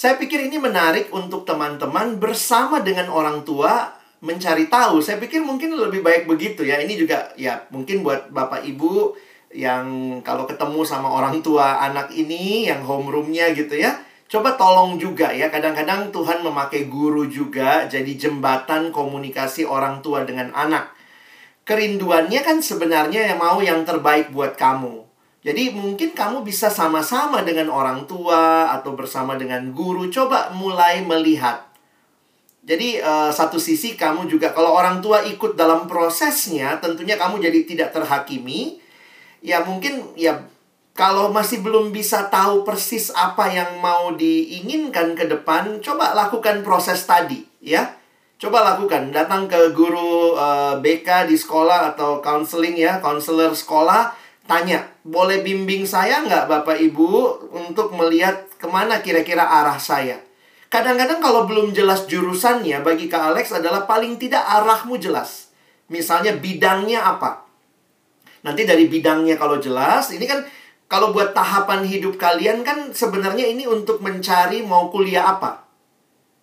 Saya 0.00 0.14
pikir 0.16 0.40
ini 0.48 0.56
menarik 0.56 1.12
untuk 1.12 1.44
teman-teman 1.44 2.16
bersama 2.16 2.80
dengan 2.80 3.12
orang 3.12 3.44
tua 3.44 3.92
mencari 4.24 4.72
tahu. 4.72 5.04
Saya 5.04 5.20
pikir 5.20 5.44
mungkin 5.44 5.76
lebih 5.76 6.00
baik 6.00 6.24
begitu 6.24 6.64
ya. 6.64 6.80
Ini 6.80 6.96
juga 6.96 7.36
ya 7.36 7.68
mungkin 7.68 8.00
buat 8.00 8.32
Bapak 8.32 8.64
Ibu 8.64 9.12
yang 9.52 10.18
kalau 10.24 10.48
ketemu 10.48 10.80
sama 10.88 11.12
orang 11.12 11.44
tua 11.44 11.84
anak 11.84 12.16
ini 12.16 12.72
yang 12.72 12.80
homeroomnya 12.80 13.52
gitu 13.52 13.76
ya. 13.76 13.99
Coba 14.30 14.54
tolong 14.54 14.94
juga 14.94 15.34
ya. 15.34 15.50
Kadang-kadang 15.50 16.14
Tuhan 16.14 16.46
memakai 16.46 16.86
guru 16.86 17.26
juga 17.26 17.90
jadi 17.90 18.14
jembatan 18.14 18.94
komunikasi 18.94 19.66
orang 19.66 19.98
tua 20.06 20.22
dengan 20.22 20.54
anak. 20.54 20.94
Kerinduannya 21.66 22.38
kan 22.46 22.62
sebenarnya 22.62 23.34
yang 23.34 23.42
mau 23.42 23.58
yang 23.58 23.82
terbaik 23.82 24.30
buat 24.30 24.54
kamu. 24.54 25.02
Jadi 25.42 25.74
mungkin 25.74 26.14
kamu 26.14 26.46
bisa 26.46 26.70
sama-sama 26.70 27.42
dengan 27.42 27.74
orang 27.74 28.06
tua 28.06 28.70
atau 28.70 28.94
bersama 28.94 29.34
dengan 29.34 29.74
guru 29.74 30.06
coba 30.06 30.54
mulai 30.54 31.02
melihat. 31.02 31.66
Jadi 32.62 33.02
eh, 33.02 33.30
satu 33.34 33.58
sisi 33.58 33.98
kamu 33.98 34.30
juga 34.30 34.54
kalau 34.54 34.78
orang 34.78 35.02
tua 35.02 35.26
ikut 35.26 35.58
dalam 35.58 35.90
prosesnya 35.90 36.78
tentunya 36.78 37.18
kamu 37.18 37.42
jadi 37.42 37.66
tidak 37.66 37.90
terhakimi. 37.90 38.78
Ya 39.42 39.64
mungkin 39.64 40.14
ya 40.14 40.38
kalau 41.00 41.32
masih 41.32 41.64
belum 41.64 41.96
bisa 41.96 42.28
tahu 42.28 42.60
persis 42.60 43.08
apa 43.16 43.48
yang 43.48 43.80
mau 43.80 44.12
diinginkan 44.12 45.16
ke 45.16 45.32
depan, 45.32 45.80
coba 45.80 46.12
lakukan 46.12 46.60
proses 46.60 47.08
tadi 47.08 47.40
ya. 47.64 47.96
Coba 48.36 48.60
lakukan, 48.60 49.08
datang 49.08 49.48
ke 49.48 49.72
guru 49.72 50.36
eh, 50.36 50.76
BK 50.76 51.24
di 51.24 51.40
sekolah 51.40 51.96
atau 51.96 52.20
counseling 52.20 52.76
ya, 52.76 53.00
counselor 53.00 53.56
sekolah, 53.56 54.12
tanya, 54.44 54.92
boleh 55.00 55.40
bimbing 55.40 55.88
saya 55.88 56.20
nggak 56.20 56.48
Bapak 56.48 56.76
Ibu 56.76 57.08
untuk 57.48 57.96
melihat 57.96 58.48
ke 58.60 58.68
mana 58.68 59.00
kira-kira 59.00 59.44
arah 59.44 59.80
saya? 59.80 60.20
Kadang-kadang 60.68 61.24
kalau 61.24 61.48
belum 61.48 61.72
jelas 61.72 62.04
jurusannya, 62.08 62.84
bagi 62.84 63.08
Kak 63.08 63.32
Alex 63.32 63.56
adalah 63.56 63.88
paling 63.88 64.20
tidak 64.20 64.44
arahmu 64.44 65.00
jelas. 65.00 65.48
Misalnya 65.88 66.36
bidangnya 66.36 67.08
apa? 67.08 67.48
Nanti 68.44 68.64
dari 68.64 68.88
bidangnya 68.88 69.36
kalau 69.36 69.60
jelas, 69.60 70.12
ini 70.16 70.24
kan 70.24 70.40
kalau 70.90 71.14
buat 71.14 71.30
tahapan 71.30 71.86
hidup 71.86 72.18
kalian 72.18 72.66
kan 72.66 72.90
sebenarnya 72.90 73.46
ini 73.46 73.70
untuk 73.70 74.02
mencari 74.02 74.66
mau 74.66 74.90
kuliah 74.90 75.38
apa. 75.38 75.70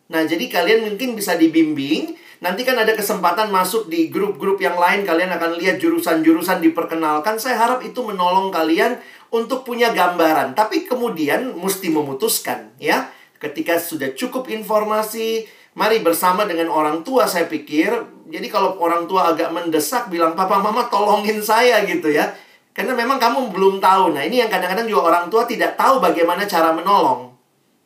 Nah, 0.08 0.24
jadi 0.24 0.48
kalian 0.48 0.88
mungkin 0.88 1.20
bisa 1.20 1.36
dibimbing. 1.36 2.16
Nanti 2.40 2.64
kan 2.64 2.80
ada 2.80 2.96
kesempatan 2.96 3.52
masuk 3.52 3.92
di 3.92 4.08
grup-grup 4.08 4.56
yang 4.64 4.80
lain. 4.80 5.04
Kalian 5.04 5.36
akan 5.36 5.60
lihat 5.60 5.84
jurusan-jurusan 5.84 6.64
diperkenalkan. 6.64 7.36
Saya 7.36 7.60
harap 7.60 7.84
itu 7.84 8.00
menolong 8.00 8.48
kalian 8.48 8.96
untuk 9.36 9.68
punya 9.68 9.92
gambaran. 9.92 10.56
Tapi 10.56 10.88
kemudian 10.88 11.52
mesti 11.60 11.92
memutuskan, 11.92 12.72
ya. 12.80 13.12
Ketika 13.44 13.76
sudah 13.76 14.16
cukup 14.16 14.48
informasi, 14.48 15.44
mari 15.76 16.00
bersama 16.00 16.48
dengan 16.48 16.72
orang 16.72 17.04
tua 17.04 17.28
saya 17.28 17.52
pikir. 17.52 17.92
Jadi 18.32 18.48
kalau 18.48 18.80
orang 18.80 19.12
tua 19.12 19.36
agak 19.36 19.52
mendesak, 19.52 20.08
bilang, 20.08 20.40
Papa, 20.40 20.64
Mama 20.64 20.88
tolongin 20.88 21.44
saya 21.44 21.84
gitu 21.84 22.16
ya. 22.16 22.32
Karena 22.78 22.94
memang 22.94 23.18
kamu 23.18 23.50
belum 23.50 23.82
tahu. 23.82 24.14
Nah, 24.14 24.22
ini 24.22 24.38
yang 24.38 24.54
kadang-kadang 24.54 24.86
juga 24.86 25.10
orang 25.10 25.34
tua 25.34 25.50
tidak 25.50 25.74
tahu 25.74 25.98
bagaimana 25.98 26.46
cara 26.46 26.70
menolong. 26.70 27.34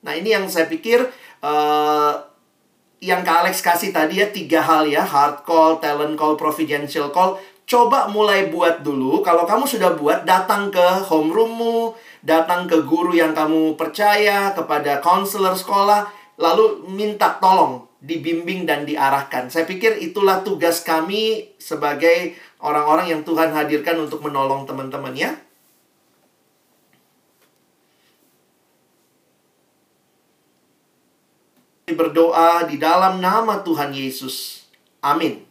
Nah, 0.04 0.12
ini 0.12 0.36
yang 0.36 0.52
saya 0.52 0.68
pikir 0.68 1.00
eh, 1.40 2.14
yang 3.00 3.24
Kak 3.24 3.48
Alex 3.48 3.64
kasih 3.64 3.96
tadi 3.96 4.20
ya 4.20 4.28
tiga 4.36 4.60
hal 4.60 4.92
ya, 4.92 5.08
hard 5.08 5.48
call, 5.48 5.80
talent 5.80 6.20
call, 6.20 6.36
providential 6.36 7.08
call. 7.08 7.40
Coba 7.64 8.12
mulai 8.12 8.52
buat 8.52 8.84
dulu. 8.84 9.24
Kalau 9.24 9.48
kamu 9.48 9.64
sudah 9.64 9.96
buat, 9.96 10.28
datang 10.28 10.68
ke 10.68 11.08
homeroommu, 11.08 11.96
datang 12.20 12.68
ke 12.68 12.84
guru 12.84 13.16
yang 13.16 13.32
kamu 13.32 13.80
percaya, 13.80 14.52
kepada 14.52 15.00
konselor 15.00 15.56
sekolah, 15.56 16.04
lalu 16.36 16.84
minta 16.92 17.40
tolong 17.40 17.88
dibimbing 18.02 18.66
dan 18.66 18.84
diarahkan. 18.84 19.48
Saya 19.48 19.64
pikir 19.70 20.02
itulah 20.02 20.42
tugas 20.42 20.82
kami 20.82 21.54
sebagai 21.62 22.34
orang-orang 22.62 23.10
yang 23.10 23.22
Tuhan 23.26 23.52
hadirkan 23.52 23.98
untuk 24.06 24.22
menolong 24.22 24.70
teman-teman 24.70 25.14
ya. 25.18 25.34
berdoa 31.92 32.66
di 32.72 32.80
dalam 32.80 33.20
nama 33.20 33.60
Tuhan 33.62 33.92
Yesus. 33.92 34.66
Amin. 35.04 35.44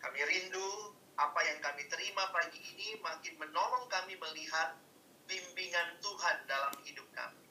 Kami 0.00 0.20
rindu 0.24 0.96
apa 1.20 1.40
yang 1.44 1.60
kami 1.60 1.84
terima 1.92 2.24
pagi 2.32 2.64
ini 2.64 2.96
makin 3.04 3.36
menolong 3.36 3.84
kami 3.92 4.16
melihat 4.16 4.80
bimbingan 5.28 6.00
Tuhan 6.00 6.36
dalam 6.48 6.74
hidup 6.80 7.06
kami. 7.12 7.44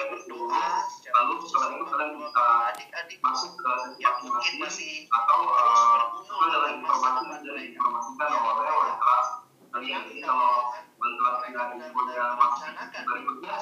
Dan 0.00 0.08
kami 0.08 0.16
berdoa 0.16 0.64
Lalu 1.12 1.34
setelah 1.44 1.68
itu 1.76 1.84
kalian 1.92 2.10
bisa 2.16 2.44
adik-adik 2.72 3.18
masuk 3.20 3.52
ke 3.52 3.72
yang 4.00 4.16
sesi 4.16 4.24
mungkin 4.24 4.54
masih 4.64 4.92
atau 5.12 5.40
terus 5.44 5.60
eh, 5.60 5.92
bergumul 5.92 6.24
itu 6.24 6.32
adalah 6.40 6.48
dalam 6.48 6.80
informasi 6.80 7.20
yang 7.20 7.36
sudah 7.36 7.52
mereka. 7.52 7.60
diinformasikan 7.60 8.28
Yang 8.32 8.44
oleh 8.48 8.72
wali 8.72 8.94
kelas 8.96 9.28
kalian 9.70 9.90
yang 9.92 10.04
jadi 10.08 10.22
tidak 10.24 10.24
kalau 10.24 10.52
benar-benar 11.00 11.66
infonya 11.76 12.24
masih 12.40 12.60
merencanakan 12.72 13.02
berikutnya 13.06 13.52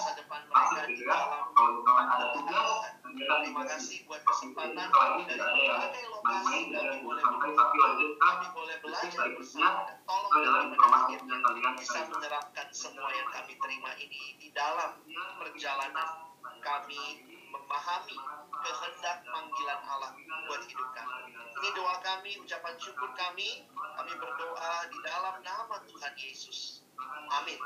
masuk 0.54 0.82
gitu 0.88 1.02
ya 1.04 1.18
dalam 1.18 1.42
kalau 1.58 1.70
misalkan 1.74 2.06
ada 2.06 2.26
tugas 2.38 2.68
kegiatan 3.02 3.38
Terima 3.38 3.64
kasih 3.64 3.98
buat 4.06 4.22
kesempatan. 4.22 4.86
setelah 4.88 5.08
ini 5.18 5.22
tidak 5.26 5.48
ada 5.50 5.96
yang 5.98 6.12
lokasi 6.12 6.38
main-main 6.38 6.62
tidak 6.70 6.98
boleh 7.02 7.22
sampai 7.24 7.50
tapi 7.50 7.76
lanjut 7.82 8.12
ke 8.14 8.16
kami 8.18 8.46
boleh 8.54 8.76
sesi 8.78 8.84
belajar 8.84 9.26
bersama. 9.34 9.70
dan 9.90 9.96
tolong 10.06 10.28
itu 10.28 10.36
adalah 10.38 10.60
kami 10.62 10.68
informasi 10.70 11.10
yang 11.18 11.42
kalian 11.42 11.72
bisa 11.78 11.98
menerapkan 12.08 12.66
semua 12.70 13.08
yang 13.10 13.28
kami 13.34 13.52
terima 13.58 13.90
ini 13.98 14.22
di 14.38 14.48
dalam 14.54 14.90
perjalanan 15.38 16.27
kami 16.60 17.24
memahami 17.48 18.18
kehendak 18.62 19.18
panggilan 19.28 19.80
Allah 19.86 20.12
buat 20.48 20.62
hidup 20.66 20.90
kami. 20.94 21.34
Ini 21.34 21.68
doa 21.74 21.96
kami, 22.02 22.38
ucapan 22.42 22.74
syukur 22.78 23.10
kami. 23.18 23.66
Kami 23.74 24.12
berdoa 24.14 24.74
di 24.90 24.98
dalam 25.02 25.36
nama 25.42 25.76
Tuhan 25.86 26.14
Yesus. 26.14 26.86
Amin. 27.34 27.58